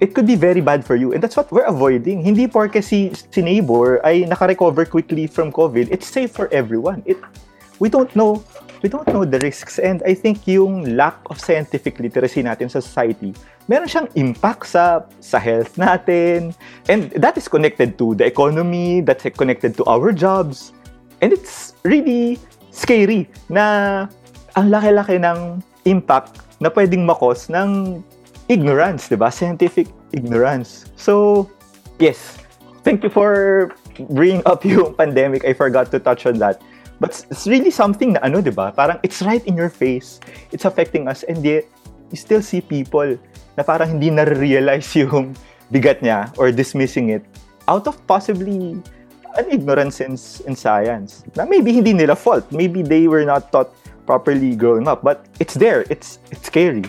it 0.00 0.14
could 0.14 0.26
be 0.26 0.36
very 0.36 0.60
bad 0.60 0.84
for 0.84 0.96
you. 0.96 1.12
And 1.12 1.22
that's 1.22 1.36
what 1.36 1.50
we're 1.52 1.68
avoiding. 1.68 2.20
Hindi 2.20 2.46
porke 2.46 2.84
si, 2.84 3.12
si 3.14 3.40
neighbor 3.40 4.04
ay 4.04 4.28
naka-recover 4.28 4.84
quickly 4.84 5.26
from 5.26 5.52
COVID, 5.52 5.88
it's 5.90 6.06
safe 6.06 6.32
for 6.32 6.52
everyone. 6.52 7.02
It, 7.06 7.16
we 7.80 7.88
don't 7.88 8.12
know 8.14 8.44
we 8.84 8.92
don't 8.92 9.08
know 9.08 9.24
the 9.24 9.40
risks. 9.40 9.80
And 9.80 10.04
I 10.04 10.12
think 10.12 10.44
yung 10.44 10.94
lack 10.94 11.16
of 11.32 11.40
scientific 11.40 11.96
literacy 11.98 12.44
natin 12.44 12.68
sa 12.68 12.84
society, 12.84 13.32
meron 13.64 13.88
siyang 13.88 14.12
impact 14.12 14.68
sa, 14.68 15.08
sa 15.24 15.40
health 15.40 15.80
natin. 15.80 16.52
And 16.92 17.08
that 17.16 17.40
is 17.40 17.48
connected 17.48 17.96
to 17.96 18.12
the 18.12 18.28
economy, 18.28 19.00
that's 19.00 19.24
connected 19.40 19.72
to 19.80 19.84
our 19.88 20.12
jobs. 20.12 20.76
And 21.24 21.32
it's 21.32 21.72
really 21.80 22.36
scary 22.74 23.30
na 23.46 23.64
ang 24.58 24.66
laki-laki 24.68 25.22
ng 25.22 25.62
impact 25.86 26.42
na 26.58 26.66
pwedeng 26.74 27.06
makos 27.06 27.46
ng 27.46 28.02
ignorance, 28.50 29.06
di 29.06 29.16
ba? 29.16 29.30
Scientific 29.30 29.86
ignorance. 30.10 30.90
So, 30.98 31.46
yes, 32.02 32.42
thank 32.82 33.06
you 33.06 33.10
for 33.10 33.70
bringing 34.10 34.42
up 34.44 34.66
yung 34.68 34.98
pandemic. 34.98 35.46
I 35.46 35.54
forgot 35.54 35.94
to 35.94 36.02
touch 36.02 36.26
on 36.26 36.42
that. 36.42 36.60
But 36.98 37.14
it's 37.30 37.46
really 37.46 37.70
something 37.70 38.14
na 38.18 38.20
ano, 38.26 38.42
di 38.42 38.50
ba? 38.54 38.74
Parang 38.74 38.98
it's 39.02 39.22
right 39.22 39.42
in 39.46 39.54
your 39.54 39.70
face. 39.70 40.18
It's 40.50 40.66
affecting 40.66 41.06
us 41.06 41.22
and 41.26 41.42
yet 41.42 41.66
you 42.10 42.18
still 42.18 42.42
see 42.42 42.62
people 42.62 43.18
na 43.54 43.62
parang 43.62 43.98
hindi 43.98 44.10
na-realize 44.10 44.90
yung 45.02 45.34
bigat 45.70 46.02
niya 46.02 46.30
or 46.38 46.50
dismissing 46.50 47.10
it 47.10 47.24
out 47.66 47.88
of 47.88 47.96
possibly 48.06 48.76
an 49.36 49.50
ignorance 49.50 50.00
in, 50.00 50.18
in 50.46 50.54
science. 50.56 51.24
Na 51.36 51.44
maybe 51.44 51.72
hindi 51.72 51.92
nila 51.92 52.16
fault. 52.16 52.50
Maybe 52.52 52.82
they 52.82 53.08
were 53.08 53.24
not 53.24 53.52
taught 53.52 53.70
properly 54.06 54.56
growing 54.56 54.88
up. 54.88 55.02
But 55.02 55.26
it's 55.40 55.54
there. 55.54 55.84
It's 55.90 56.18
it's 56.30 56.46
scary. 56.46 56.84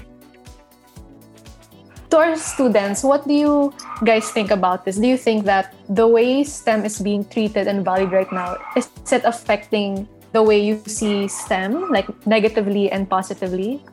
To 2.13 2.21
our 2.21 2.37
students, 2.37 3.03
what 3.03 3.27
do 3.27 3.33
you 3.33 3.73
guys 4.05 4.31
think 4.31 4.51
about 4.51 4.85
this? 4.85 4.95
Do 4.95 5.07
you 5.07 5.17
think 5.17 5.43
that 5.45 5.75
the 5.89 6.07
way 6.07 6.45
STEM 6.45 6.85
is 6.85 7.01
being 7.01 7.25
treated 7.27 7.67
and 7.67 7.83
valued 7.83 8.13
right 8.13 8.31
now 8.31 8.55
is 8.77 8.87
it 9.11 9.25
affecting 9.25 10.07
the 10.31 10.43
way 10.43 10.59
you 10.59 10.79
see 10.85 11.27
STEM, 11.27 11.91
like 11.91 12.07
negatively 12.27 12.91
and 12.91 13.09
positively? 13.09 13.83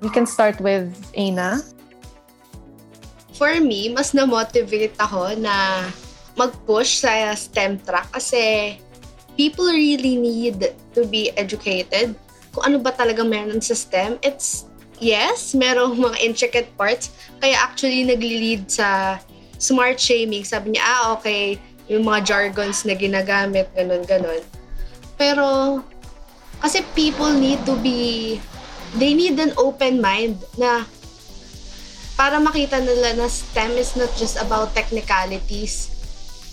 We 0.00 0.10
can 0.10 0.26
start 0.26 0.60
with 0.60 0.90
Aina. 1.14 1.62
For 3.38 3.56
me, 3.60 3.94
mas 3.94 4.12
na-motivate 4.12 4.98
ako 5.00 5.38
na 5.40 5.88
mag-push 6.36 7.04
sa 7.04 7.36
STEM 7.36 7.80
track 7.84 8.08
kasi 8.12 8.76
people 9.36 9.68
really 9.68 10.16
need 10.16 10.72
to 10.92 11.04
be 11.08 11.32
educated 11.36 12.16
kung 12.52 12.64
ano 12.68 12.76
ba 12.80 12.92
talaga 12.92 13.24
meron 13.24 13.60
sa 13.64 13.72
STEM. 13.72 14.20
It's 14.20 14.68
yes, 15.00 15.56
merong 15.56 15.98
mga 15.98 16.18
intricate 16.22 16.70
parts. 16.76 17.10
Kaya 17.40 17.58
actually 17.58 18.04
nagli-lead 18.04 18.68
sa 18.68 19.18
smart 19.56 19.96
shaming. 19.98 20.44
Sabi 20.44 20.76
niya, 20.76 20.84
ah, 20.84 21.02
okay, 21.16 21.56
yung 21.88 22.06
mga 22.06 22.28
jargons 22.28 22.84
na 22.84 22.94
ginagamit, 22.94 23.66
ganun, 23.74 24.04
ganun. 24.04 24.42
Pero, 25.16 25.80
kasi 26.62 26.84
people 26.94 27.32
need 27.34 27.58
to 27.66 27.74
be, 27.80 28.38
they 29.00 29.16
need 29.16 29.40
an 29.40 29.50
open 29.58 29.98
mind 29.98 30.38
na 30.54 30.86
para 32.14 32.38
makita 32.38 32.78
nila 32.78 33.16
na 33.18 33.26
STEM 33.26 33.74
is 33.80 33.96
not 33.98 34.12
just 34.14 34.38
about 34.38 34.70
technicalities. 34.76 35.90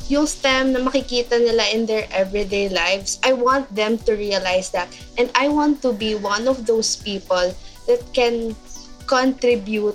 Yung 0.10 0.26
STEM 0.26 0.74
na 0.74 0.82
makikita 0.82 1.38
nila 1.38 1.70
in 1.70 1.86
their 1.86 2.10
everyday 2.10 2.66
lives, 2.66 3.22
I 3.22 3.38
want 3.38 3.70
them 3.70 4.02
to 4.10 4.18
realize 4.18 4.74
that. 4.74 4.90
And 5.22 5.30
I 5.38 5.54
want 5.54 5.86
to 5.86 5.94
be 5.94 6.18
one 6.18 6.50
of 6.50 6.66
those 6.66 6.98
people 6.98 7.54
that 7.86 8.02
can 8.10 8.58
contribute 9.06 9.94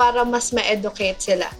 para 0.00 0.24
mas 0.24 0.48
ma-educate 0.56 1.20
sila. 1.20 1.52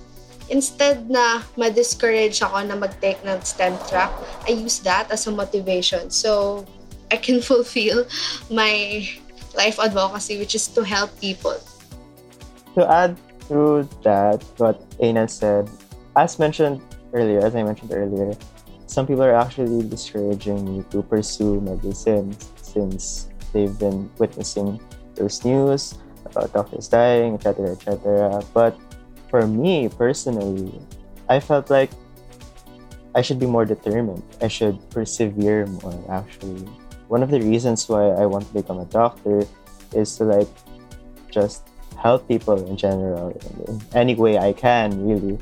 Instead 0.48 1.12
na 1.12 1.44
ma-discourage 1.60 2.40
ako 2.40 2.64
na 2.64 2.72
mag-take 2.72 3.20
ng 3.20 3.36
STEM 3.44 3.76
track, 3.84 4.08
I 4.48 4.56
use 4.56 4.80
that 4.88 5.12
as 5.12 5.28
a 5.28 5.32
motivation. 5.32 6.08
So, 6.08 6.64
I 7.12 7.20
can 7.20 7.44
fulfill 7.52 8.08
my 8.48 9.04
life 9.52 9.76
advocacy, 9.76 10.40
which 10.40 10.56
is 10.56 10.72
to 10.72 10.80
help 10.88 11.12
people. 11.20 11.60
To 12.80 12.88
add 12.88 13.20
to 13.52 13.84
that, 14.08 14.40
what 14.56 14.80
Aina 15.04 15.28
said, 15.28 15.68
as 16.16 16.40
mentioned 16.40 16.80
earlier, 17.12 17.44
as 17.44 17.54
I 17.54 17.62
mentioned 17.62 17.92
earlier, 17.92 18.32
some 18.86 19.06
people 19.06 19.22
are 19.22 19.34
actually 19.34 19.86
discouraging 19.88 20.64
me 20.64 20.84
to 20.90 21.02
pursue 21.02 21.60
medicine 21.60 22.36
since 22.56 23.28
they've 23.52 23.78
been 23.78 24.10
witnessing 24.18 24.80
those 25.14 25.44
news 25.44 25.98
about 26.24 26.52
doctors 26.52 26.88
dying, 26.88 27.34
etc., 27.34 27.72
etc. 27.72 28.42
But 28.52 28.76
for 29.28 29.46
me 29.46 29.88
personally, 29.88 30.74
I 31.28 31.38
felt 31.38 31.70
like 31.70 31.90
I 33.14 33.22
should 33.22 33.38
be 33.38 33.46
more 33.46 33.64
determined. 33.64 34.22
I 34.40 34.48
should 34.48 34.78
persevere 34.90 35.66
more. 35.66 35.94
Actually, 36.10 36.66
one 37.08 37.22
of 37.22 37.30
the 37.30 37.40
reasons 37.40 37.88
why 37.88 38.10
I 38.10 38.26
want 38.26 38.46
to 38.46 38.54
become 38.54 38.78
a 38.78 38.86
doctor 38.86 39.46
is 39.94 40.16
to 40.18 40.24
like 40.24 40.48
just 41.30 41.66
help 41.98 42.26
people 42.28 42.58
in 42.66 42.76
general 42.76 43.30
in 43.68 43.80
any 43.94 44.14
way 44.14 44.38
I 44.38 44.52
can, 44.52 45.06
really. 45.06 45.38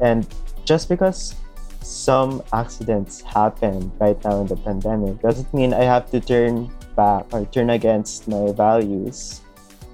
And 0.00 0.26
just 0.64 0.88
because 0.88 1.34
some 1.82 2.42
accidents 2.52 3.22
happen 3.22 3.90
right 3.98 4.18
now 4.24 4.40
in 4.40 4.46
the 4.46 4.56
pandemic 4.56 5.20
doesn't 5.22 5.52
mean 5.54 5.72
I 5.72 5.84
have 5.84 6.10
to 6.10 6.20
turn 6.20 6.70
back 6.94 7.26
or 7.32 7.44
turn 7.46 7.70
against 7.70 8.28
my 8.28 8.52
values. 8.52 9.40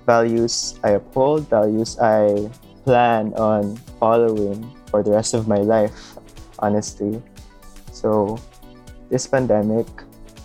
Values 0.07 0.79
I 0.83 0.99
uphold, 0.99 1.49
values 1.49 1.99
I 1.99 2.51
plan 2.85 3.35
on 3.35 3.77
following 3.99 4.71
for 4.91 5.03
the 5.03 5.11
rest 5.11 5.35
of 5.35 5.49
my 5.49 5.59
life, 5.59 6.15
honestly. 6.59 7.23
So, 7.91 8.39
this 9.11 9.27
pandemic 9.27 9.87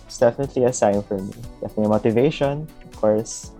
is 0.08 0.18
definitely 0.18 0.64
a 0.64 0.72
sign 0.72 1.02
for 1.02 1.18
me. 1.18 1.32
Definitely 1.60 1.84
a 1.84 1.88
motivation, 1.88 2.66
of 2.84 2.92
course, 2.96 3.50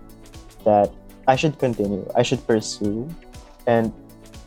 that 0.65 0.91
I 1.27 1.35
should 1.35 1.57
continue, 1.59 2.03
I 2.15 2.23
should 2.23 2.45
pursue, 2.45 3.07
and 3.67 3.93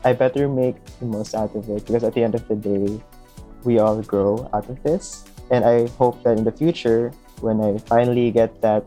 I 0.07 0.13
better 0.13 0.47
make 0.47 0.79
the 1.03 1.07
most 1.11 1.35
out 1.35 1.51
of 1.59 1.69
it 1.69 1.83
because 1.83 2.05
at 2.05 2.15
the 2.15 2.23
end 2.23 2.39
of 2.39 2.47
the 2.47 2.55
day, 2.55 3.03
we 3.65 3.81
all 3.83 4.01
grow 4.03 4.49
out 4.55 4.71
of 4.71 4.81
this. 4.85 5.27
And 5.51 5.65
I 5.65 5.91
hope 5.99 6.23
that 6.23 6.39
in 6.39 6.45
the 6.45 6.55
future, 6.55 7.11
when 7.43 7.59
I 7.59 7.79
finally 7.91 8.31
get 8.31 8.63
that 8.63 8.87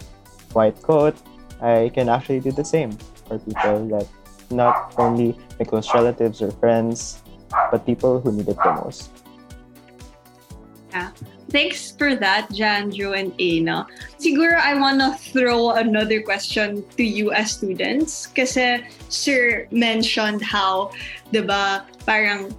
white 0.55 0.81
coat, 0.81 1.19
I 1.59 1.91
can 1.93 2.07
actually 2.07 2.39
do 2.39 2.55
the 2.55 2.63
same 2.63 2.95
for 3.27 3.35
people 3.35 3.91
that 3.91 4.07
not 4.49 4.95
only 4.95 5.35
my 5.59 5.65
close 5.67 5.93
relatives 5.93 6.41
or 6.41 6.51
friends, 6.63 7.19
but 7.69 7.85
people 7.85 8.21
who 8.21 8.31
need 8.31 8.47
it 8.47 8.55
the 8.55 8.73
most. 8.79 9.11
Thanks 11.49 11.91
for 11.97 12.15
that, 12.15 12.49
Janjo 12.53 13.17
and 13.17 13.33
Aina. 13.39 13.87
Siguro 14.21 14.53
I 14.53 14.77
wanna 14.77 15.17
throw 15.17 15.71
another 15.71 16.21
question 16.21 16.85
to 16.95 17.03
you 17.03 17.31
as 17.31 17.57
students. 17.57 18.27
Kasi 18.27 18.85
Sir 19.09 19.65
mentioned 19.71 20.45
how, 20.45 20.93
di 21.33 21.41
parang 22.05 22.53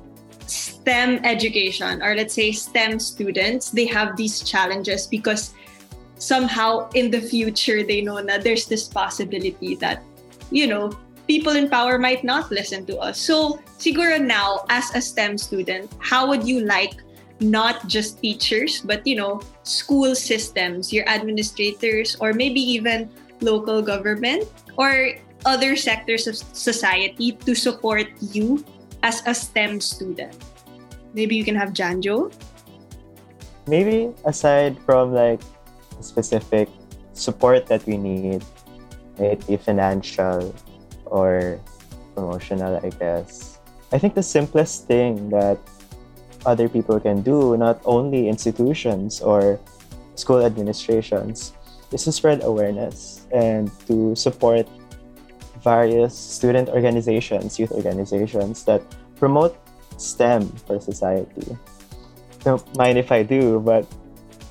STEM 0.51 1.23
education 1.23 2.03
or 2.03 2.19
let's 2.19 2.35
say 2.35 2.51
STEM 2.51 2.99
students, 2.99 3.71
they 3.71 3.87
have 3.87 4.17
these 4.17 4.43
challenges 4.43 5.07
because 5.07 5.55
somehow 6.19 6.91
in 6.99 7.11
the 7.11 7.21
future 7.21 7.87
they 7.87 8.03
know 8.03 8.21
that 8.23 8.43
there's 8.43 8.67
this 8.67 8.91
possibility 8.91 9.79
that, 9.79 10.03
you 10.51 10.67
know, 10.67 10.91
people 11.31 11.55
in 11.55 11.71
power 11.71 11.95
might 11.97 12.25
not 12.25 12.51
listen 12.51 12.85
to 12.87 12.99
us. 12.99 13.23
So, 13.23 13.63
siguro 13.79 14.19
now, 14.19 14.67
as 14.69 14.91
a 14.99 15.01
STEM 15.01 15.39
student, 15.39 15.87
how 16.03 16.27
would 16.27 16.43
you 16.43 16.67
like 16.67 16.99
not 17.41 17.89
just 17.89 18.21
teachers, 18.21 18.81
but, 18.85 19.07
you 19.07 19.17
know, 19.17 19.41
school 19.63 20.15
systems, 20.15 20.93
your 20.93 21.09
administrators, 21.09 22.17
or 22.21 22.33
maybe 22.33 22.61
even 22.61 23.11
local 23.41 23.83
government 23.83 24.45
or 24.77 25.17
other 25.45 25.75
sectors 25.77 26.27
of 26.27 26.37
society 26.37 27.33
to 27.33 27.55
support 27.55 28.07
you 28.21 28.65
as 29.03 29.23
a 29.27 29.35
STEM 29.35 29.81
student? 29.81 30.37
Maybe 31.15 31.35
you 31.35 31.45
can 31.45 31.57
have 31.57 31.73
Janjo. 31.73 32.33
Maybe 33.67 34.13
aside 34.25 34.79
from 34.85 35.13
like 35.13 35.41
specific 36.01 36.69
support 37.13 37.67
that 37.67 37.85
we 37.87 37.97
need, 37.97 38.45
maybe 39.19 39.57
financial 39.57 40.55
or 41.07 41.61
promotional, 42.15 42.81
I 42.83 42.91
guess. 42.91 43.59
I 43.93 43.99
think 43.99 44.15
the 44.15 44.23
simplest 44.23 44.87
thing 44.87 45.31
that 45.31 45.59
other 46.47 46.69
people 46.69 46.99
can 47.01 47.23
do, 47.23 47.57
not 47.57 47.81
only 47.85 48.29
institutions 48.29 49.21
or 49.21 49.59
school 50.15 50.45
administrations, 50.45 51.53
is 51.93 52.05
to 52.05 52.13
spread 52.13 52.43
awareness 52.45 53.27
and 53.33 53.71
to 53.87 54.15
support 54.15 54.69
various 55.63 56.17
student 56.17 56.69
organizations, 56.69 57.59
youth 57.59 57.73
organizations 57.73 58.65
that 58.65 58.83
promote 59.17 59.57
STEM 59.97 60.49
for 60.67 60.81
society. 60.81 61.57
Don't 62.45 62.65
mind 62.77 62.97
if 62.97 63.13
I 63.13 63.23
do, 63.23 63.61
but 63.61 63.87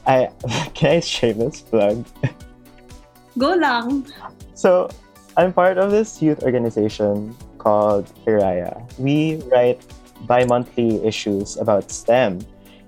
I 0.05 0.29
can 0.73 0.97
I 0.97 0.99
shameless 0.99 1.61
plug. 1.61 2.05
Go 3.37 3.55
lang. 3.55 4.05
So 4.53 4.89
I'm 5.37 5.53
part 5.53 5.77
of 5.77 5.91
this 5.91 6.21
youth 6.21 6.43
organization 6.43 7.35
called 7.57 8.11
Hiraya. 8.25 8.83
We 8.99 9.41
write 9.49 9.81
bi-monthly 10.27 11.03
issues 11.05 11.57
about 11.57 11.91
STEM. 11.91 12.39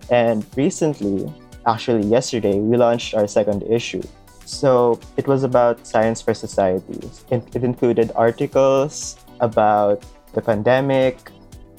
And 0.09 0.45
recently, 0.55 1.31
actually 1.65 2.07
yesterday, 2.07 2.59
we 2.59 2.77
launched 2.77 3.13
our 3.13 3.27
second 3.27 3.63
issue. 3.63 4.01
So 4.45 4.99
it 5.17 5.27
was 5.27 5.43
about 5.43 5.87
science 5.87 6.21
for 6.21 6.33
societies. 6.33 7.23
It, 7.29 7.43
it 7.55 7.63
included 7.63 8.11
articles 8.15 9.17
about 9.39 10.03
the 10.33 10.41
pandemic, 10.41 11.31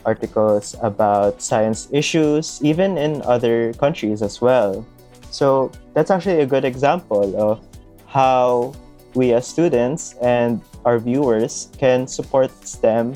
articles 0.04 0.76
about 0.82 1.42
science 1.42 1.88
issues, 1.92 2.60
even 2.62 2.98
in 2.98 3.22
other 3.22 3.72
countries 3.74 4.22
as 4.22 4.40
well. 4.40 4.86
So 5.30 5.70
that's 5.94 6.10
actually 6.10 6.40
a 6.40 6.46
good 6.46 6.64
example 6.64 7.36
of 7.40 7.60
how 8.06 8.74
we 9.14 9.32
as 9.32 9.46
students 9.46 10.14
and 10.20 10.60
our 10.84 10.98
viewers 10.98 11.68
can 11.78 12.06
support 12.06 12.50
STEM 12.66 13.14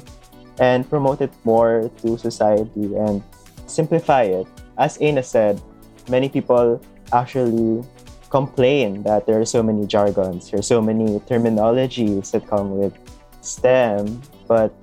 and 0.58 0.88
promote 0.88 1.20
it 1.20 1.32
more 1.44 1.90
to 2.02 2.16
society 2.18 2.94
and 2.96 3.22
simplify 3.66 4.22
it. 4.22 4.46
As 4.78 4.98
Aina 5.00 5.22
said, 5.22 5.60
many 6.08 6.28
people 6.28 6.80
actually 7.12 7.84
complain 8.30 9.02
that 9.02 9.26
there 9.26 9.40
are 9.40 9.44
so 9.44 9.62
many 9.62 9.86
jargons, 9.86 10.50
there 10.50 10.60
are 10.60 10.62
so 10.62 10.80
many 10.80 11.18
terminologies 11.20 12.30
that 12.32 12.46
come 12.46 12.78
with 12.78 12.92
STEM, 13.40 14.20
but 14.48 14.74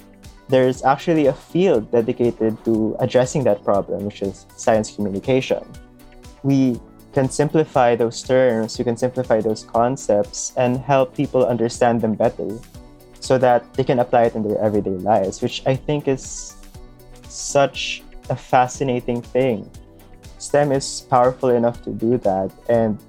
there's 0.47 0.83
actually 0.83 1.27
a 1.27 1.33
field 1.33 1.91
dedicated 1.91 2.57
to 2.65 2.95
addressing 2.99 3.43
that 3.43 3.63
problem, 3.63 4.05
which 4.05 4.21
is 4.21 4.45
science 4.55 4.95
communication. 4.95 5.63
We 6.43 6.79
can 7.13 7.29
simplify 7.29 7.95
those 7.95 8.21
terms, 8.23 8.77
you 8.79 8.85
can 8.85 8.97
simplify 8.97 9.39
those 9.39 9.63
concepts, 9.63 10.53
and 10.57 10.77
help 10.77 11.15
people 11.15 11.45
understand 11.45 12.01
them 12.01 12.15
better 12.15 12.59
so 13.23 13.37
that 13.37 13.63
they 13.75 13.85
can 13.85 13.99
apply 13.99 14.23
it 14.27 14.35
in 14.35 14.43
their 14.43 14.59
everyday 14.59 14.99
lives, 14.99 15.41
which 15.41 15.63
I 15.65 15.79
think 15.79 16.09
is 16.09 16.59
such 17.29 18.03
a 18.29 18.35
fascinating 18.35 19.21
thing. 19.21 19.71
STEM 20.39 20.73
is 20.73 21.07
powerful 21.09 21.47
enough 21.55 21.81
to 21.87 21.91
do 21.91 22.17
that, 22.19 22.51
and 22.67 22.99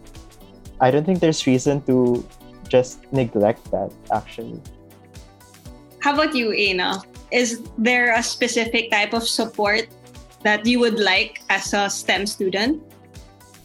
I 0.79 0.93
don't 0.93 1.03
think 1.03 1.19
there's 1.19 1.45
reason 1.51 1.83
to 1.91 2.23
just 2.71 3.03
neglect 3.11 3.67
that 3.75 3.91
actually. 4.15 4.63
How 5.99 6.15
about 6.15 6.31
you, 6.31 6.55
Aina? 6.55 7.03
Is 7.33 7.67
there 7.77 8.15
a 8.15 8.23
specific 8.23 8.93
type 8.93 9.15
of 9.15 9.27
support 9.27 9.91
that 10.47 10.65
you 10.65 10.79
would 10.79 11.01
like 11.01 11.43
as 11.51 11.75
a 11.75 11.91
STEM 11.91 12.27
student? 12.31 12.79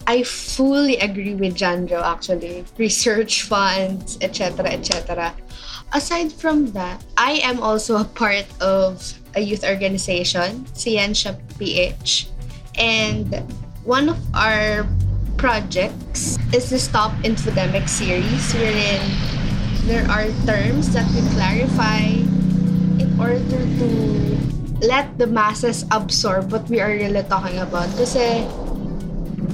I 0.07 0.23
fully 0.23 0.97
agree 0.97 1.35
with 1.35 1.53
Janjo 1.53 2.01
actually. 2.01 2.65
Research 2.79 3.43
funds, 3.43 4.17
etc., 4.21 4.65
etc. 4.65 5.35
Aside 5.91 6.31
from 6.31 6.69
that, 6.77 7.01
I 7.17 7.41
am 7.41 7.63
also 7.65 7.97
a 7.97 8.05
part 8.05 8.45
of 8.61 9.01
a 9.33 9.41
youth 9.41 9.65
organization, 9.65 10.65
Ciencia 10.77 11.33
PH. 11.57 12.29
And 12.77 13.33
one 13.83 14.09
of 14.09 14.21
our 14.37 14.85
projects 15.37 16.37
is 16.53 16.69
the 16.69 16.77
Stop 16.77 17.11
Infodemic 17.25 17.89
series, 17.89 18.53
wherein 18.53 19.01
there 19.89 20.05
are 20.05 20.29
terms 20.45 20.93
that 20.93 21.09
we 21.17 21.25
clarify 21.33 22.05
in 23.01 23.09
order 23.17 23.41
to 23.81 23.87
let 24.85 25.17
the 25.17 25.25
masses 25.25 25.85
absorb 25.89 26.51
what 26.51 26.69
we 26.69 26.79
are 26.79 26.93
really 26.93 27.23
talking 27.25 27.57
about. 27.65 27.89
Kasi 27.97 28.45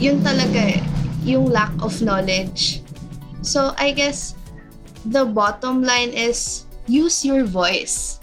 yun 0.03 0.19
talaga 0.19 0.77
eh, 0.77 0.83
yung 1.23 1.47
lack 1.47 1.71
of 1.79 1.95
knowledge. 2.03 2.83
So 3.39 3.71
I 3.79 3.95
guess 3.95 4.35
the 5.05 5.25
bottom 5.25 5.83
line 5.83 6.09
is 6.09 6.65
use 6.87 7.25
your 7.25 7.43
voice. 7.43 8.19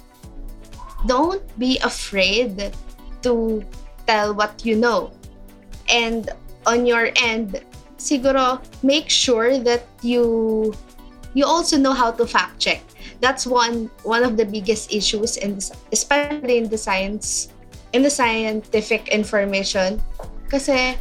Don't 1.07 1.43
be 1.59 1.79
afraid 1.83 2.75
to 3.23 3.65
tell 4.07 4.35
what 4.35 4.65
you 4.65 4.77
know. 4.77 5.11
And 5.89 6.31
on 6.67 6.87
your 6.87 7.11
end, 7.17 7.63
siguro 7.99 8.63
make 8.83 9.11
sure 9.11 9.59
that 9.59 9.87
you 10.03 10.75
you 11.35 11.47
also 11.47 11.79
know 11.79 11.93
how 11.93 12.11
to 12.13 12.27
fact 12.27 12.59
check. 12.59 12.83
That's 13.21 13.47
one 13.47 13.91
one 14.03 14.23
of 14.23 14.37
the 14.37 14.45
biggest 14.45 14.93
issues 14.93 15.39
in 15.39 15.59
especially 15.91 16.59
in 16.59 16.69
the 16.69 16.79
science 16.79 17.51
in 17.93 18.03
the 18.03 18.11
scientific 18.11 19.09
information 19.09 20.01
kasi 20.49 20.97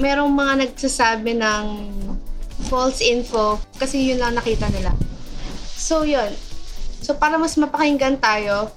merong 0.00 0.32
mga 0.32 0.66
nagsasabi 0.66 1.36
ng 1.36 1.64
false 2.70 3.02
info 3.02 3.58
kasi 3.82 4.14
yun 4.14 4.22
lang 4.22 4.38
nakita 4.38 4.70
nila. 4.70 4.94
So, 5.74 6.06
yun. 6.06 6.30
So, 7.02 7.18
para 7.18 7.34
mas 7.34 7.58
mapakinggan 7.58 8.22
tayo, 8.22 8.70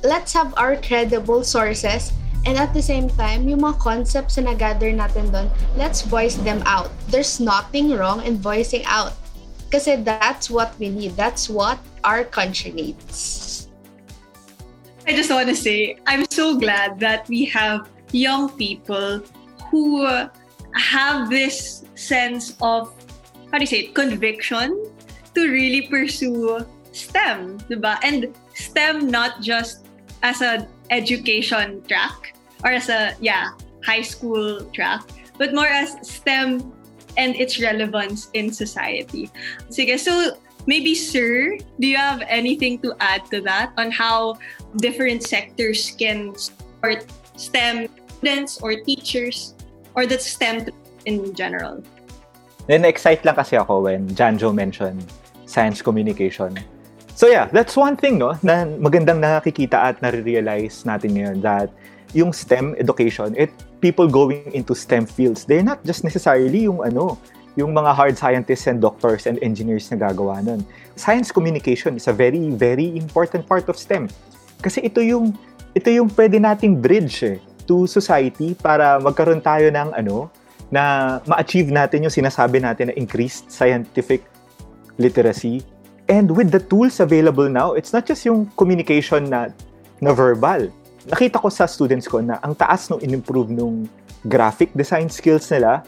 let's 0.00 0.32
have 0.32 0.56
our 0.56 0.80
credible 0.80 1.44
sources 1.44 2.16
and 2.48 2.56
at 2.56 2.72
the 2.72 2.80
same 2.80 3.12
time, 3.12 3.44
yung 3.44 3.60
mga 3.60 3.76
concepts 3.76 4.40
na 4.40 4.56
gather 4.56 4.88
natin 4.88 5.28
doon, 5.28 5.52
let's 5.76 6.00
voice 6.00 6.40
them 6.40 6.64
out. 6.64 6.88
There's 7.12 7.36
nothing 7.36 7.92
wrong 7.92 8.24
in 8.24 8.40
voicing 8.40 8.88
out. 8.88 9.12
Kasi 9.68 10.00
that's 10.00 10.48
what 10.48 10.72
we 10.80 10.88
need. 10.88 11.12
That's 11.12 11.52
what 11.52 11.76
our 12.00 12.24
country 12.24 12.72
needs. 12.72 13.68
I 15.04 15.12
just 15.12 15.28
want 15.28 15.52
to 15.52 15.56
say, 15.56 16.00
I'm 16.08 16.24
so 16.32 16.56
glad 16.56 17.00
that 17.00 17.28
we 17.28 17.44
have 17.52 17.88
young 18.12 18.48
people 18.56 19.20
who 19.68 20.08
have 20.72 21.28
this 21.28 21.84
sense 21.96 22.56
of 22.60 22.92
how 23.50 23.58
do 23.58 23.62
you 23.62 23.66
say 23.66 23.80
it, 23.80 23.94
conviction 23.94 24.76
to 25.34 25.40
really 25.50 25.88
pursue 25.88 26.64
STEM, 26.92 27.58
diba? 27.70 27.98
And 28.02 28.34
STEM 28.54 29.08
not 29.08 29.40
just 29.40 29.86
as 30.22 30.42
an 30.42 30.66
education 30.90 31.82
track 31.86 32.34
or 32.64 32.70
as 32.70 32.88
a 32.88 33.14
yeah 33.20 33.50
high 33.84 34.02
school 34.02 34.64
track, 34.74 35.02
but 35.38 35.54
more 35.54 35.68
as 35.68 35.96
STEM 36.02 36.72
and 37.16 37.34
its 37.36 37.60
relevance 37.60 38.30
in 38.34 38.52
society. 38.52 39.30
Sige, 39.70 39.98
so 39.98 40.38
maybe 40.66 40.94
sir, 40.94 41.56
do 41.80 41.86
you 41.86 41.96
have 41.96 42.22
anything 42.28 42.78
to 42.80 42.94
add 43.00 43.24
to 43.30 43.40
that 43.42 43.72
on 43.76 43.90
how 43.90 44.38
different 44.76 45.22
sectors 45.22 45.94
can 45.98 46.34
support 46.36 47.06
STEM 47.36 47.88
students 48.18 48.60
or 48.60 48.74
teachers 48.82 49.54
or 49.94 50.06
the 50.06 50.18
STEM 50.18 50.68
in 51.06 51.34
general? 51.34 51.82
Then, 52.68 52.84
excite 52.84 53.24
lang 53.24 53.40
kasi 53.40 53.56
ako 53.56 53.88
when 53.88 54.06
Janjo 54.12 54.52
mentioned 54.52 55.08
science 55.48 55.80
communication. 55.80 56.52
So 57.18 57.26
yeah, 57.26 57.50
that's 57.50 57.74
one 57.74 57.98
thing 57.98 58.14
no 58.14 58.38
na 58.46 58.62
magandang 58.62 59.18
nakikita 59.18 59.74
at 59.74 59.98
nare-realize 59.98 60.86
natin 60.86 61.18
ngayon 61.18 61.42
that 61.42 61.66
yung 62.14 62.30
STEM 62.30 62.78
education, 62.78 63.34
it 63.34 63.50
people 63.82 64.06
going 64.06 64.46
into 64.54 64.70
STEM 64.70 65.02
fields, 65.02 65.42
they're 65.42 65.66
not 65.66 65.82
just 65.82 66.06
necessarily 66.06 66.70
yung 66.70 66.78
ano, 66.78 67.18
yung 67.58 67.74
mga 67.74 67.90
hard 67.90 68.14
scientists 68.14 68.70
and 68.70 68.78
doctors 68.78 69.26
and 69.26 69.42
engineers 69.42 69.90
na 69.90 69.98
gagawa 69.98 70.38
nun. 70.38 70.62
Science 70.94 71.34
communication 71.34 71.98
is 71.98 72.06
a 72.06 72.14
very 72.14 72.54
very 72.54 72.94
important 72.94 73.42
part 73.50 73.66
of 73.66 73.74
STEM. 73.74 74.06
Kasi 74.62 74.86
ito 74.86 75.02
yung 75.02 75.34
ito 75.74 75.90
yung 75.90 76.06
pwede 76.14 76.38
nating 76.38 76.78
bridge 76.78 77.26
eh 77.26 77.42
to 77.66 77.90
society 77.90 78.54
para 78.54 79.02
magkaroon 79.02 79.42
tayo 79.42 79.66
ng 79.74 79.90
ano, 79.90 80.30
na 80.68 81.16
ma-achieve 81.24 81.72
natin 81.72 82.04
yung 82.04 82.12
sinasabi 82.12 82.60
natin 82.60 82.92
na 82.92 82.94
increased 82.96 83.48
scientific 83.48 84.24
literacy. 85.00 85.64
And 86.08 86.32
with 86.32 86.52
the 86.52 86.60
tools 86.60 87.00
available 87.00 87.48
now, 87.48 87.72
it's 87.72 87.92
not 87.92 88.08
just 88.08 88.24
yung 88.24 88.48
communication 88.56 89.28
na, 89.28 89.52
na 90.00 90.12
verbal. 90.12 90.72
Nakita 91.08 91.40
ko 91.40 91.48
sa 91.48 91.64
students 91.64 92.08
ko 92.08 92.20
na 92.20 92.40
ang 92.44 92.52
taas 92.56 92.88
nung 92.92 93.00
in-improve 93.00 93.48
nung 93.52 93.88
graphic 94.28 94.72
design 94.76 95.08
skills 95.08 95.48
nila 95.48 95.84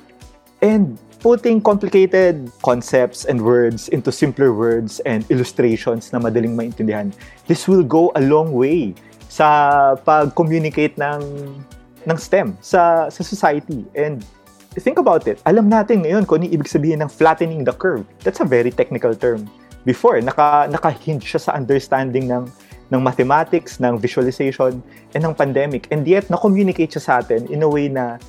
and 0.65 0.97
putting 1.21 1.61
complicated 1.61 2.49
concepts 2.65 3.29
and 3.29 3.41
words 3.41 3.89
into 3.93 4.09
simpler 4.09 4.57
words 4.57 5.01
and 5.05 5.29
illustrations 5.29 6.13
na 6.13 6.19
madaling 6.21 6.57
maintindihan. 6.57 7.13
This 7.45 7.69
will 7.69 7.85
go 7.85 8.13
a 8.17 8.23
long 8.25 8.53
way 8.57 8.97
sa 9.29 9.95
pag-communicate 10.01 10.97
ng 10.97 11.21
ng 12.09 12.17
STEM 12.17 12.57
sa 12.65 13.13
sa 13.13 13.21
society 13.21 13.85
and 13.93 14.25
think 14.79 15.03
about 15.03 15.27
it. 15.27 15.43
Alam 15.51 15.67
natin 15.67 16.07
ngayon 16.07 16.23
kung 16.31 16.47
ano 16.47 16.47
ibig 16.47 16.71
sabihin 16.71 17.03
ng 17.03 17.11
flattening 17.11 17.67
the 17.67 17.75
curve. 17.75 18.07
That's 18.23 18.39
a 18.39 18.47
very 18.47 18.71
technical 18.71 19.11
term. 19.19 19.51
Before 19.83 20.21
naka 20.23 20.71
naka-hinge 20.71 21.27
siya 21.27 21.41
sa 21.43 21.51
understanding 21.59 22.31
ng 22.31 22.47
ng 22.91 23.01
mathematics 23.03 23.83
ng 23.83 23.99
visualization 23.99 24.79
and 25.15 25.23
ng 25.27 25.35
pandemic. 25.35 25.91
And 25.91 26.07
yet 26.07 26.31
na-communicate 26.31 26.95
siya 26.95 27.03
sa 27.03 27.13
atin 27.19 27.51
in 27.51 27.67
a 27.67 27.71
way 27.71 27.91
na 27.91 28.23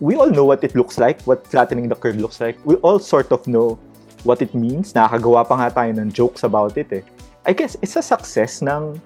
we 0.00 0.16
all 0.16 0.30
know 0.30 0.48
what 0.48 0.62
it 0.64 0.72
looks 0.72 0.96
like 0.96 1.20
what 1.28 1.44
flattening 1.44 1.92
the 1.92 1.98
curve 1.98 2.16
looks 2.16 2.40
like. 2.40 2.56
We 2.64 2.80
all 2.80 2.96
sort 3.02 3.28
of 3.28 3.44
know 3.44 3.76
what 4.24 4.40
it 4.40 4.56
means. 4.56 4.96
Nakakagawa 4.96 5.44
pa 5.44 5.54
nga 5.60 5.68
tayo 5.84 5.90
ng 5.92 6.08
jokes 6.14 6.48
about 6.48 6.80
it 6.80 6.88
eh. 6.94 7.04
I 7.44 7.52
guess 7.52 7.76
it's 7.84 7.96
a 7.96 8.04
success 8.04 8.64
ng 8.64 8.96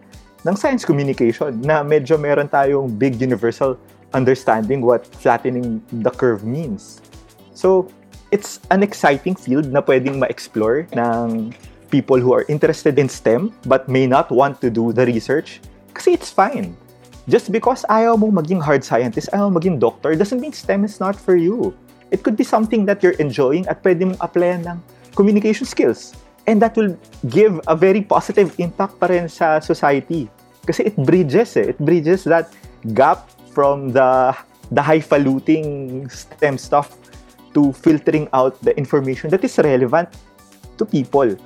ng 0.43 0.55
science 0.59 0.83
communication 0.83 1.63
na 1.63 1.87
medyo 1.87 2.19
meron 2.19 2.51
tayong 2.51 2.91
big 2.99 3.19
universal 3.23 3.79
understanding 4.15 4.83
what 4.83 5.07
flattening 5.07 5.83
the 5.91 6.11
curve 6.11 6.45
means. 6.45 7.01
So, 7.55 7.89
it's 8.33 8.61
an 8.73 8.83
exciting 8.83 9.37
field 9.37 9.69
na 9.69 9.85
pwedeng 9.85 10.19
ma-explore 10.19 10.89
ng 10.97 11.53
people 11.93 12.17
who 12.17 12.33
are 12.33 12.49
interested 12.49 12.99
in 12.99 13.07
STEM 13.09 13.53
but 13.69 13.87
may 13.87 14.09
not 14.09 14.33
want 14.33 14.59
to 14.65 14.73
do 14.73 14.91
the 14.97 15.05
research 15.05 15.61
kasi 15.93 16.17
it's 16.17 16.33
fine. 16.33 16.73
Just 17.29 17.53
because 17.53 17.85
ayaw 17.87 18.19
mong 18.19 18.35
maging 18.43 18.59
hard 18.59 18.83
scientist, 18.83 19.31
ayaw 19.31 19.53
mong 19.53 19.63
maging 19.63 19.77
doctor, 19.79 20.17
doesn't 20.17 20.41
mean 20.41 20.51
STEM 20.51 20.83
is 20.83 20.99
not 20.99 21.15
for 21.15 21.37
you. 21.37 21.77
It 22.11 22.25
could 22.25 22.35
be 22.35 22.43
something 22.43 22.89
that 22.89 23.05
you're 23.05 23.17
enjoying 23.23 23.69
at 23.69 23.85
pwede 23.85 24.03
mong 24.11 24.19
applyan 24.19 24.67
ng 24.67 24.79
communication 25.15 25.69
skills. 25.69 26.17
And 26.49 26.59
that 26.59 26.75
will 26.75 26.99
give 27.31 27.63
a 27.71 27.77
very 27.79 28.03
positive 28.03 28.51
impact 28.59 28.99
pa 28.99 29.07
rin 29.07 29.31
sa 29.31 29.63
society. 29.63 30.27
Kasi 30.67 30.91
it 30.91 30.97
bridges 30.99 31.55
eh. 31.55 31.71
It 31.71 31.79
bridges 31.79 32.27
that 32.27 32.51
gap 32.91 33.31
from 33.53 33.93
the 33.93 34.33
the 34.73 34.83
highfalutin 34.83 36.09
STEM 36.09 36.57
stuff 36.57 36.97
to 37.53 37.73
filtering 37.73 38.29
out 38.33 38.57
the 38.65 38.73
information 38.81 39.29
that 39.29 39.45
is 39.45 39.57
relevant 39.61 40.09
to 40.81 40.85
people. 40.89 41.37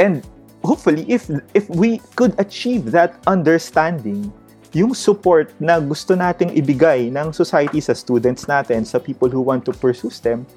And 0.00 0.24
hopefully, 0.64 1.04
if 1.08 1.28
if 1.52 1.68
we 1.68 2.00
could 2.16 2.32
achieve 2.40 2.90
that 2.96 3.20
understanding, 3.28 4.32
yung 4.72 4.96
support 4.96 5.52
na 5.60 5.76
gusto 5.78 6.16
nating 6.16 6.56
ibigay 6.56 7.12
ng 7.12 7.36
society 7.36 7.78
sa 7.84 7.92
students 7.92 8.48
natin, 8.48 8.88
sa 8.88 8.96
people 8.96 9.28
who 9.28 9.44
want 9.44 9.68
to 9.68 9.72
pursue 9.76 10.08
STEM, 10.08 10.48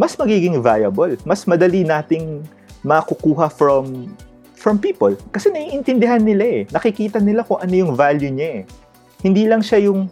mas 0.00 0.16
magiging 0.16 0.56
viable. 0.64 1.20
Mas 1.28 1.44
madali 1.44 1.84
nating 1.84 2.48
makukuha 2.80 3.52
from 3.52 4.08
from 4.56 4.80
people. 4.80 5.12
Kasi 5.30 5.52
naiintindihan 5.52 6.24
nila 6.24 6.44
eh. 6.44 6.62
Nakikita 6.72 7.20
nila 7.20 7.44
kung 7.44 7.60
ano 7.60 7.74
yung 7.76 7.92
value 7.94 8.32
niya 8.32 8.62
eh. 8.62 8.87
Hindi 9.18 9.50
lang 9.50 9.66
siya 9.66 9.90
yung 9.90 10.06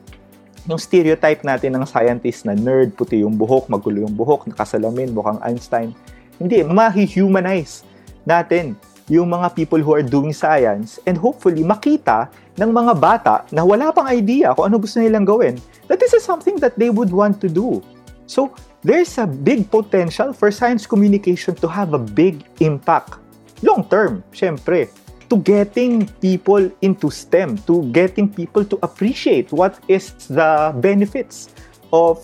yung 0.67 0.83
stereotype 0.83 1.47
natin 1.47 1.79
ng 1.79 1.87
scientist 1.87 2.43
na 2.43 2.59
nerd, 2.59 2.91
puti 2.99 3.23
yung 3.23 3.39
buhok, 3.39 3.71
magulo 3.71 4.03
yung 4.03 4.19
buhok, 4.19 4.51
nakasalamin, 4.51 5.15
mukhang 5.15 5.39
Einstein. 5.47 5.95
Hindi, 6.43 6.67
ma-humanize 6.67 7.87
natin 8.27 8.75
yung 9.07 9.31
mga 9.31 9.55
people 9.55 9.79
who 9.79 9.95
are 9.95 10.03
doing 10.03 10.35
science 10.35 10.99
and 11.07 11.15
hopefully 11.15 11.63
makita 11.63 12.27
ng 12.59 12.75
mga 12.75 12.93
bata 12.99 13.35
na 13.55 13.63
wala 13.63 13.95
pang 13.95 14.11
idea 14.11 14.51
kung 14.59 14.67
ano 14.67 14.83
gusto 14.83 14.99
nilang 14.99 15.23
gawin 15.23 15.55
that 15.87 16.03
this 16.03 16.11
is 16.11 16.27
something 16.27 16.59
that 16.59 16.75
they 16.75 16.91
would 16.91 17.15
want 17.15 17.39
to 17.39 17.47
do. 17.47 17.79
So, 18.27 18.51
there's 18.83 19.23
a 19.23 19.27
big 19.31 19.71
potential 19.71 20.35
for 20.35 20.51
science 20.51 20.83
communication 20.83 21.55
to 21.63 21.71
have 21.71 21.95
a 21.95 22.03
big 22.03 22.43
impact. 22.59 23.23
Long 23.63 23.87
term, 23.87 24.27
syempre 24.35 24.91
to 25.29 25.37
getting 25.39 26.07
people 26.21 26.71
into 26.83 27.11
STEM, 27.11 27.59
to 27.67 27.85
getting 27.91 28.29
people 28.29 28.65
to 28.65 28.79
appreciate 28.83 29.53
what 29.53 29.79
is 29.89 30.13
the 30.29 30.73
benefits 30.81 31.51
of 31.93 32.23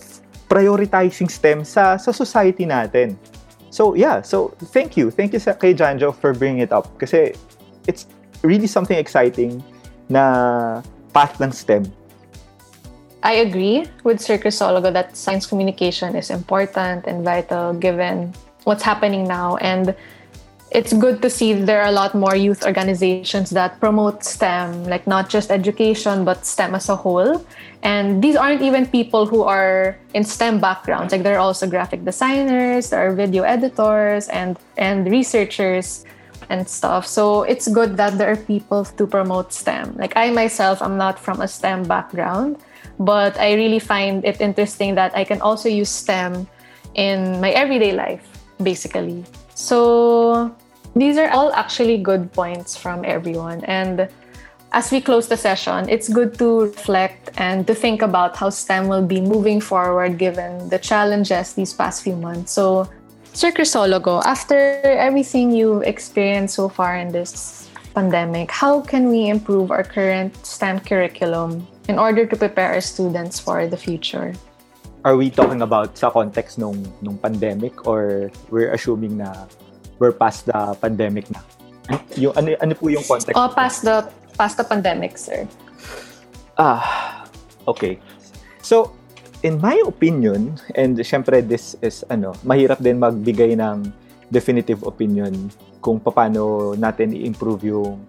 prioritizing 0.49 1.29
STEM 1.29 1.65
sa, 1.65 1.97
sa 1.97 2.11
society 2.11 2.65
natin. 2.65 3.17
So 3.69 3.95
yeah, 3.95 4.21
so 4.21 4.53
thank 4.69 4.95
you. 4.95 5.09
Thank 5.09 5.33
you 5.33 5.41
sa 5.41 5.53
kay 5.53 5.73
Janjo 5.73 6.13
for 6.13 6.33
bringing 6.33 6.61
it 6.61 6.71
up 6.71 6.85
kasi 7.01 7.33
it's 7.89 8.05
really 8.45 8.67
something 8.67 8.97
exciting 8.97 9.63
na 10.09 10.85
path 11.09 11.41
ng 11.41 11.49
STEM. 11.49 11.89
I 13.23 13.39
agree 13.39 13.87
with 14.03 14.19
Sir 14.19 14.37
Crisologo 14.37 14.91
that 14.91 15.15
science 15.15 15.47
communication 15.47 16.13
is 16.13 16.29
important 16.29 17.07
and 17.07 17.23
vital 17.23 17.73
given 17.73 18.35
what's 18.67 18.83
happening 18.83 19.23
now 19.23 19.55
and 19.57 19.95
it's 20.73 20.91
good 20.91 21.21
to 21.21 21.29
see 21.29 21.53
there 21.53 21.81
are 21.81 21.87
a 21.87 21.91
lot 21.91 22.15
more 22.15 22.35
youth 22.35 22.65
organizations 22.65 23.51
that 23.51 23.79
promote 23.79 24.23
STEM, 24.23 24.85
like 24.85 25.05
not 25.05 25.29
just 25.29 25.51
education, 25.51 26.25
but 26.25 26.45
STEM 26.45 26.73
as 26.73 26.89
a 26.89 26.95
whole. 26.95 27.45
And 27.83 28.23
these 28.23 28.35
aren't 28.35 28.61
even 28.61 28.87
people 28.87 29.27
who 29.27 29.43
are 29.43 29.95
in 30.15 30.23
STEM 30.23 30.59
backgrounds. 30.59 31.13
Like 31.13 31.21
there 31.21 31.35
are 31.35 31.45
also 31.45 31.67
graphic 31.67 32.03
designers, 32.03 32.89
there 32.89 33.07
are 33.07 33.13
video 33.13 33.43
editors, 33.43 34.27
and 34.29 34.57
and 34.77 35.05
researchers 35.05 36.05
and 36.49 36.67
stuff. 36.67 37.05
So 37.05 37.43
it's 37.43 37.67
good 37.67 37.95
that 37.97 38.17
there 38.17 38.31
are 38.31 38.37
people 38.37 38.83
to 38.83 39.05
promote 39.05 39.53
STEM. 39.53 39.95
Like 39.97 40.17
I 40.17 40.31
myself, 40.31 40.81
I'm 40.81 40.97
not 40.97 41.19
from 41.19 41.41
a 41.41 41.47
STEM 41.47 41.83
background, 41.83 42.57
but 42.99 43.37
I 43.37 43.53
really 43.53 43.79
find 43.79 44.25
it 44.25 44.41
interesting 44.41 44.95
that 44.95 45.15
I 45.15 45.23
can 45.23 45.39
also 45.41 45.69
use 45.69 45.89
STEM 45.89 46.47
in 46.95 47.39
my 47.39 47.51
everyday 47.51 47.93
life, 47.93 48.25
basically. 48.57 49.23
So 49.55 50.55
these 50.95 51.17
are 51.17 51.29
all 51.29 51.51
actually 51.53 51.97
good 51.97 52.31
points 52.33 52.77
from 52.77 53.03
everyone. 53.05 53.63
And 53.65 54.09
as 54.73 54.91
we 54.91 55.01
close 55.01 55.27
the 55.27 55.37
session, 55.37 55.87
it's 55.87 56.09
good 56.09 56.37
to 56.39 56.61
reflect 56.61 57.29
and 57.37 57.65
to 57.67 57.75
think 57.75 58.01
about 58.01 58.35
how 58.35 58.49
STEM 58.49 58.87
will 58.87 59.05
be 59.05 59.21
moving 59.21 59.61
forward 59.61 60.17
given 60.17 60.69
the 60.69 60.79
challenges 60.79 61.53
these 61.53 61.73
past 61.73 62.03
few 62.03 62.15
months. 62.15 62.51
So, 62.51 62.89
Sir 63.33 63.51
Crisologo, 63.51 64.21
after 64.25 64.81
everything 64.85 65.51
you've 65.51 65.83
experienced 65.83 66.55
so 66.55 66.69
far 66.69 66.97
in 66.97 67.11
this 67.11 67.69
pandemic, 67.93 68.51
how 68.51 68.81
can 68.81 69.09
we 69.09 69.29
improve 69.29 69.71
our 69.71 69.83
current 69.83 70.33
STEM 70.45 70.79
curriculum 70.81 71.65
in 71.87 71.97
order 71.97 72.25
to 72.25 72.35
prepare 72.35 72.73
our 72.73 72.81
students 72.81 73.39
for 73.39 73.67
the 73.67 73.77
future? 73.77 74.33
Are 75.03 75.19
we 75.19 75.27
talking 75.27 75.59
about 75.59 75.99
sa 75.99 76.07
context 76.07 76.55
nung, 76.55 76.79
nung 77.03 77.19
pandemic 77.19 77.83
or 77.83 78.31
we're 78.47 78.71
assuming 78.71 79.19
na 79.19 79.51
we're 79.99 80.15
past 80.15 80.47
the 80.47 80.75
pandemic 80.79 81.27
na. 81.27 81.43
Yung 82.15 82.31
ano 82.39 82.55
ano 82.63 82.71
po 82.71 82.87
yung 82.87 83.03
context? 83.03 83.35
Oh, 83.35 83.51
past 83.51 83.83
the 83.83 84.07
past 84.39 84.55
the 84.55 84.63
pandemic, 84.63 85.19
sir. 85.19 85.43
Ah, 86.55 87.27
okay. 87.67 87.99
So, 88.63 88.95
in 89.43 89.59
my 89.59 89.75
opinion, 89.83 90.55
and 90.79 90.95
syempre 91.03 91.43
this 91.43 91.75
is 91.83 92.07
ano, 92.07 92.31
mahirap 92.47 92.79
din 92.79 93.03
magbigay 93.03 93.59
ng 93.59 93.91
definitive 94.31 94.87
opinion 94.87 95.51
kung 95.83 95.99
paano 95.99 96.73
natin 96.79 97.11
i-improve 97.11 97.75
yung 97.75 97.99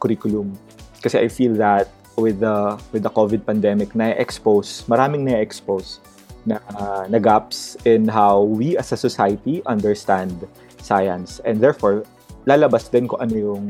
curriculum. 0.00 0.56
Kasi 1.04 1.20
I 1.20 1.28
feel 1.28 1.52
that 1.60 1.92
with 2.16 2.40
the 2.40 2.80
with 2.90 3.04
the 3.04 3.12
COVID 3.12 3.44
pandemic 3.44 3.92
na 3.92 4.16
expose, 4.16 4.88
maraming 4.88 5.28
na 5.28 5.44
expose 5.44 6.00
na 6.48 6.58
na 7.06 7.18
gaps 7.20 7.76
in 7.84 8.08
how 8.08 8.42
we 8.42 8.76
as 8.80 8.92
a 8.92 8.98
society 8.98 9.60
understand 9.68 10.48
science. 10.80 11.40
And 11.44 11.60
therefore, 11.60 12.08
lalabas 12.48 12.88
din 12.88 13.06
kung 13.06 13.20
ano 13.20 13.34
yung 13.36 13.64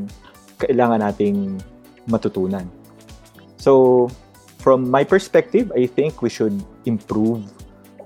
kailangan 0.63 1.03
nating 1.03 1.59
matutunan. 2.07 2.71
So, 3.59 4.07
from 4.63 4.87
my 4.87 5.03
perspective, 5.03 5.71
I 5.75 5.91
think 5.91 6.23
we 6.23 6.31
should 6.31 6.55
improve 6.87 7.43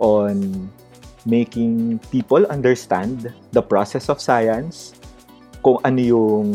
on 0.01 0.69
making 1.29 2.01
people 2.11 2.43
understand 2.51 3.31
the 3.53 3.63
process 3.63 4.09
of 4.09 4.19
science, 4.19 4.97
kung 5.63 5.79
ano 5.87 6.01
yung 6.03 6.47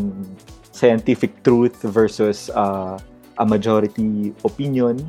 scientific 0.76 1.42
truth 1.42 1.80
versus 1.88 2.52
uh, 2.52 3.00
a 3.40 3.46
majority 3.46 4.36
opinion. 4.44 5.00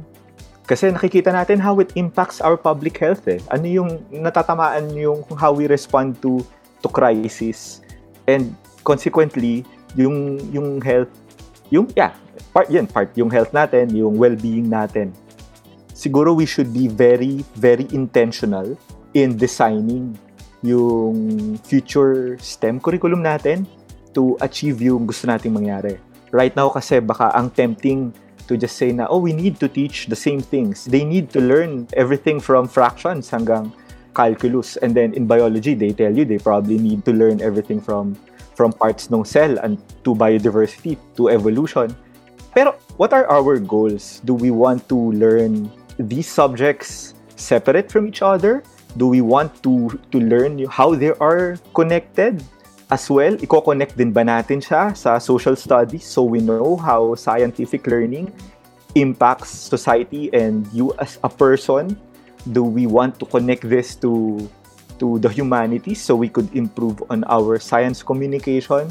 Kasi 0.69 0.93
nakikita 0.93 1.33
natin 1.33 1.65
how 1.65 1.81
it 1.81 1.97
impacts 1.97 2.45
our 2.45 2.61
public 2.61 3.01
health 3.01 3.25
eh. 3.25 3.41
Ano 3.49 3.65
yung 3.65 4.05
natatamaan 4.13 4.93
yung 4.93 5.25
how 5.41 5.57
we 5.57 5.65
respond 5.65 6.21
to 6.21 6.45
to 6.85 6.89
crisis 6.93 7.81
and 8.29 8.53
consequently 8.85 9.65
yung 9.97 10.39
yung 10.53 10.79
health 10.85 11.11
yung 11.73 11.89
yeah 11.97 12.13
part 12.53 12.69
yan 12.69 12.85
part 12.85 13.13
yung 13.17 13.33
health 13.33 13.51
natin 13.57 13.89
yung 13.93 14.17
well-being 14.21 14.69
natin 14.69 15.13
siguro 15.97 16.37
we 16.37 16.45
should 16.45 16.71
be 16.71 16.87
very 16.87 17.43
very 17.57 17.89
intentional 17.91 18.77
in 19.17 19.35
designing 19.35 20.13
yung 20.61 21.17
future 21.65 22.37
STEM 22.39 22.83
curriculum 22.83 23.25
natin 23.25 23.65
to 24.13 24.37
achieve 24.45 24.81
yung 24.83 25.09
gusto 25.09 25.29
nating 25.29 25.55
mangyari 25.55 25.97
right 26.31 26.53
now 26.53 26.69
kasi 26.69 27.01
baka 27.01 27.33
ang 27.33 27.49
tempting 27.53 28.13
to 28.49 28.57
just 28.57 28.77
say 28.81 28.91
na 28.91 29.07
oh 29.09 29.21
we 29.21 29.33
need 29.33 29.61
to 29.61 29.69
teach 29.69 30.09
the 30.09 30.17
same 30.17 30.41
things. 30.41 30.85
They 30.85 31.05
need 31.05 31.31
to 31.37 31.41
learn 31.41 31.87
everything 31.95 32.41
from 32.41 32.67
fractions 32.67 33.31
hanggang 33.31 33.73
calculus. 34.17 34.77
And 34.81 34.97
then 34.97 35.15
in 35.15 35.29
biology 35.29 35.77
they 35.77 35.93
tell 35.93 36.11
you 36.11 36.25
they 36.25 36.41
probably 36.41 36.81
need 36.81 37.05
to 37.05 37.13
learn 37.13 37.41
everything 37.41 37.81
from 37.81 38.17
from 38.59 38.75
parts 38.75 39.07
ng 39.07 39.23
cell 39.23 39.55
and 39.63 39.79
to 40.03 40.17
biodiversity 40.17 40.99
to 41.15 41.31
evolution. 41.31 41.95
Pero 42.57 42.75
what 42.99 43.15
are 43.15 43.29
our 43.31 43.61
goals? 43.63 44.19
Do 44.27 44.35
we 44.35 44.51
want 44.51 44.89
to 44.91 44.99
learn 45.15 45.71
these 46.01 46.27
subjects 46.27 47.15
separate 47.39 47.87
from 47.87 48.11
each 48.11 48.25
other? 48.25 48.67
Do 48.99 49.07
we 49.07 49.23
want 49.23 49.55
to 49.63 49.95
to 50.11 50.19
learn 50.19 50.59
how 50.67 50.97
they 50.97 51.15
are 51.23 51.61
connected 51.77 52.43
as 52.89 53.09
well 53.13 53.37
iko-connect 53.37 53.97
din 53.97 54.13
ba 54.13 54.25
natin 54.25 54.61
siya 54.61 54.97
sa 54.97 55.21
social 55.21 55.57
studies 55.57 56.05
so 56.09 56.25
we 56.25 56.41
know 56.41 56.77
how 56.77 57.13
scientific 57.15 57.85
learning 57.85 58.33
impacts 58.97 59.53
society 59.53 60.33
and 60.33 60.65
you 60.73 60.91
as 60.97 61.21
a 61.21 61.31
person 61.31 61.93
do 62.53 62.65
we 62.65 62.89
want 62.89 63.21
to 63.21 63.27
connect 63.29 63.69
this 63.69 63.93
to 63.99 64.41
to 64.99 65.19
the 65.23 65.31
humanities 65.31 66.03
so 66.03 66.15
we 66.17 66.29
could 66.29 66.51
improve 66.55 67.01
on 67.09 67.23
our 67.31 67.59
science 67.59 68.03
communication? 68.03 68.91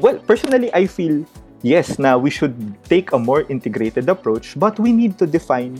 Well, 0.00 0.18
personally, 0.18 0.72
I 0.74 0.88
feel 0.88 1.22
yes, 1.62 2.00
na 2.00 2.16
we 2.16 2.32
should 2.32 2.56
take 2.88 3.12
a 3.12 3.18
more 3.20 3.44
integrated 3.48 4.08
approach, 4.08 4.58
but 4.58 4.80
we 4.80 4.90
need 4.90 5.16
to 5.20 5.26
define 5.28 5.78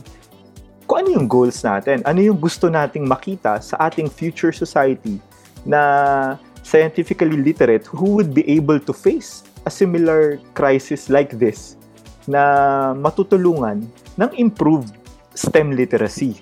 kung 0.85 1.01
ano 1.01 1.17
yung 1.17 1.27
goals 1.27 1.65
natin, 1.65 2.05
ano 2.05 2.21
yung 2.21 2.37
gusto 2.37 2.69
nating 2.69 3.09
makita 3.09 3.57
sa 3.57 3.89
ating 3.89 4.05
future 4.05 4.53
society 4.53 5.17
na 5.65 6.37
scientifically 6.65 7.37
literate 7.37 7.85
who 7.85 8.17
would 8.17 8.33
be 8.33 8.41
able 8.49 8.81
to 8.81 8.89
face 8.89 9.45
a 9.65 9.71
similar 9.71 10.41
crisis 10.57 11.13
like 11.13 11.37
this 11.37 11.77
na 12.25 12.97
matutulungan 12.97 13.85
ng 14.17 14.29
improved 14.41 14.97
STEM 15.37 15.77
literacy. 15.77 16.41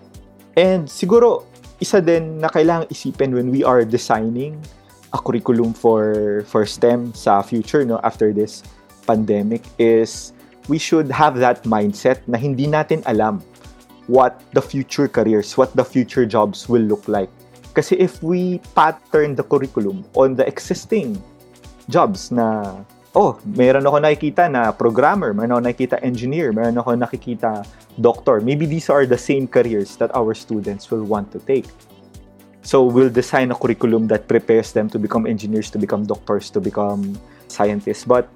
And 0.55 0.87
siguro, 0.87 1.43
isa 1.83 1.99
din 1.99 2.39
na 2.39 2.47
kailangang 2.47 2.87
isipin 2.87 3.35
when 3.35 3.51
we 3.51 3.67
are 3.67 3.83
designing 3.83 4.55
a 5.11 5.19
curriculum 5.19 5.75
for 5.75 6.41
for 6.47 6.63
STEM 6.63 7.11
sa 7.11 7.43
future 7.43 7.83
no 7.83 7.99
after 8.07 8.31
this 8.31 8.63
pandemic 9.03 9.61
is 9.75 10.31
we 10.71 10.79
should 10.79 11.11
have 11.11 11.35
that 11.35 11.67
mindset 11.67 12.23
na 12.31 12.39
hindi 12.39 12.71
natin 12.71 13.03
alam 13.03 13.43
what 14.07 14.39
the 14.55 14.63
future 14.63 15.07
careers, 15.07 15.55
what 15.59 15.75
the 15.75 15.83
future 15.83 16.25
jobs 16.25 16.67
will 16.67 16.83
look 16.83 17.03
like. 17.07 17.29
Kasi 17.73 17.97
if 17.97 18.21
we 18.21 18.61
pattern 18.77 19.33
the 19.33 19.43
curriculum 19.43 20.05
on 20.13 20.37
the 20.37 20.45
existing 20.45 21.17
jobs 21.89 22.29
na 22.29 22.77
oh, 23.13 23.37
meron 23.45 23.85
ako 23.85 23.97
nakikita 24.01 24.49
na 24.49 24.73
programmer, 24.73 25.33
meron 25.33 25.57
ako 25.57 25.61
nakikita 25.69 25.97
engineer, 26.01 26.53
meron 26.53 26.77
ako 26.77 26.97
nakikita 26.97 27.65
doctor. 28.01 28.41
Maybe 28.41 28.65
these 28.65 28.89
are 28.89 29.05
the 29.05 29.17
same 29.17 29.45
careers 29.45 29.97
that 29.97 30.13
our 30.17 30.33
students 30.33 30.89
will 30.89 31.05
want 31.05 31.29
to 31.33 31.39
take. 31.45 31.69
So 32.63 32.85
we'll 32.85 33.11
design 33.11 33.51
a 33.51 33.57
curriculum 33.57 34.07
that 34.07 34.27
prepares 34.27 34.71
them 34.71 34.89
to 34.95 34.97
become 34.97 35.27
engineers, 35.27 35.69
to 35.75 35.77
become 35.77 36.05
doctors, 36.05 36.49
to 36.55 36.61
become 36.61 37.19
scientists. 37.49 38.05
But 38.05 38.29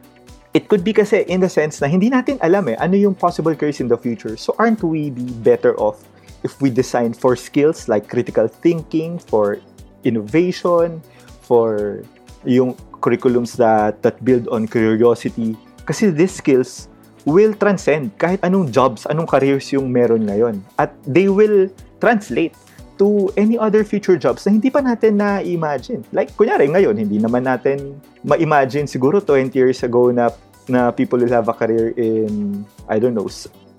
it 0.53 0.67
could 0.67 0.83
be 0.83 0.93
kasi 0.93 1.23
in 1.29 1.39
the 1.39 1.49
sense 1.49 1.79
na 1.81 1.87
hindi 1.87 2.09
natin 2.09 2.41
alam 2.41 2.67
eh 2.67 2.77
ano 2.81 2.97
yung 2.97 3.15
possible 3.15 3.55
careers 3.55 3.79
in 3.79 3.87
the 3.87 3.97
future. 3.97 4.35
So 4.35 4.53
aren't 4.59 4.83
we 4.83 5.09
be 5.09 5.25
better 5.45 5.77
off 5.79 6.03
if 6.47 6.63
we 6.63 6.71
design 6.71 7.11
for 7.11 7.35
skills 7.35 7.91
like 7.91 8.07
critical 8.07 8.47
thinking, 8.47 9.19
for 9.19 9.59
innovation, 10.07 11.03
for 11.43 11.99
yung 12.47 12.71
curriculums 13.03 13.59
that 13.59 13.99
that 14.07 14.23
build 14.23 14.47
on 14.47 14.63
curiosity 14.63 15.59
kasi 15.83 16.07
these 16.07 16.39
skills 16.39 16.87
will 17.27 17.51
transcend 17.51 18.15
kahit 18.15 18.39
anong 18.47 18.71
jobs, 18.71 19.03
anong 19.11 19.27
careers 19.27 19.67
yung 19.75 19.91
meron 19.91 20.23
ngayon. 20.23 20.63
At 20.79 20.95
they 21.03 21.27
will 21.27 21.67
translate 21.99 22.55
to 22.99 23.29
any 23.35 23.59
other 23.59 23.83
future 23.83 24.15
jobs 24.15 24.47
na 24.47 24.55
hindi 24.55 24.71
pa 24.71 24.79
natin 24.79 25.19
na-imagine. 25.19 26.01
Like, 26.15 26.33
kunyari 26.33 26.71
ngayon, 26.71 26.97
hindi 26.97 27.19
naman 27.19 27.45
natin 27.45 27.99
ma-imagine 28.23 28.87
siguro 28.87 29.19
20 29.21 29.53
years 29.53 29.83
ago 29.83 30.09
na 30.09 30.31
na 30.67 30.91
people 30.91 31.19
will 31.19 31.31
have 31.31 31.47
a 31.47 31.55
career 31.55 31.95
in, 31.95 32.63
I 32.91 32.99
don't 32.99 33.15
know, 33.15 33.27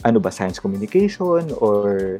ano 0.04 0.18
ba, 0.20 0.32
science 0.32 0.56
communication 0.56 1.52
or 1.60 2.16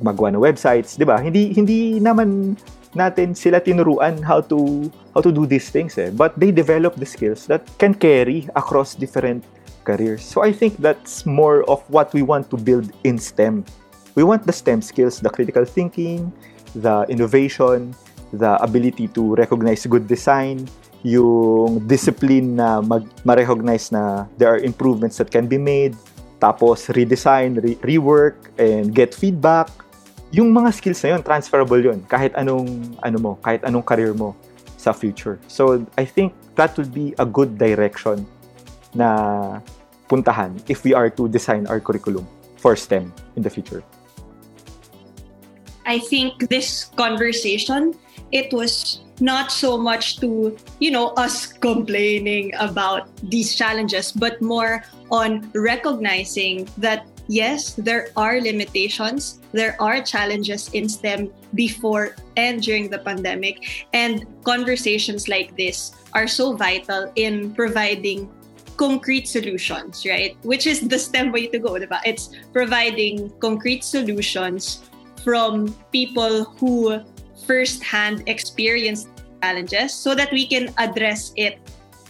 magawa 0.00 0.32
ng 0.34 0.42
websites, 0.42 0.96
'di 0.96 1.06
ba? 1.08 1.20
Hindi 1.20 1.52
hindi 1.56 1.96
naman 2.00 2.58
natin 2.96 3.36
sila 3.36 3.60
tinuruan 3.60 4.24
how 4.24 4.40
to 4.40 4.88
how 5.12 5.20
to 5.20 5.32
do 5.32 5.44
these 5.44 5.68
things 5.68 5.96
eh. 6.00 6.08
But 6.12 6.36
they 6.36 6.52
develop 6.52 6.96
the 6.96 7.08
skills 7.08 7.44
that 7.48 7.64
can 7.76 7.92
carry 7.96 8.48
across 8.56 8.96
different 8.96 9.44
careers. 9.84 10.24
So 10.24 10.42
I 10.42 10.50
think 10.50 10.80
that's 10.80 11.24
more 11.24 11.62
of 11.70 11.84
what 11.92 12.10
we 12.16 12.24
want 12.24 12.48
to 12.52 12.56
build 12.56 12.90
in 13.04 13.20
STEM 13.20 13.64
we 14.16 14.24
want 14.24 14.48
the 14.48 14.52
STEM 14.52 14.82
skills, 14.82 15.20
the 15.20 15.30
critical 15.30 15.64
thinking, 15.64 16.32
the 16.74 17.04
innovation, 17.08 17.94
the 18.32 18.56
ability 18.64 19.08
to 19.08 19.36
recognize 19.36 19.86
good 19.86 20.08
design, 20.08 20.66
yung 21.04 21.86
discipline 21.86 22.56
na 22.56 22.80
mag, 22.80 23.04
ma-recognize 23.22 23.92
na 23.92 24.26
there 24.40 24.48
are 24.48 24.58
improvements 24.58 25.20
that 25.20 25.30
can 25.30 25.46
be 25.46 25.60
made, 25.60 25.94
tapos 26.40 26.88
redesign, 26.96 27.62
re- 27.62 27.78
rework, 27.84 28.50
and 28.58 28.96
get 28.96 29.14
feedback. 29.14 29.68
Yung 30.34 30.50
mga 30.50 30.74
skills 30.74 31.02
na 31.04 31.16
yun, 31.16 31.22
transferable 31.22 31.78
yun. 31.78 32.02
Kahit 32.10 32.34
anong, 32.34 32.98
ano 33.02 33.18
mo, 33.18 33.32
kahit 33.42 33.62
anong 33.62 33.86
career 33.86 34.14
mo 34.14 34.34
sa 34.76 34.92
future. 34.92 35.38
So, 35.46 35.86
I 35.96 36.04
think 36.04 36.34
that 36.56 36.76
would 36.76 36.92
be 36.92 37.14
a 37.18 37.26
good 37.26 37.58
direction 37.58 38.26
na 38.94 39.60
puntahan 40.08 40.58
if 40.70 40.82
we 40.82 40.94
are 40.94 41.10
to 41.10 41.28
design 41.28 41.66
our 41.66 41.80
curriculum 41.80 42.26
for 42.56 42.74
STEM 42.74 43.12
in 43.36 43.42
the 43.42 43.50
future. 43.50 43.82
I 45.86 45.98
think 45.98 46.48
this 46.48 46.90
conversation, 46.96 47.94
it 48.32 48.52
was 48.52 49.00
not 49.20 49.52
so 49.52 49.78
much 49.78 50.18
to, 50.20 50.56
you 50.80 50.90
know, 50.90 51.14
us 51.14 51.46
complaining 51.46 52.52
about 52.58 53.08
these 53.22 53.54
challenges, 53.54 54.12
but 54.12 54.42
more 54.42 54.82
on 55.10 55.48
recognizing 55.54 56.68
that 56.76 57.06
yes, 57.28 57.74
there 57.74 58.08
are 58.16 58.40
limitations, 58.40 59.40
there 59.52 59.76
are 59.80 60.02
challenges 60.02 60.68
in 60.72 60.88
STEM 60.88 61.32
before 61.54 62.16
and 62.36 62.62
during 62.62 62.90
the 62.90 62.98
pandemic. 62.98 63.86
And 63.92 64.26
conversations 64.44 65.28
like 65.28 65.56
this 65.56 65.92
are 66.14 66.26
so 66.28 66.54
vital 66.54 67.12
in 67.16 67.54
providing 67.54 68.30
concrete 68.76 69.26
solutions, 69.26 70.04
right? 70.04 70.36
Which 70.42 70.66
is 70.66 70.80
the 70.80 70.98
STEM 70.98 71.32
way 71.32 71.46
to 71.48 71.58
go, 71.58 71.72
diba? 71.72 72.00
It's 72.04 72.30
providing 72.52 73.32
concrete 73.40 73.84
solutions 73.84 74.82
from 75.24 75.74
people 75.92 76.44
who 76.44 77.00
firsthand 77.46 78.22
experienced 78.26 79.08
challenges 79.42 79.92
so 79.94 80.14
that 80.14 80.32
we 80.32 80.46
can 80.46 80.72
address 80.78 81.32
it 81.36 81.58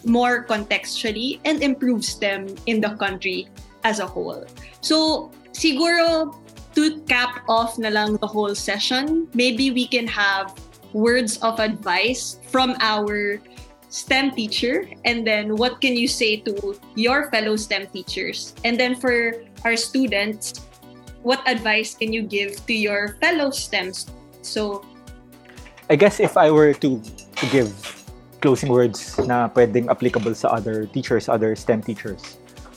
more 0.04 0.44
contextually 0.44 1.40
and 1.44 1.62
improves 1.62 2.18
them 2.18 2.46
in 2.66 2.80
the 2.80 2.90
country 2.96 3.48
as 3.86 4.02
a 4.02 4.06
whole. 4.06 4.42
So, 4.82 5.30
siguro 5.54 6.34
to 6.74 6.98
cap 7.06 7.46
off 7.46 7.78
na 7.78 7.88
lang 7.88 8.18
the 8.18 8.26
whole 8.26 8.58
session, 8.58 9.30
maybe 9.32 9.70
we 9.70 9.86
can 9.86 10.10
have 10.10 10.50
words 10.90 11.38
of 11.46 11.62
advice 11.62 12.42
from 12.50 12.74
our 12.82 13.38
STEM 13.88 14.34
teacher 14.34 14.90
and 15.06 15.22
then 15.22 15.54
what 15.56 15.80
can 15.80 15.94
you 15.94 16.10
say 16.10 16.42
to 16.42 16.74
your 16.98 17.30
fellow 17.30 17.54
STEM 17.54 17.86
teachers? 17.94 18.52
And 18.66 18.74
then 18.74 18.98
for 18.98 19.40
our 19.64 19.78
students, 19.78 20.66
what 21.22 21.40
advice 21.46 21.94
can 21.94 22.12
you 22.12 22.26
give 22.26 22.58
to 22.66 22.74
your 22.74 23.16
fellow 23.22 23.54
STEMs? 23.54 24.10
So, 24.42 24.84
I 25.88 25.94
guess 25.94 26.18
if 26.18 26.36
I 26.36 26.50
were 26.50 26.74
to, 26.74 26.90
to 27.00 27.46
give 27.54 27.70
closing 28.42 28.68
words 28.68 29.16
na 29.24 29.48
pwedeng 29.48 29.88
applicable 29.88 30.34
sa 30.34 30.48
other 30.60 30.86
teachers, 30.86 31.30
other 31.30 31.56
STEM 31.56 31.82
teachers, 31.82 32.36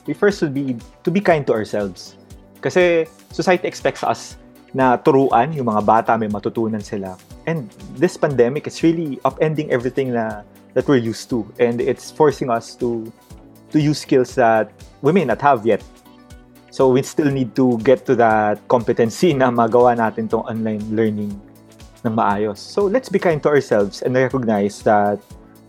we 0.09 0.17
first 0.17 0.41
would 0.41 0.57
be 0.57 0.73
to 1.05 1.13
be 1.13 1.21
kind 1.21 1.45
to 1.45 1.53
ourselves. 1.53 2.17
Kasi 2.65 3.05
society 3.29 3.69
expects 3.69 4.01
us 4.01 4.41
na 4.73 4.97
turuan 4.97 5.53
yung 5.53 5.69
mga 5.69 5.85
bata, 5.85 6.17
may 6.17 6.27
matutunan 6.27 6.81
sila. 6.81 7.13
And 7.45 7.69
this 7.93 8.17
pandemic 8.17 8.65
is 8.65 8.81
really 8.81 9.21
upending 9.21 9.69
everything 9.69 10.17
na 10.17 10.41
that 10.73 10.89
we're 10.89 11.01
used 11.01 11.29
to. 11.29 11.45
And 11.61 11.77
it's 11.77 12.09
forcing 12.09 12.49
us 12.49 12.73
to 12.81 13.05
to 13.69 13.77
use 13.77 14.01
skills 14.01 14.33
that 14.33 14.73
we 15.05 15.13
may 15.13 15.29
not 15.29 15.45
have 15.45 15.61
yet 15.61 15.85
So 16.71 16.89
we 16.89 17.01
still 17.01 17.29
need 17.33 17.55
to 17.55 17.77
get 17.81 18.05
to 18.05 18.15
that 18.21 18.61
competency 18.69 19.33
na 19.33 19.49
magawa 19.49 19.97
natin 19.97 20.29
tong 20.29 20.45
online 20.45 20.85
learning 20.93 21.33
ng 22.05 22.13
maayos. 22.13 22.61
So 22.61 22.85
let's 22.85 23.09
be 23.09 23.17
kind 23.17 23.41
to 23.41 23.49
ourselves 23.49 24.05
and 24.05 24.13
recognize 24.13 24.85
that 24.85 25.17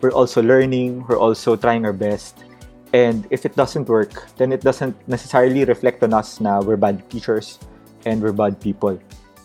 we're 0.04 0.12
also 0.12 0.44
learning, 0.44 1.04
we're 1.08 1.18
also 1.18 1.56
trying 1.56 1.88
our 1.88 1.96
best. 1.96 2.44
And 2.92 3.26
if 3.30 3.46
it 3.46 3.54
doesn't 3.54 3.88
work, 3.88 4.26
then 4.36 4.52
it 4.52 4.62
doesn't 4.62 4.96
necessarily 5.06 5.64
reflect 5.64 6.02
on 6.02 6.14
us 6.14 6.40
na 6.40 6.60
we're 6.60 6.76
bad 6.76 7.08
teachers 7.10 7.58
and 8.04 8.22
we're 8.22 8.34
bad 8.34 8.60
people. 8.60 8.98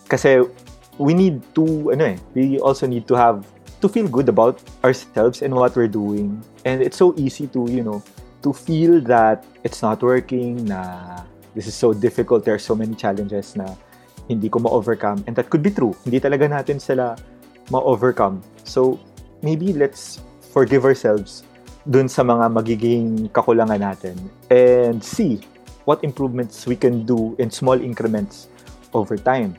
Kasi 0.08 0.42
we 0.98 1.14
need 1.14 1.42
to, 1.54 1.92
ano 1.94 2.16
eh, 2.16 2.18
we 2.34 2.58
also 2.58 2.86
need 2.86 3.06
to 3.06 3.14
have, 3.14 3.46
to 3.80 3.88
feel 3.88 4.08
good 4.08 4.28
about 4.28 4.58
ourselves 4.82 5.42
and 5.42 5.54
what 5.54 5.76
we're 5.76 5.90
doing. 5.90 6.42
And 6.64 6.82
it's 6.82 6.96
so 6.96 7.14
easy 7.16 7.46
to, 7.54 7.70
you 7.70 7.82
know, 7.82 8.02
to 8.42 8.52
feel 8.52 9.00
that 9.06 9.46
it's 9.62 9.82
not 9.82 10.02
working, 10.02 10.66
na 10.66 11.22
this 11.54 11.66
is 11.66 11.74
so 11.74 11.92
difficult, 11.92 12.44
there 12.44 12.54
are 12.54 12.62
so 12.62 12.74
many 12.74 12.94
challenges 12.94 13.54
na 13.54 13.78
hindi 14.26 14.48
ko 14.48 14.58
ma-overcome. 14.58 15.22
And 15.26 15.36
that 15.36 15.50
could 15.50 15.62
be 15.62 15.70
true. 15.70 15.94
Hindi 16.02 16.18
talaga 16.18 16.50
natin 16.50 16.82
sila 16.82 17.14
ma-overcome. 17.70 18.42
So, 18.66 18.98
maybe 19.42 19.70
let's 19.70 20.18
forgive 20.50 20.82
ourselves 20.82 21.45
dun 21.86 22.10
sa 22.10 22.26
mga 22.26 22.50
magiging 22.50 23.30
kakulangan 23.30 23.78
natin 23.78 24.18
and 24.50 24.98
see 24.98 25.38
what 25.86 26.02
improvements 26.02 26.66
we 26.66 26.74
can 26.74 27.06
do 27.06 27.38
in 27.38 27.46
small 27.48 27.78
increments 27.78 28.50
over 28.90 29.14
time. 29.14 29.54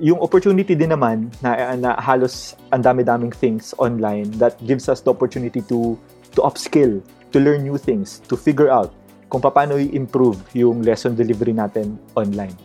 Yung 0.00 0.18
opportunity 0.18 0.72
din 0.72 0.90
naman 0.90 1.28
na, 1.44 1.76
na 1.76 1.94
halos 2.00 2.56
ang 2.72 2.80
dami-daming 2.80 3.30
things 3.30 3.76
online 3.76 4.32
that 4.40 4.56
gives 4.64 4.88
us 4.88 5.04
the 5.04 5.12
opportunity 5.12 5.60
to 5.68 5.94
to 6.32 6.40
upskill, 6.40 7.04
to 7.30 7.36
learn 7.36 7.62
new 7.62 7.76
things, 7.76 8.24
to 8.26 8.34
figure 8.34 8.72
out 8.72 8.90
kung 9.28 9.44
paano 9.44 9.76
i-improve 9.76 10.40
yung 10.56 10.80
lesson 10.80 11.12
delivery 11.12 11.52
natin 11.52 12.00
online. 12.16 12.56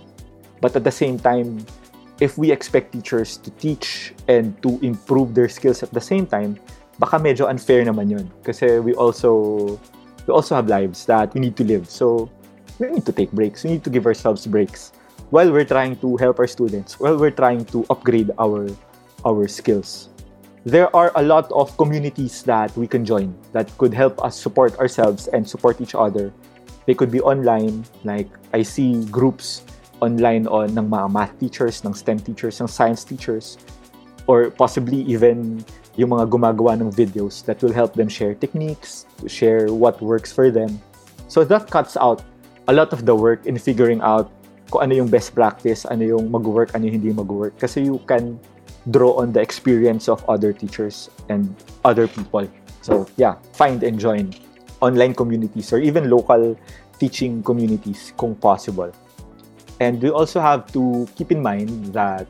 But 0.63 0.75
at 0.79 0.87
the 0.87 0.91
same 0.91 1.19
time, 1.19 1.63
if 2.19 2.39
we 2.39 2.51
expect 2.51 2.91
teachers 2.91 3.37
to 3.43 3.51
teach 3.59 4.15
and 4.27 4.55
to 4.63 4.79
improve 4.81 5.35
their 5.35 5.47
skills 5.47 5.83
at 5.83 5.91
the 5.91 6.01
same 6.01 6.25
time, 6.25 6.57
baka 6.99 7.17
medyo 7.17 7.49
unfair 7.49 7.85
naman 7.85 8.09
yun. 8.09 8.25
Kasi 8.43 8.79
we 8.79 8.93
also 8.93 9.77
we 10.25 10.33
also 10.33 10.53
have 10.53 10.67
lives 10.67 11.05
that 11.05 11.33
we 11.33 11.39
need 11.39 11.55
to 11.57 11.63
live. 11.63 11.89
So 11.89 12.29
we 12.77 12.91
need 12.91 13.05
to 13.05 13.13
take 13.13 13.31
breaks. 13.31 13.63
We 13.63 13.77
need 13.77 13.85
to 13.85 13.91
give 13.93 14.05
ourselves 14.05 14.45
breaks 14.45 14.91
while 15.29 15.51
we're 15.51 15.67
trying 15.67 15.97
to 16.03 16.17
help 16.17 16.39
our 16.39 16.47
students, 16.47 16.99
while 16.99 17.17
we're 17.17 17.35
trying 17.35 17.65
to 17.73 17.85
upgrade 17.89 18.31
our 18.39 18.69
our 19.25 19.47
skills. 19.47 20.09
There 20.67 20.91
are 20.91 21.15
a 21.15 21.23
lot 21.23 21.47
of 21.55 21.71
communities 21.79 22.43
that 22.43 22.75
we 22.75 22.91
can 22.91 23.07
join 23.07 23.31
that 23.55 23.71
could 23.79 23.95
help 23.95 24.19
us 24.19 24.35
support 24.35 24.75
ourselves 24.83 25.31
and 25.31 25.47
support 25.47 25.79
each 25.79 25.95
other 25.95 26.35
They 26.87 26.95
could 26.95 27.11
be 27.11 27.19
online, 27.19 27.83
like 28.07 28.31
I 28.55 28.63
see 28.63 29.03
groups 29.11 29.67
online 29.99 30.47
on 30.47 30.71
ng 30.71 30.87
mga 30.87 31.11
math 31.11 31.35
teachers, 31.35 31.83
ng 31.83 31.91
STEM 31.91 32.23
teachers, 32.23 32.63
ng 32.63 32.71
science 32.71 33.03
teachers, 33.03 33.59
or 34.25 34.49
possibly 34.49 35.03
even 35.03 35.67
yung 35.97 36.13
mga 36.13 36.29
gumagawa 36.29 36.77
ng 36.77 36.93
videos 36.93 37.43
that 37.43 37.59
will 37.65 37.73
help 37.73 37.97
them 37.97 38.07
share 38.07 38.37
techniques, 38.37 39.09
share 39.25 39.73
what 39.73 39.97
works 39.99 40.31
for 40.31 40.53
them. 40.53 40.79
So 41.27 41.43
that 41.43 41.69
cuts 41.69 41.97
out 41.97 42.21
a 42.69 42.73
lot 42.73 42.93
of 42.93 43.03
the 43.09 43.17
work 43.17 43.49
in 43.49 43.57
figuring 43.57 43.99
out 44.05 44.29
kung 44.69 44.85
ano 44.87 44.93
yung 44.93 45.09
best 45.09 45.33
practice, 45.33 45.83
ano 45.89 46.05
yung 46.05 46.29
mag-work, 46.29 46.75
ano 46.77 46.85
yung 46.85 47.01
hindi 47.01 47.11
mag-work. 47.11 47.57
Kasi 47.57 47.83
you 47.83 47.97
can 48.05 48.39
draw 48.93 49.17
on 49.17 49.33
the 49.33 49.41
experience 49.41 50.07
of 50.07 50.23
other 50.29 50.53
teachers 50.53 51.09
and 51.27 51.49
other 51.83 52.07
people. 52.07 52.47
So 52.85 53.09
yeah, 53.17 53.35
find 53.51 53.83
and 53.83 53.99
join 53.99 54.31
online 54.79 55.17
communities 55.17 55.73
or 55.73 55.81
even 55.81 56.13
local 56.13 56.55
teaching 56.99 57.41
communities 57.41 58.13
kung 58.15 58.35
possible. 58.35 58.93
And 59.79 60.01
we 60.01 60.09
also 60.09 60.39
have 60.39 60.71
to 60.73 61.07
keep 61.15 61.31
in 61.31 61.41
mind 61.41 61.93
that 61.93 62.27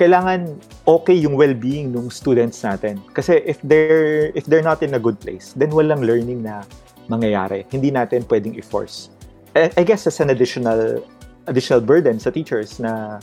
kailangan 0.00 0.56
okay 0.88 1.12
yung 1.12 1.36
well-being 1.36 1.92
ng 1.92 2.08
students 2.08 2.64
natin. 2.64 2.96
Kasi 3.12 3.44
if 3.44 3.60
they're 3.60 4.32
if 4.32 4.48
they're 4.48 4.64
not 4.64 4.80
in 4.80 4.96
a 4.96 5.02
good 5.02 5.20
place, 5.20 5.52
then 5.52 5.68
walang 5.76 6.00
learning 6.00 6.40
na 6.40 6.64
mangyayari. 7.12 7.68
Hindi 7.68 7.92
natin 7.92 8.24
pwedeng 8.24 8.56
i-force. 8.56 9.12
I, 9.52 9.82
guess 9.84 10.06
as 10.06 10.22
an 10.24 10.32
additional 10.32 11.04
additional 11.50 11.82
burden 11.84 12.16
sa 12.16 12.32
teachers 12.32 12.80
na 12.80 13.20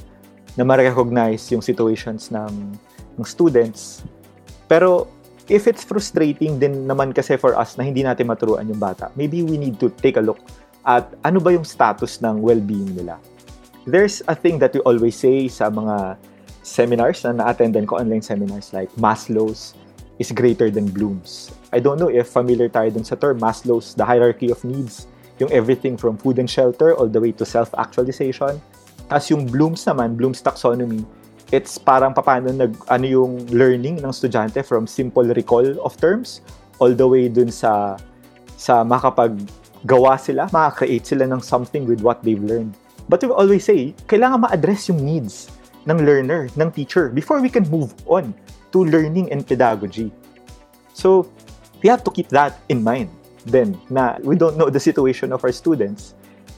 na 0.60 0.64
ma-recognize 0.68 1.50
yung 1.50 1.64
situations 1.66 2.30
ng, 2.30 2.76
ng 3.18 3.26
students. 3.26 4.06
Pero 4.70 5.10
if 5.48 5.66
it's 5.66 5.82
frustrating 5.82 6.60
din 6.60 6.86
naman 6.86 7.16
kasi 7.16 7.40
for 7.40 7.56
us 7.56 7.80
na 7.80 7.88
hindi 7.88 8.04
natin 8.06 8.28
maturuan 8.28 8.68
yung 8.70 8.82
bata, 8.82 9.10
maybe 9.18 9.42
we 9.42 9.58
need 9.58 9.80
to 9.82 9.90
take 10.04 10.20
a 10.20 10.24
look 10.24 10.38
at 10.84 11.10
ano 11.24 11.40
ba 11.40 11.56
yung 11.56 11.66
status 11.66 12.20
ng 12.22 12.38
well-being 12.44 12.94
nila. 12.94 13.18
There's 13.88 14.20
a 14.28 14.36
thing 14.36 14.60
that 14.60 14.76
we 14.76 14.84
always 14.84 15.16
say 15.16 15.48
sa 15.48 15.72
mga 15.72 16.20
seminars 16.68 17.24
na 17.24 17.32
na-attendan 17.40 17.88
ko, 17.88 17.96
online 17.96 18.20
seminars 18.20 18.76
like 18.76 18.92
Maslow's 19.00 19.72
is 20.20 20.36
greater 20.36 20.68
than 20.68 20.92
Bloom's. 20.92 21.56
I 21.72 21.80
don't 21.80 21.96
know 21.96 22.12
if 22.12 22.28
familiar 22.28 22.68
tayo 22.68 22.92
dun 22.92 23.08
sa 23.08 23.16
term, 23.16 23.40
Maslow's, 23.40 23.96
the 23.96 24.04
hierarchy 24.04 24.52
of 24.52 24.60
needs, 24.68 25.08
yung 25.40 25.48
everything 25.56 25.96
from 25.96 26.20
food 26.20 26.44
and 26.44 26.50
shelter 26.52 26.92
all 26.92 27.08
the 27.08 27.22
way 27.24 27.32
to 27.32 27.48
self-actualization. 27.48 28.60
As 29.08 29.32
yung 29.32 29.48
Bloom's 29.48 29.88
naman, 29.88 30.20
Bloom's 30.20 30.44
taxonomy, 30.44 31.08
it's 31.56 31.80
parang 31.80 32.12
paano 32.12 32.52
nag, 32.52 32.76
ano 32.92 33.06
yung 33.08 33.48
learning 33.48 34.04
ng 34.04 34.12
estudyante 34.12 34.60
from 34.68 34.84
simple 34.84 35.24
recall 35.32 35.64
of 35.80 35.96
terms 35.96 36.44
all 36.84 36.92
the 36.92 37.08
way 37.08 37.32
dun 37.32 37.48
sa 37.48 37.96
sa 38.58 38.84
makapaggawa 38.84 40.20
sila, 40.20 40.50
makakreate 40.52 41.08
sila 41.08 41.24
ng 41.30 41.40
something 41.40 41.88
with 41.88 42.04
what 42.04 42.20
they've 42.26 42.42
learned. 42.42 42.76
But 43.08 43.24
we 43.24 43.32
always 43.32 43.64
say, 43.64 43.96
kailangan 44.10 44.44
ma-address 44.44 44.92
yung 44.92 45.00
needs 45.00 45.48
ng 45.88 46.04
learner, 46.04 46.52
ng 46.54 46.70
teacher, 46.72 47.10
before 47.10 47.40
we 47.40 47.50
can 47.50 47.64
move 47.72 47.96
on 48.06 48.36
to 48.76 48.84
learning 48.84 49.32
and 49.32 49.48
pedagogy. 49.48 50.12
So, 50.94 51.32
we 51.82 51.90
have 51.90 52.04
to 52.04 52.12
keep 52.12 52.30
that 52.30 52.60
in 52.70 52.84
mind 52.84 53.10
then 53.48 53.80
na 53.90 54.20
we 54.22 54.36
don't 54.36 54.60
know 54.60 54.70
the 54.70 54.80
situation 54.80 55.32
of 55.32 55.44
our 55.44 55.56
students 55.56 56.14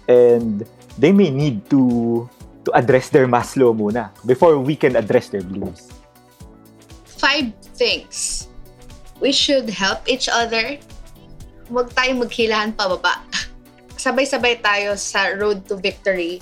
and 0.10 0.66
they 0.98 1.14
may 1.14 1.30
need 1.30 1.62
to 1.70 2.26
to 2.66 2.70
address 2.74 3.14
their 3.14 3.30
Maslow 3.30 3.72
muna 3.72 4.10
before 4.26 4.58
we 4.58 4.76
can 4.76 4.98
address 4.98 5.30
their 5.30 5.46
Blooms. 5.46 5.94
Five 7.06 7.54
things. 7.78 8.50
We 9.22 9.32
should 9.32 9.70
help 9.70 10.08
each 10.10 10.28
other. 10.28 10.80
Huwag 11.70 11.94
tayong 11.94 12.26
maghilahan 12.26 12.74
pababa. 12.74 13.22
Sabay-sabay 14.00 14.64
tayo 14.64 14.96
sa 14.96 15.36
road 15.36 15.68
to 15.68 15.76
victory. 15.76 16.40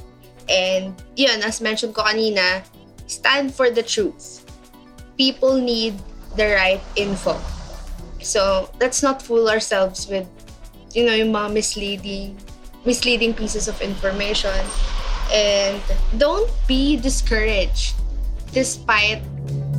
And 0.48 0.94
yun, 1.18 1.42
as 1.42 1.60
mentioned 1.60 1.98
ko 1.98 2.06
kanina, 2.06 2.64
stand 3.08 3.54
for 3.54 3.70
the 3.70 3.84
truth. 3.84 4.46
People 5.18 5.58
need 5.58 5.96
the 6.36 6.54
right 6.54 6.82
info. 6.96 7.40
So, 8.22 8.70
let's 8.80 9.02
not 9.02 9.22
fool 9.22 9.50
ourselves 9.50 10.08
with, 10.08 10.28
you 10.94 11.06
know, 11.06 11.14
yung 11.14 11.32
mga 11.32 11.54
misleading, 11.54 12.38
misleading 12.86 13.34
pieces 13.34 13.68
of 13.68 13.82
information. 13.82 14.54
And 15.34 15.82
don't 16.18 16.50
be 16.68 16.96
discouraged 16.96 17.96
despite 18.54 19.24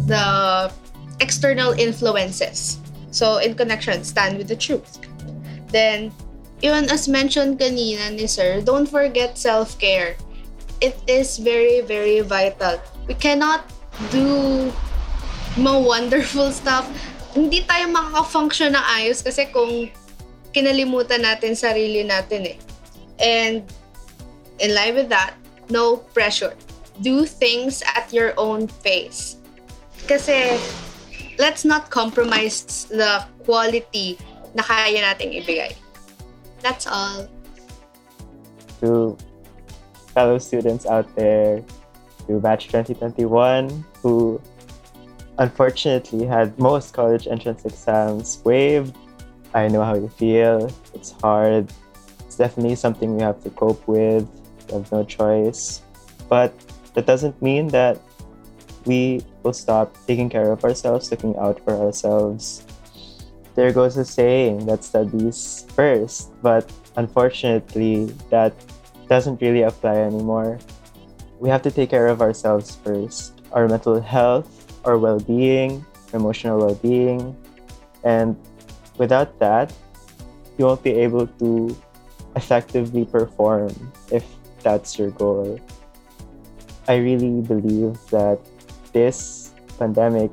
the 0.06 0.72
external 1.20 1.72
influences. 1.72 2.78
So, 3.10 3.38
in 3.38 3.54
connection, 3.54 4.04
stand 4.04 4.36
with 4.38 4.48
the 4.48 4.56
truth. 4.56 4.98
Then, 5.68 6.12
even 6.62 6.90
as 6.90 7.08
mentioned 7.08 7.58
kanina 7.58 8.12
ni 8.12 8.26
Sir, 8.26 8.60
don't 8.60 8.86
forget 8.86 9.38
self-care. 9.38 10.16
It 10.80 10.96
is 11.06 11.38
very, 11.38 11.82
very 11.82 12.20
vital 12.20 12.78
we 13.08 13.16
cannot 13.16 13.64
do 14.12 14.70
mga 15.56 15.80
wonderful 15.82 16.52
stuff. 16.52 16.86
Hindi 17.32 17.64
tayo 17.64 17.88
makaka-function 17.90 18.76
na 18.76 18.84
ayos 19.00 19.24
kasi 19.24 19.48
kung 19.48 19.90
kinalimutan 20.52 21.24
natin 21.24 21.56
sarili 21.56 22.04
natin 22.04 22.54
eh. 22.54 22.58
And 23.18 23.64
in 24.60 24.76
line 24.76 24.94
with 24.94 25.08
that, 25.10 25.34
no 25.72 26.04
pressure. 26.14 26.54
Do 27.00 27.26
things 27.26 27.82
at 27.96 28.12
your 28.12 28.36
own 28.38 28.68
pace. 28.84 29.40
Kasi 30.06 30.60
let's 31.40 31.64
not 31.64 31.90
compromise 31.90 32.86
the 32.92 33.24
quality 33.42 34.20
na 34.54 34.62
kaya 34.62 35.00
nating 35.02 35.34
ibigay. 35.42 35.74
That's 36.62 36.86
all. 36.86 37.26
To 38.82 39.18
fellow 40.18 40.38
students 40.38 40.82
out 40.82 41.06
there, 41.14 41.62
to 42.26 42.40
batch 42.42 42.66
2021 42.66 43.70
who 44.02 44.42
unfortunately 45.38 46.26
had 46.26 46.50
most 46.58 46.92
college 46.92 47.30
entrance 47.30 47.64
exams 47.64 48.42
waived. 48.44 48.98
I 49.54 49.68
know 49.70 49.84
how 49.86 49.94
you 49.94 50.10
feel. 50.10 50.66
It's 50.92 51.14
hard. 51.22 51.70
It's 52.26 52.34
definitely 52.34 52.74
something 52.74 53.14
we 53.14 53.22
have 53.22 53.38
to 53.46 53.50
cope 53.50 53.86
with. 53.86 54.26
We 54.66 54.74
have 54.74 54.90
no 54.90 55.04
choice. 55.04 55.82
But 56.28 56.50
that 56.94 57.06
doesn't 57.06 57.40
mean 57.40 57.68
that 57.68 58.02
we 58.90 59.22
will 59.44 59.54
stop 59.54 59.94
taking 60.10 60.28
care 60.28 60.50
of 60.50 60.64
ourselves, 60.64 61.12
looking 61.12 61.38
out 61.38 61.62
for 61.62 61.78
ourselves. 61.78 62.66
There 63.54 63.70
goes 63.72 63.96
a 63.96 64.04
saying 64.04 64.66
that 64.66 64.82
studies 64.82 65.64
first, 65.78 66.34
but 66.42 66.66
unfortunately, 66.96 68.10
that 68.34 68.52
doesn't 69.08 69.40
really 69.40 69.62
apply 69.62 69.96
anymore 69.96 70.58
we 71.40 71.48
have 71.48 71.62
to 71.62 71.70
take 71.70 71.90
care 71.90 72.08
of 72.08 72.20
ourselves 72.20 72.76
first 72.82 73.38
our 73.52 73.66
mental 73.68 74.00
health, 74.00 74.48
our 74.84 74.98
well 74.98 75.18
being, 75.20 75.84
emotional 76.12 76.58
well 76.58 76.74
being. 76.74 77.36
And 78.04 78.36
without 78.98 79.38
that, 79.38 79.72
you 80.58 80.66
won't 80.66 80.82
be 80.82 80.92
able 80.92 81.26
to 81.40 81.76
effectively 82.36 83.04
perform 83.04 83.72
if 84.12 84.24
that's 84.62 84.98
your 84.98 85.10
goal. 85.10 85.58
I 86.88 86.96
really 86.96 87.40
believe 87.40 87.98
that 88.10 88.38
this 88.92 89.52
pandemic 89.78 90.30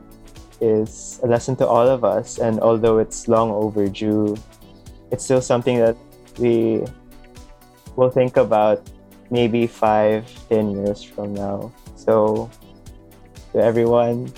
is 0.60 1.20
a 1.24 1.28
lesson 1.28 1.56
to 1.58 1.68
all 1.68 1.88
of 1.88 2.04
us, 2.04 2.40
and 2.40 2.60
although 2.60 2.98
it's 2.98 3.28
long 3.28 3.52
overdue, 3.52 4.36
it's 5.12 5.24
still 5.24 5.42
something 5.42 5.78
that 5.80 5.96
we 6.38 6.84
will 7.96 8.10
think 8.10 8.38
about 8.38 8.82
maybe 9.32 9.68
five, 9.68 10.28
ten 10.50 10.72
years 10.72 11.04
from 11.04 11.34
now. 11.34 11.72
So, 11.96 12.50
to 13.54 13.60
everyone, 13.60 14.32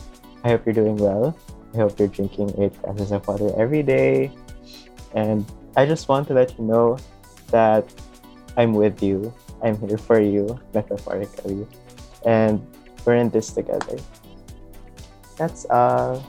I 0.43 0.49
hope 0.49 0.65
you're 0.65 0.75
doing 0.75 0.97
well. 0.97 1.37
I 1.73 1.77
hope 1.77 1.99
you're 1.99 2.07
drinking 2.07 2.55
eight 2.61 2.73
glasses 2.81 3.11
of 3.11 3.27
water 3.27 3.51
every 3.57 3.83
day. 3.83 4.31
And 5.13 5.45
I 5.75 5.85
just 5.85 6.07
want 6.07 6.27
to 6.29 6.33
let 6.33 6.57
you 6.57 6.63
know 6.65 6.97
that 7.51 7.85
I'm 8.55 8.73
with 8.73 9.01
you. 9.03 9.33
I'm 9.61 9.77
here 9.79 9.97
for 9.97 10.21
you, 10.21 10.59
metaphorically. 10.73 11.67
And 12.25 12.65
we're 13.05 13.15
in 13.15 13.29
this 13.29 13.51
together. 13.51 13.97
That's 15.37 15.65
all. 15.69 16.23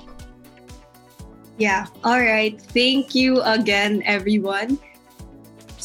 Yeah. 1.57 1.87
All 2.05 2.21
right. 2.21 2.61
Thank 2.61 3.15
you 3.15 3.43
again, 3.43 4.03
everyone. 4.05 4.79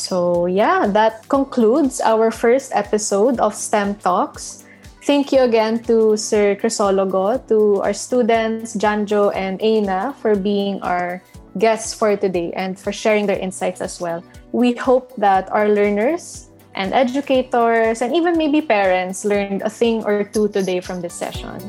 So, 0.03 0.47
yeah, 0.47 0.85
that 0.91 1.23
concludes 1.29 2.01
our 2.03 2.29
first 2.29 2.75
episode 2.75 3.39
of 3.39 3.55
STEM 3.55 3.95
Talks. 4.03 4.67
Thank 5.07 5.31
you 5.31 5.47
again 5.47 5.79
to 5.87 6.17
Sir 6.19 6.59
Crisologo, 6.59 7.39
to 7.47 7.79
our 7.79 7.95
students, 7.95 8.75
Janjo 8.75 9.31
and 9.31 9.63
Aina, 9.63 10.11
for 10.19 10.35
being 10.35 10.83
our 10.83 11.23
guests 11.57 11.95
for 11.95 12.17
today 12.17 12.51
and 12.51 12.75
for 12.75 12.91
sharing 12.91 13.27
their 13.27 13.39
insights 13.39 13.79
as 13.79 14.01
well. 14.01 14.19
We 14.51 14.75
hope 14.75 15.15
that 15.15 15.47
our 15.55 15.69
learners 15.71 16.51
and 16.75 16.91
educators 16.91 18.01
and 18.01 18.13
even 18.13 18.35
maybe 18.35 18.59
parents 18.59 19.23
learned 19.23 19.61
a 19.61 19.69
thing 19.69 20.03
or 20.03 20.25
two 20.27 20.49
today 20.49 20.81
from 20.81 20.99
this 20.99 21.13
session. 21.13 21.63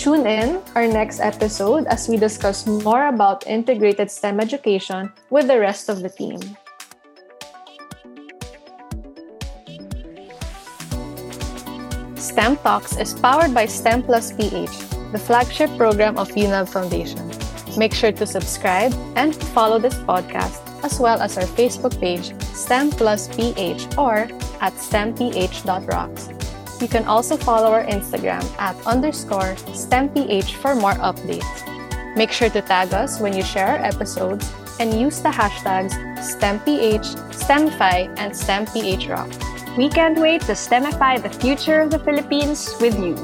Tune 0.00 0.24
in 0.24 0.64
our 0.74 0.88
next 0.88 1.20
episode 1.20 1.84
as 1.92 2.08
we 2.08 2.16
discuss 2.16 2.64
more 2.64 3.08
about 3.12 3.46
integrated 3.46 4.10
STEM 4.10 4.40
education 4.40 5.12
with 5.28 5.46
the 5.46 5.60
rest 5.60 5.90
of 5.90 6.00
the 6.00 6.08
team. 6.08 6.40
STEM 12.30 12.58
Talks 12.58 12.96
is 12.96 13.12
powered 13.12 13.52
by 13.52 13.66
STEM 13.66 14.04
Plus 14.04 14.30
PH, 14.30 14.70
the 15.10 15.18
flagship 15.18 15.68
program 15.76 16.16
of 16.16 16.30
UNAV 16.30 16.68
Foundation. 16.68 17.26
Make 17.76 17.92
sure 17.92 18.12
to 18.12 18.24
subscribe 18.24 18.94
and 19.16 19.34
follow 19.34 19.80
this 19.80 19.98
podcast 20.06 20.62
as 20.84 21.00
well 21.00 21.20
as 21.20 21.36
our 21.36 21.50
Facebook 21.58 21.98
page, 21.98 22.30
STEM 22.54 22.92
Plus 22.92 23.26
PH, 23.34 23.98
or 23.98 24.30
at 24.62 24.72
stemph.rocks. 24.78 26.28
You 26.80 26.86
can 26.86 27.04
also 27.06 27.36
follow 27.36 27.72
our 27.72 27.84
Instagram 27.84 28.46
at 28.60 28.78
underscore 28.86 29.58
STEMPH 29.74 30.54
for 30.54 30.76
more 30.76 30.94
updates. 31.02 31.66
Make 32.14 32.30
sure 32.30 32.48
to 32.50 32.62
tag 32.62 32.94
us 32.94 33.18
when 33.18 33.34
you 33.34 33.42
share 33.42 33.66
our 33.66 33.82
episodes 33.84 34.54
and 34.78 34.94
use 34.94 35.18
the 35.18 35.30
hashtags 35.30 35.98
STEMPH, 36.22 37.34
STEMify, 37.34 38.06
and 38.22 38.30
STEMPHRock. 38.32 39.59
We 39.76 39.88
can't 39.88 40.18
wait 40.18 40.42
to 40.42 40.52
STEMify 40.52 41.22
the 41.22 41.30
future 41.30 41.80
of 41.80 41.90
the 41.90 41.98
Philippines 42.00 42.74
with 42.80 42.98
you. 42.98 43.14